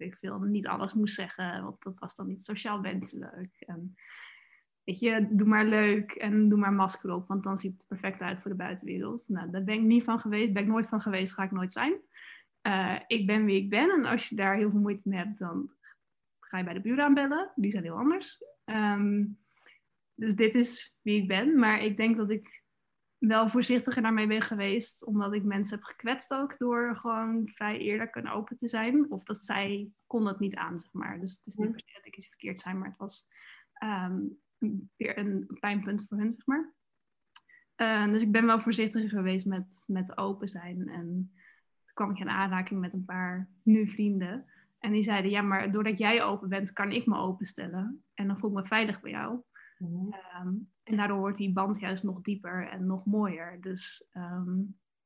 ik 0.00 0.16
veel, 0.16 0.38
niet 0.38 0.66
alles 0.66 0.94
moest 0.94 1.14
zeggen, 1.14 1.62
want 1.62 1.82
dat 1.82 1.98
was 1.98 2.16
dan 2.16 2.26
niet 2.26 2.44
sociaal 2.44 2.80
wenselijk. 2.80 3.54
En, 3.58 3.94
weet 4.84 4.98
je, 4.98 5.28
doe 5.30 5.48
maar 5.48 5.64
leuk 5.64 6.10
en 6.10 6.48
doe 6.48 6.58
maar 6.58 6.72
masker 6.72 7.14
op, 7.14 7.28
want 7.28 7.42
dan 7.44 7.58
ziet 7.58 7.72
het 7.72 7.88
perfect 7.88 8.20
uit 8.20 8.40
voor 8.40 8.50
de 8.50 8.56
buitenwereld. 8.56 9.28
Nou, 9.28 9.50
daar 9.50 9.64
ben 9.64 9.74
ik 9.74 9.80
niet 9.80 10.04
van 10.04 10.20
geweest, 10.20 10.52
ben 10.52 10.62
ik 10.62 10.68
nooit 10.68 10.86
van 10.86 11.00
geweest, 11.00 11.34
ga 11.34 11.42
ik 11.42 11.50
nooit 11.50 11.72
zijn. 11.72 12.00
Uh, 12.62 12.98
ik 13.06 13.26
ben 13.26 13.44
wie 13.44 13.62
ik 13.62 13.70
ben 13.70 13.90
en 13.90 14.04
als 14.04 14.28
je 14.28 14.36
daar 14.36 14.56
heel 14.56 14.70
veel 14.70 14.80
moeite 14.80 15.08
mee 15.08 15.18
hebt, 15.18 15.38
dan 15.38 15.70
ga 16.40 16.58
je 16.58 16.64
bij 16.64 16.74
de 16.74 16.80
buren 16.80 17.04
aanbellen. 17.04 17.52
Die 17.54 17.70
zijn 17.70 17.82
heel 17.82 17.96
anders. 17.96 18.42
Um, 18.64 19.38
dus 20.14 20.36
dit 20.36 20.54
is 20.54 20.96
wie 21.02 21.22
ik 21.22 21.28
ben, 21.28 21.58
maar 21.58 21.82
ik 21.82 21.96
denk 21.96 22.16
dat 22.16 22.30
ik 22.30 22.59
wel 23.20 23.48
voorzichtiger 23.48 24.02
daarmee 24.02 24.26
ben 24.26 24.42
geweest, 24.42 25.04
omdat 25.04 25.34
ik 25.34 25.44
mensen 25.44 25.76
heb 25.76 25.84
gekwetst 25.84 26.34
ook 26.34 26.58
door 26.58 26.96
gewoon 26.96 27.48
vrij 27.48 27.78
eerlijk 27.78 28.14
en 28.14 28.30
open 28.30 28.56
te 28.56 28.68
zijn. 28.68 29.10
Of 29.10 29.24
dat 29.24 29.44
zij 29.44 29.90
kon 30.06 30.26
het 30.26 30.38
niet 30.38 30.56
aan, 30.56 30.78
zeg 30.78 30.92
maar. 30.92 31.20
Dus 31.20 31.36
het 31.36 31.46
is 31.46 31.56
niet 31.56 31.68
mhm. 31.68 31.76
per 31.76 31.86
se 31.86 31.94
dat 31.94 32.06
ik 32.06 32.16
iets 32.16 32.28
verkeerd 32.28 32.60
zijn, 32.60 32.78
maar 32.78 32.88
het 32.88 32.98
was 32.98 33.28
ehm, 33.72 34.18
weer 34.96 35.18
een 35.18 35.58
pijnpunt 35.60 36.06
voor 36.08 36.18
hun, 36.18 36.32
zeg 36.32 36.46
maar. 36.46 36.74
Uh, 37.76 38.12
dus 38.12 38.22
ik 38.22 38.32
ben 38.32 38.46
wel 38.46 38.60
voorzichtiger 38.60 39.08
geweest 39.08 39.46
met, 39.46 39.84
met 39.86 40.16
open 40.16 40.48
zijn. 40.48 40.88
En 40.88 41.32
toen 41.84 41.94
kwam 41.94 42.10
ik 42.10 42.18
in 42.18 42.28
aanraking 42.28 42.80
met 42.80 42.94
een 42.94 43.04
paar 43.04 43.48
nu 43.62 43.88
vrienden. 43.88 44.44
En 44.78 44.92
die 44.92 45.02
zeiden, 45.02 45.30
ja, 45.30 45.42
maar 45.42 45.70
doordat 45.70 45.98
jij 45.98 46.22
open 46.22 46.48
bent, 46.48 46.72
kan 46.72 46.92
ik 46.92 47.06
me 47.06 47.16
openstellen. 47.16 48.04
En 48.14 48.26
dan 48.26 48.38
voel 48.38 48.50
ik 48.50 48.56
me 48.56 48.66
veilig 48.66 49.00
bij 49.00 49.10
jou. 49.10 49.40
Mhm. 49.78 50.12
Ehm, 50.12 50.52
en 50.90 50.96
daardoor 50.96 51.18
wordt 51.18 51.36
die 51.36 51.52
band 51.52 51.78
juist 51.78 52.02
nog 52.02 52.20
dieper 52.20 52.68
en 52.68 52.86
nog 52.86 53.04
mooier. 53.04 53.60
Dus, 53.60 54.06
ehm, 54.10 54.56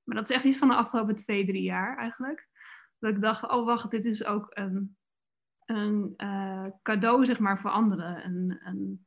maar 0.03 0.17
dat 0.17 0.31
is 0.31 0.37
echt 0.37 0.45
iets 0.45 0.59
van 0.59 0.69
de 0.69 0.75
afgelopen 0.75 1.15
twee, 1.15 1.45
drie 1.45 1.63
jaar 1.63 1.97
eigenlijk. 1.97 2.49
Dat 2.99 3.15
ik 3.15 3.21
dacht, 3.21 3.51
oh 3.51 3.65
wacht, 3.65 3.91
dit 3.91 4.05
is 4.05 4.25
ook 4.25 4.47
een, 4.51 4.97
een 5.65 6.15
uh, 6.17 6.67
cadeau 6.83 7.25
zeg 7.25 7.39
maar 7.39 7.61
voor 7.61 7.71
anderen. 7.71 8.25
Een, 8.25 8.61
een, 8.65 9.07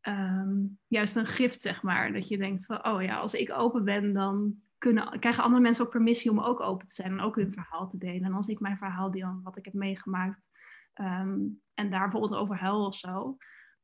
ehm, 0.00 0.56
juist 0.86 1.16
een 1.16 1.26
gift 1.26 1.60
zeg 1.60 1.82
maar. 1.82 2.12
Dat 2.12 2.28
je 2.28 2.38
denkt 2.38 2.66
van, 2.66 2.86
oh 2.86 3.02
ja, 3.02 3.16
als 3.16 3.34
ik 3.34 3.52
open 3.52 3.84
ben, 3.84 4.12
dan 4.12 4.54
kunnen, 4.78 5.20
krijgen 5.20 5.42
andere 5.42 5.62
mensen 5.62 5.84
ook 5.84 5.90
permissie 5.90 6.30
om 6.30 6.40
ook 6.40 6.60
open 6.60 6.86
te 6.86 6.94
zijn. 6.94 7.12
En 7.12 7.20
ook 7.20 7.36
hun 7.36 7.52
verhaal 7.52 7.88
te 7.88 7.98
delen. 7.98 8.24
En 8.24 8.34
als 8.34 8.48
ik 8.48 8.60
mijn 8.60 8.78
verhaal 8.78 9.10
deel, 9.10 9.40
wat 9.42 9.56
ik 9.56 9.64
heb 9.64 9.74
meegemaakt. 9.74 10.46
en 10.94 11.90
daar 11.90 12.00
bijvoorbeeld 12.00 12.34
over 12.34 12.56
huil 12.56 12.86
of 12.86 12.94
zo 12.94 13.36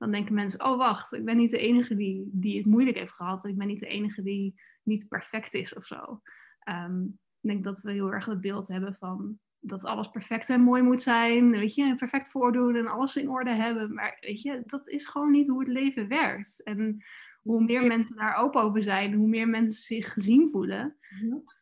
dan 0.05 0.13
denken 0.13 0.35
mensen, 0.35 0.65
oh 0.65 0.77
wacht, 0.77 1.13
ik 1.13 1.25
ben 1.25 1.37
niet 1.37 1.51
de 1.51 1.59
enige 1.59 1.97
die, 1.97 2.29
die 2.33 2.57
het 2.57 2.67
moeilijk 2.67 2.97
heeft 2.97 3.13
gehad. 3.13 3.45
Ik 3.45 3.57
ben 3.57 3.67
niet 3.67 3.81
de 3.81 3.87
enige 3.87 4.23
die 4.23 4.55
niet 4.83 5.09
perfect 5.09 5.55
is 5.55 5.75
of 5.75 5.87
zo. 5.87 6.21
Ehm, 6.59 7.03
ik 7.41 7.51
denk 7.51 7.65
dat 7.65 7.81
we 7.81 7.93
heel 7.93 8.13
erg 8.13 8.25
het 8.25 8.41
beeld 8.41 8.69
hebben 8.69 8.97
van 8.99 9.39
dat 9.59 9.85
alles 9.85 10.09
perfect 10.09 10.51
en 10.51 10.61
mooi 10.61 10.83
moet 10.83 11.03
zijn. 11.03 11.51
Weet 11.51 11.75
je, 11.75 11.95
perfect 11.95 12.29
voordoen 12.29 12.77
en 12.77 12.87
alles 12.87 13.17
in 13.17 13.31
orde 13.31 13.51
hebben. 13.51 13.95
Maar 13.95 14.17
weet 14.21 14.43
je, 14.43 14.63
dat 14.67 14.89
is 14.89 15.07
gewoon 15.07 15.31
niet 15.31 15.49
hoe 15.49 15.61
het 15.61 15.69
leven 15.69 16.09
werkt. 16.09 16.63
En 16.63 17.05
hoe 17.43 17.65
meer 17.65 17.87
mensen 17.87 18.17
daar 18.17 18.37
open 18.37 18.63
over 18.63 18.83
zijn, 18.83 19.15
hoe 19.15 19.29
meer 19.29 19.49
mensen 19.49 19.83
zich 19.83 20.13
gezien 20.13 20.49
voelen, 20.51 20.97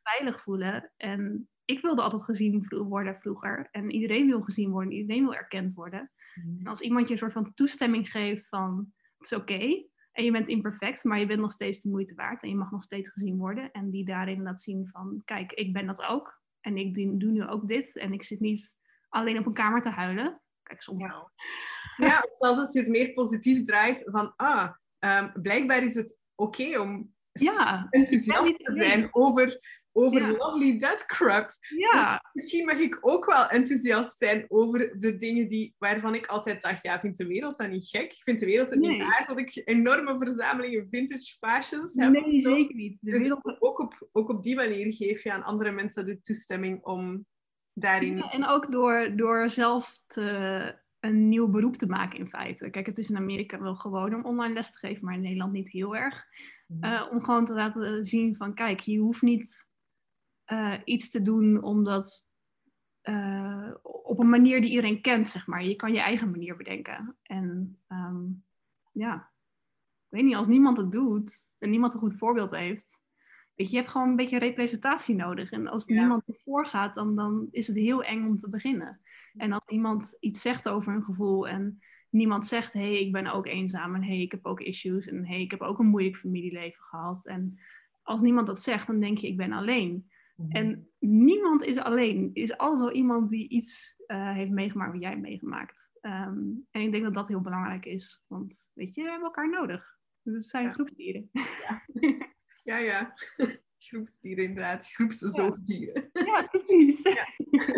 veilig 0.03 0.41
voelen. 0.41 0.93
En 0.97 1.49
ik 1.65 1.81
wilde 1.81 2.03
altijd 2.03 2.25
gezien 2.25 2.67
worden 2.69 3.17
vroeger. 3.17 3.69
En 3.71 3.91
iedereen 3.91 4.27
wil 4.27 4.41
gezien 4.41 4.71
worden, 4.71 4.93
iedereen 4.93 5.23
wil 5.23 5.35
erkend 5.35 5.73
worden. 5.73 6.11
En 6.35 6.67
als 6.67 6.81
iemand 6.81 7.07
je 7.07 7.13
een 7.13 7.19
soort 7.19 7.33
van 7.33 7.55
toestemming 7.55 8.11
geeft 8.11 8.49
van 8.49 8.93
het 9.17 9.31
is 9.31 9.39
oké 9.39 9.85
en 10.13 10.25
je 10.25 10.31
bent 10.31 10.49
imperfect, 10.49 11.05
maar 11.05 11.19
je 11.19 11.27
bent 11.27 11.41
nog 11.41 11.53
steeds 11.53 11.81
de 11.81 11.89
moeite 11.89 12.15
waard 12.15 12.43
en 12.43 12.49
je 12.49 12.57
mag 12.57 12.71
nog 12.71 12.83
steeds 12.83 13.11
gezien 13.11 13.37
worden. 13.37 13.71
En 13.71 13.91
die 13.91 14.05
daarin 14.05 14.43
laat 14.43 14.63
zien 14.63 14.89
van 14.89 15.23
kijk, 15.25 15.53
ik 15.53 15.73
ben 15.73 15.87
dat 15.87 16.03
ook 16.03 16.41
en 16.61 16.77
ik 16.77 16.95
doe 16.95 17.31
nu 17.31 17.47
ook 17.47 17.69
dit 17.69 17.97
en 17.97 18.13
ik 18.13 18.23
zit 18.23 18.41
niet 18.41 18.77
alleen 19.09 19.39
op 19.39 19.47
een 19.47 19.53
kamer 19.53 19.83
te 19.83 19.91
huilen. 19.91 20.41
Kijk, 20.63 20.83
soms 20.83 21.03
wel. 21.03 21.31
Ja, 21.97 22.27
zelfs 22.39 22.59
als 22.59 22.73
je 22.73 22.79
het 22.79 22.89
meer 22.89 23.13
positief 23.13 23.63
draait 23.63 24.03
van 24.05 24.33
ah, 24.37 24.69
um, 24.99 25.33
blijkbaar 25.43 25.83
is 25.83 25.95
het 25.95 26.19
oké 26.35 26.81
om 26.81 27.15
ja, 27.33 27.87
enthousiast 27.91 28.65
te 28.65 28.73
zijn 28.73 29.09
over 29.11 29.61
over 29.93 30.37
lovely 30.37 30.79
dead 30.79 31.07
crap. 31.07 31.51
Ja. 31.69 32.31
Misschien 32.33 32.65
mag 32.65 32.79
ik 32.79 32.99
ook 33.01 33.25
wel 33.25 33.47
enthousiast 33.47 34.19
zijn 34.19 34.45
over 34.49 34.99
de 34.99 35.17
dingen 35.17 35.49
die, 35.49 35.75
waarvan 35.79 36.15
ik 36.15 36.27
altijd 36.27 36.63
dacht, 36.63 36.83
ja, 36.83 37.01
vindt 37.01 37.19
de 37.19 37.27
wereld 37.27 37.57
dat 37.57 37.71
niet 37.71 37.89
gek? 37.89 38.15
Vindt 38.23 38.41
de 38.41 38.47
wereld 38.47 38.71
het 38.71 38.79
niet 38.79 38.99
waar 38.99 39.25
dat 39.27 39.39
ik 39.39 39.63
enorme 39.65 40.19
verzamelingen 40.19 40.89
vintage 40.91 41.37
fashions 41.39 41.95
heb? 41.95 42.13
Nee, 42.13 42.41
zeker 42.41 42.75
niet. 42.75 42.99
De 43.01 43.11
dus 43.11 43.21
wereld... 43.21 43.57
ook, 43.59 43.81
op, 43.81 44.09
ook 44.13 44.29
op 44.29 44.43
die 44.43 44.55
manier 44.55 44.93
geef 44.93 45.23
je 45.23 45.33
aan 45.33 45.43
andere 45.43 45.71
mensen 45.71 46.05
de 46.05 46.21
toestemming 46.21 46.85
om 46.85 47.27
daarin... 47.73 48.17
Ja, 48.17 48.31
en 48.31 48.47
ook 48.47 48.73
door, 48.73 49.17
door 49.17 49.51
zelf 49.51 49.99
te, 50.07 50.81
een 51.01 51.29
nieuw 51.29 51.49
beroep 51.49 51.77
te 51.77 51.87
maken 51.87 52.19
in 52.19 52.29
feite. 52.29 52.71
Kijk, 52.71 52.87
het 52.87 52.99
is 52.99 53.11
in 53.11 53.17
Amerika 53.17 53.61
wel 53.61 53.77
gewoon 53.77 54.15
om 54.15 54.25
online 54.25 54.55
les 54.55 54.73
te 54.73 54.87
geven, 54.87 55.05
maar 55.05 55.15
in 55.15 55.21
Nederland 55.21 55.53
niet 55.53 55.71
heel 55.71 55.97
erg. 55.97 56.25
Mhm. 56.67 56.85
Eh, 56.85 57.09
om 57.11 57.23
gewoon 57.23 57.45
te 57.45 57.55
laten 57.55 58.07
zien 58.07 58.37
van, 58.37 58.55
kijk, 58.55 58.81
je 58.81 58.99
hoeft 58.99 59.23
niet 59.23 59.71
uh, 60.47 60.75
iets 60.85 61.11
te 61.11 61.23
doen 61.23 61.63
omdat 61.63 62.35
uh, 63.03 63.71
op 63.83 64.19
een 64.19 64.29
manier 64.29 64.61
die 64.61 64.71
iedereen 64.71 65.01
kent, 65.01 65.29
zeg 65.29 65.47
maar. 65.47 65.65
Je 65.65 65.77
kan 65.77 65.93
je 65.93 66.01
eigen 66.01 66.31
manier 66.31 66.57
bedenken. 66.57 67.17
En 67.23 67.79
um, 67.89 68.45
ja, 68.93 69.15
ik 70.09 70.19
weet 70.19 70.25
niet, 70.25 70.35
als 70.35 70.47
niemand 70.47 70.77
het 70.77 70.93
doet 70.93 71.57
en 71.59 71.71
niemand 71.71 71.95
een 71.95 72.01
goed 72.01 72.17
voorbeeld 72.17 72.51
heeft, 72.51 73.01
weet 73.55 73.67
je, 73.67 73.73
je 73.73 73.81
hebt 73.81 73.91
gewoon 73.91 74.09
een 74.09 74.17
beetje 74.17 74.39
representatie 74.39 75.15
nodig. 75.15 75.51
En 75.51 75.67
als 75.67 75.87
niemand 75.87 76.23
ervoor 76.27 76.67
gaat, 76.67 76.95
dan, 76.95 77.17
dan 77.17 77.49
is 77.51 77.67
het 77.67 77.77
heel 77.77 78.03
eng 78.03 78.27
om 78.27 78.37
te 78.37 78.51
beginnen. 78.51 79.01
En 79.37 79.53
als 79.53 79.67
iemand 79.67 80.17
iets 80.21 80.41
zegt 80.41 80.69
over 80.69 80.95
een 80.95 81.03
gevoel 81.03 81.49
en 81.49 81.81
niemand 82.11 82.47
zegt, 82.47 82.73
hé, 82.73 82.81
hey, 82.81 83.01
ik 83.01 83.13
ben 83.13 83.27
ook 83.27 83.47
eenzaam 83.47 83.95
en 83.95 84.03
hé, 84.03 84.09
hey, 84.09 84.21
ik 84.21 84.33
heb 84.33 84.47
ook 84.47 84.61
issues 84.61 85.07
en 85.07 85.25
hé, 85.25 85.33
hey, 85.33 85.41
ik 85.41 85.51
heb 85.51 85.61
ook 85.61 85.79
een 85.79 85.87
moeilijk 85.87 86.17
familieleven 86.17 86.85
gehad. 86.85 87.27
En 87.27 87.59
als 88.03 88.23
niemand 88.23 88.47
dat 88.47 88.61
zegt, 88.61 88.87
dan 88.87 89.01
denk 89.01 89.19
je, 89.19 89.27
ik 89.27 89.37
ben 89.37 89.53
alleen. 89.53 90.11
Mhm. 90.43 90.57
En 90.57 90.89
niemand 90.99 91.63
is 91.63 91.79
alleen. 91.79 92.31
Er 92.35 92.43
is 92.43 92.57
altijd 92.57 92.81
wel 92.81 92.93
iemand 92.93 93.29
die 93.29 93.49
iets 93.49 93.95
uh, 94.07 94.33
heeft 94.33 94.51
meegemaakt 94.51 94.93
wat 94.93 95.01
jij 95.01 95.11
hebt 95.11 95.23
meegemaakt. 95.23 95.91
Um, 96.01 96.67
en 96.71 96.81
ik 96.81 96.93
denk 96.93 97.05
dat 97.05 97.15
dat 97.15 97.29
heel 97.29 97.41
belangrijk 97.41 97.85
is. 97.85 98.25
Want 98.27 98.71
weet 98.75 98.95
je, 98.95 99.03
we 99.03 99.09
hebben 99.09 99.27
elkaar 99.27 99.51
nodig. 99.51 99.99
We 100.23 100.43
zijn 100.43 100.65
ja. 100.65 100.73
groepsdieren. 100.73 101.31
Ja, 101.33 101.83
ja. 102.77 102.77
ja. 102.77 103.15
groepsdieren 103.89 104.45
inderdaad. 104.45 104.87
Groepszoogdieren. 104.87 106.11
Ja, 106.13 106.25
ja 106.25 106.47
precies. 106.47 107.03
Ja. 107.03 107.27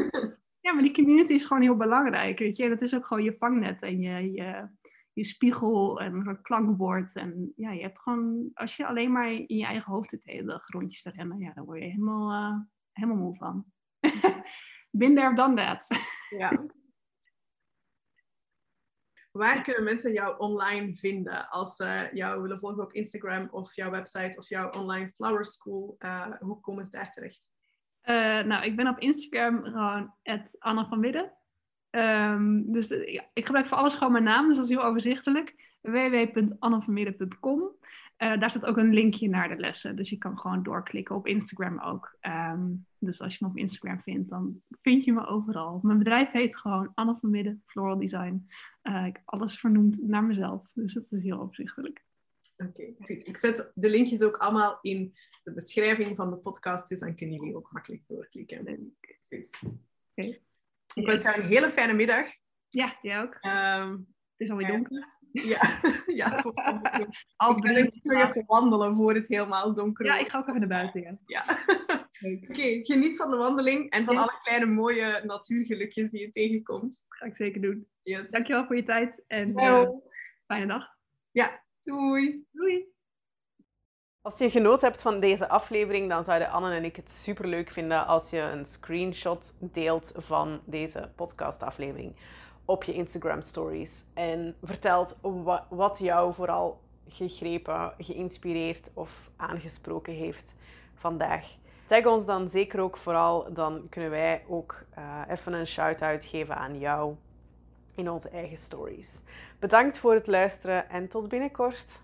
ja. 0.61 0.73
maar 0.73 0.83
die 0.83 0.95
community 0.95 1.33
is 1.33 1.45
gewoon 1.45 1.63
heel 1.63 1.77
belangrijk. 1.77 2.39
Weet 2.39 2.57
je? 2.57 2.69
Dat 2.69 2.83
is 2.83 2.95
ook 2.95 3.07
gewoon 3.07 3.25
je 3.25 3.33
vangnet 3.33 3.83
en 3.83 4.01
je, 4.01 4.33
je, 4.33 4.69
je 5.15 5.25
spiegel 5.25 6.01
en 6.01 6.27
een 6.27 6.43
klankbord. 6.43 7.17
En 7.17 7.53
ja, 7.57 7.71
je 7.71 7.83
hebt 7.83 8.01
gewoon, 8.01 8.51
als 8.55 8.77
je 8.77 8.87
alleen 8.87 9.13
maar 9.13 9.33
in 9.33 9.57
je 9.57 9.65
eigen 9.65 9.93
hoofd 9.93 10.11
de 10.11 10.19
hele 10.23 10.63
rondjes 10.67 11.03
te 11.03 11.11
rennen, 11.11 11.39
ja, 11.39 11.53
dan 11.53 11.65
word 11.65 11.79
je 11.79 11.85
helemaal, 11.85 12.53
uh, 12.53 12.59
helemaal 12.93 13.17
moe 13.17 13.37
van. 13.37 13.65
Been 14.91 15.15
there, 15.15 15.35
done 15.35 15.57
that. 15.57 15.89
ja. 16.39 16.67
Waar 19.31 19.63
kunnen 19.63 19.85
mensen 19.85 20.13
jou 20.13 20.39
online 20.39 20.95
vinden 20.95 21.49
als 21.49 21.77
ze 21.77 22.11
jou 22.13 22.43
willen 22.43 22.59
volgen 22.59 22.83
op 22.83 22.93
Instagram 22.93 23.49
of 23.51 23.75
jouw 23.75 23.91
website 23.91 24.37
of 24.39 24.49
jouw 24.49 24.71
online 24.71 25.13
flower 25.13 25.45
school? 25.45 25.97
Uh, 25.99 26.39
hoe 26.39 26.61
komen 26.61 26.85
ze 26.85 26.91
daar 26.91 27.11
terecht? 27.11 27.49
Uh, 28.03 28.43
nou, 28.43 28.65
ik 28.65 28.77
ben 28.77 28.89
op 28.89 28.99
Instagram 28.99 29.65
gewoon 29.65 30.15
Anna 30.59 30.89
van 30.89 31.01
Widden. 31.01 31.33
Um, 31.97 32.73
dus 32.73 32.91
eh, 32.91 33.21
ik 33.33 33.47
gebruik 33.47 33.67
voor 33.67 33.79
alles 33.79 33.95
gewoon 33.95 34.13
mijn 34.13 34.25
naam, 34.25 34.49
dus 34.49 34.57
dat 34.57 34.65
is 34.65 34.71
heel 34.71 34.85
overzichtelijk. 34.85 35.55
www.annevermidden.com 35.81 37.61
uh, 37.61 37.73
eh, 38.17 38.41
Daar 38.41 38.51
staat 38.51 38.67
ook 38.67 38.77
een 38.77 38.95
linkje 38.95 39.29
naar 39.29 39.49
de 39.49 39.57
lessen, 39.57 39.97
dus 39.97 40.11
je 40.11 40.19
kan 40.19 40.39
gewoon 40.39 40.63
doorklikken 40.63 41.17
op 41.17 41.27
Instagram 41.27 41.81
ook. 41.81 42.17
Um, 42.21 42.87
dus 42.99 43.21
als 43.21 43.37
je 43.37 43.45
me 43.45 43.51
op 43.51 43.57
Instagram 43.57 44.01
vindt, 44.01 44.29
dan 44.29 44.63
vind 44.71 45.05
je 45.05 45.13
me 45.13 45.27
overal. 45.27 45.81
Mijn 45.83 45.99
bedrijf 45.99 46.31
heet 46.31 46.57
gewoon 46.57 46.91
Anne 46.95 47.17
van 47.21 47.31
Midden, 47.31 47.63
Floral 47.67 47.99
Design. 47.99 48.49
Uh, 48.83 49.07
ik 49.07 49.21
alles 49.25 49.59
vernoemd 49.59 50.03
naar 50.07 50.25
mezelf, 50.25 50.69
dus 50.73 50.95
dat 50.95 51.13
is 51.13 51.23
heel 51.23 51.41
overzichtelijk. 51.41 52.05
Oké, 52.57 52.95
goed. 52.99 53.27
Ik 53.27 53.37
zet 53.37 53.73
de 53.75 53.91
linkjes 53.91 54.23
ook 54.23 54.37
allemaal 54.37 54.79
in 54.81 55.15
de 55.43 55.53
beschrijving 55.53 56.17
van 56.17 56.31
de 56.31 56.37
podcast, 56.37 56.89
dus 56.89 57.01
dan 57.01 57.15
kunnen 57.15 57.37
jullie 57.37 57.57
ook 57.57 57.73
makkelijk 57.73 58.07
doorklikken. 58.07 58.97
Goed. 59.29 59.51
Okay. 60.15 60.43
Ik 60.95 61.07
wens 61.07 61.23
jou 61.25 61.41
een 61.41 61.47
hele 61.47 61.71
fijne 61.71 61.93
middag. 61.93 62.27
Ja, 62.69 62.99
jij 63.03 63.21
ook. 63.21 63.39
Um, 63.41 63.91
het 64.31 64.37
is 64.37 64.51
alweer 64.51 64.67
donker. 64.67 65.13
Ja, 65.33 65.81
ja 66.21 66.31
het 66.31 66.43
wordt 66.43 66.59
Al 67.37 67.51
Ik 67.57 67.63
drie. 67.63 68.01
nog 68.03 68.23
even 68.23 68.45
wandelen 68.47 68.95
voor 68.95 69.15
het 69.15 69.29
helemaal 69.29 69.75
donker 69.75 70.05
Ja, 70.05 70.11
wordt. 70.11 70.27
ik 70.27 70.33
ga 70.33 70.39
ook 70.39 70.49
even 70.49 70.61
naar 70.61 70.69
buiten. 70.69 71.03
Ja. 71.03 71.19
Ja. 71.27 71.45
Oké, 72.51 72.85
geniet 72.85 73.17
van 73.17 73.31
de 73.31 73.37
wandeling 73.37 73.91
en 73.91 74.05
van 74.05 74.15
Yes. 74.15 74.23
alle 74.23 74.41
kleine 74.43 74.67
mooie 74.67 75.21
natuurgelukjes 75.25 76.09
die 76.09 76.21
je 76.21 76.31
tegenkomt. 76.31 77.05
ga 77.09 77.27
ik 77.27 77.37
zeker 77.37 77.61
doen. 77.61 77.89
Yes. 78.03 78.31
Dankjewel 78.31 78.67
voor 78.67 78.77
je 78.77 78.85
tijd 78.85 79.23
en 79.27 79.59
ook. 79.61 80.11
fijne 80.47 80.67
dag. 80.67 80.93
Doei. 81.83 82.45
Doei! 82.53 82.94
Als 84.25 84.39
je 84.39 84.51
genoten 84.51 84.89
hebt 84.89 85.03
van 85.03 85.21
deze 85.21 85.49
aflevering, 85.49 86.09
dan 86.09 86.25
zouden 86.25 86.51
Anne 86.51 86.75
en 86.75 86.85
ik 86.85 86.97
het 86.97 87.11
superleuk 87.11 87.71
vinden 87.71 88.07
als 88.07 88.31
je 88.31 88.41
een 88.41 88.65
screenshot 88.65 89.55
deelt 89.59 90.13
van 90.17 90.61
deze 90.65 91.11
podcastaflevering 91.15 92.17
op 92.65 92.85
je 92.85 92.93
Instagram 92.93 93.43
stories. 93.43 94.05
En 94.15 94.57
vertelt 94.63 95.17
wa- 95.21 95.67
wat 95.71 95.99
jou 95.99 96.35
vooral 96.35 96.81
gegrepen, 97.09 97.93
geïnspireerd 97.99 98.91
of 98.95 99.31
aangesproken 99.37 100.13
heeft 100.13 100.55
vandaag. 100.95 101.47
Tag 101.87 102.07
ons 102.07 102.27
dan 102.27 102.49
zeker 102.49 102.81
ook 102.81 102.97
vooral, 102.97 103.53
dan 103.53 103.87
kunnen 103.89 104.11
wij 104.11 104.45
ook 104.49 104.85
eh, 104.95 105.21
even 105.29 105.53
een 105.53 105.67
shout-out 105.67 106.25
geven 106.25 106.57
aan 106.57 106.79
jou 106.79 107.15
in 107.95 108.11
onze 108.11 108.29
eigen 108.29 108.57
stories. 108.57 109.21
Bedankt 109.59 109.99
voor 109.99 110.15
het 110.15 110.27
luisteren 110.27 110.91
en 110.91 111.09
tot 111.09 111.29
binnenkort. 111.29 112.03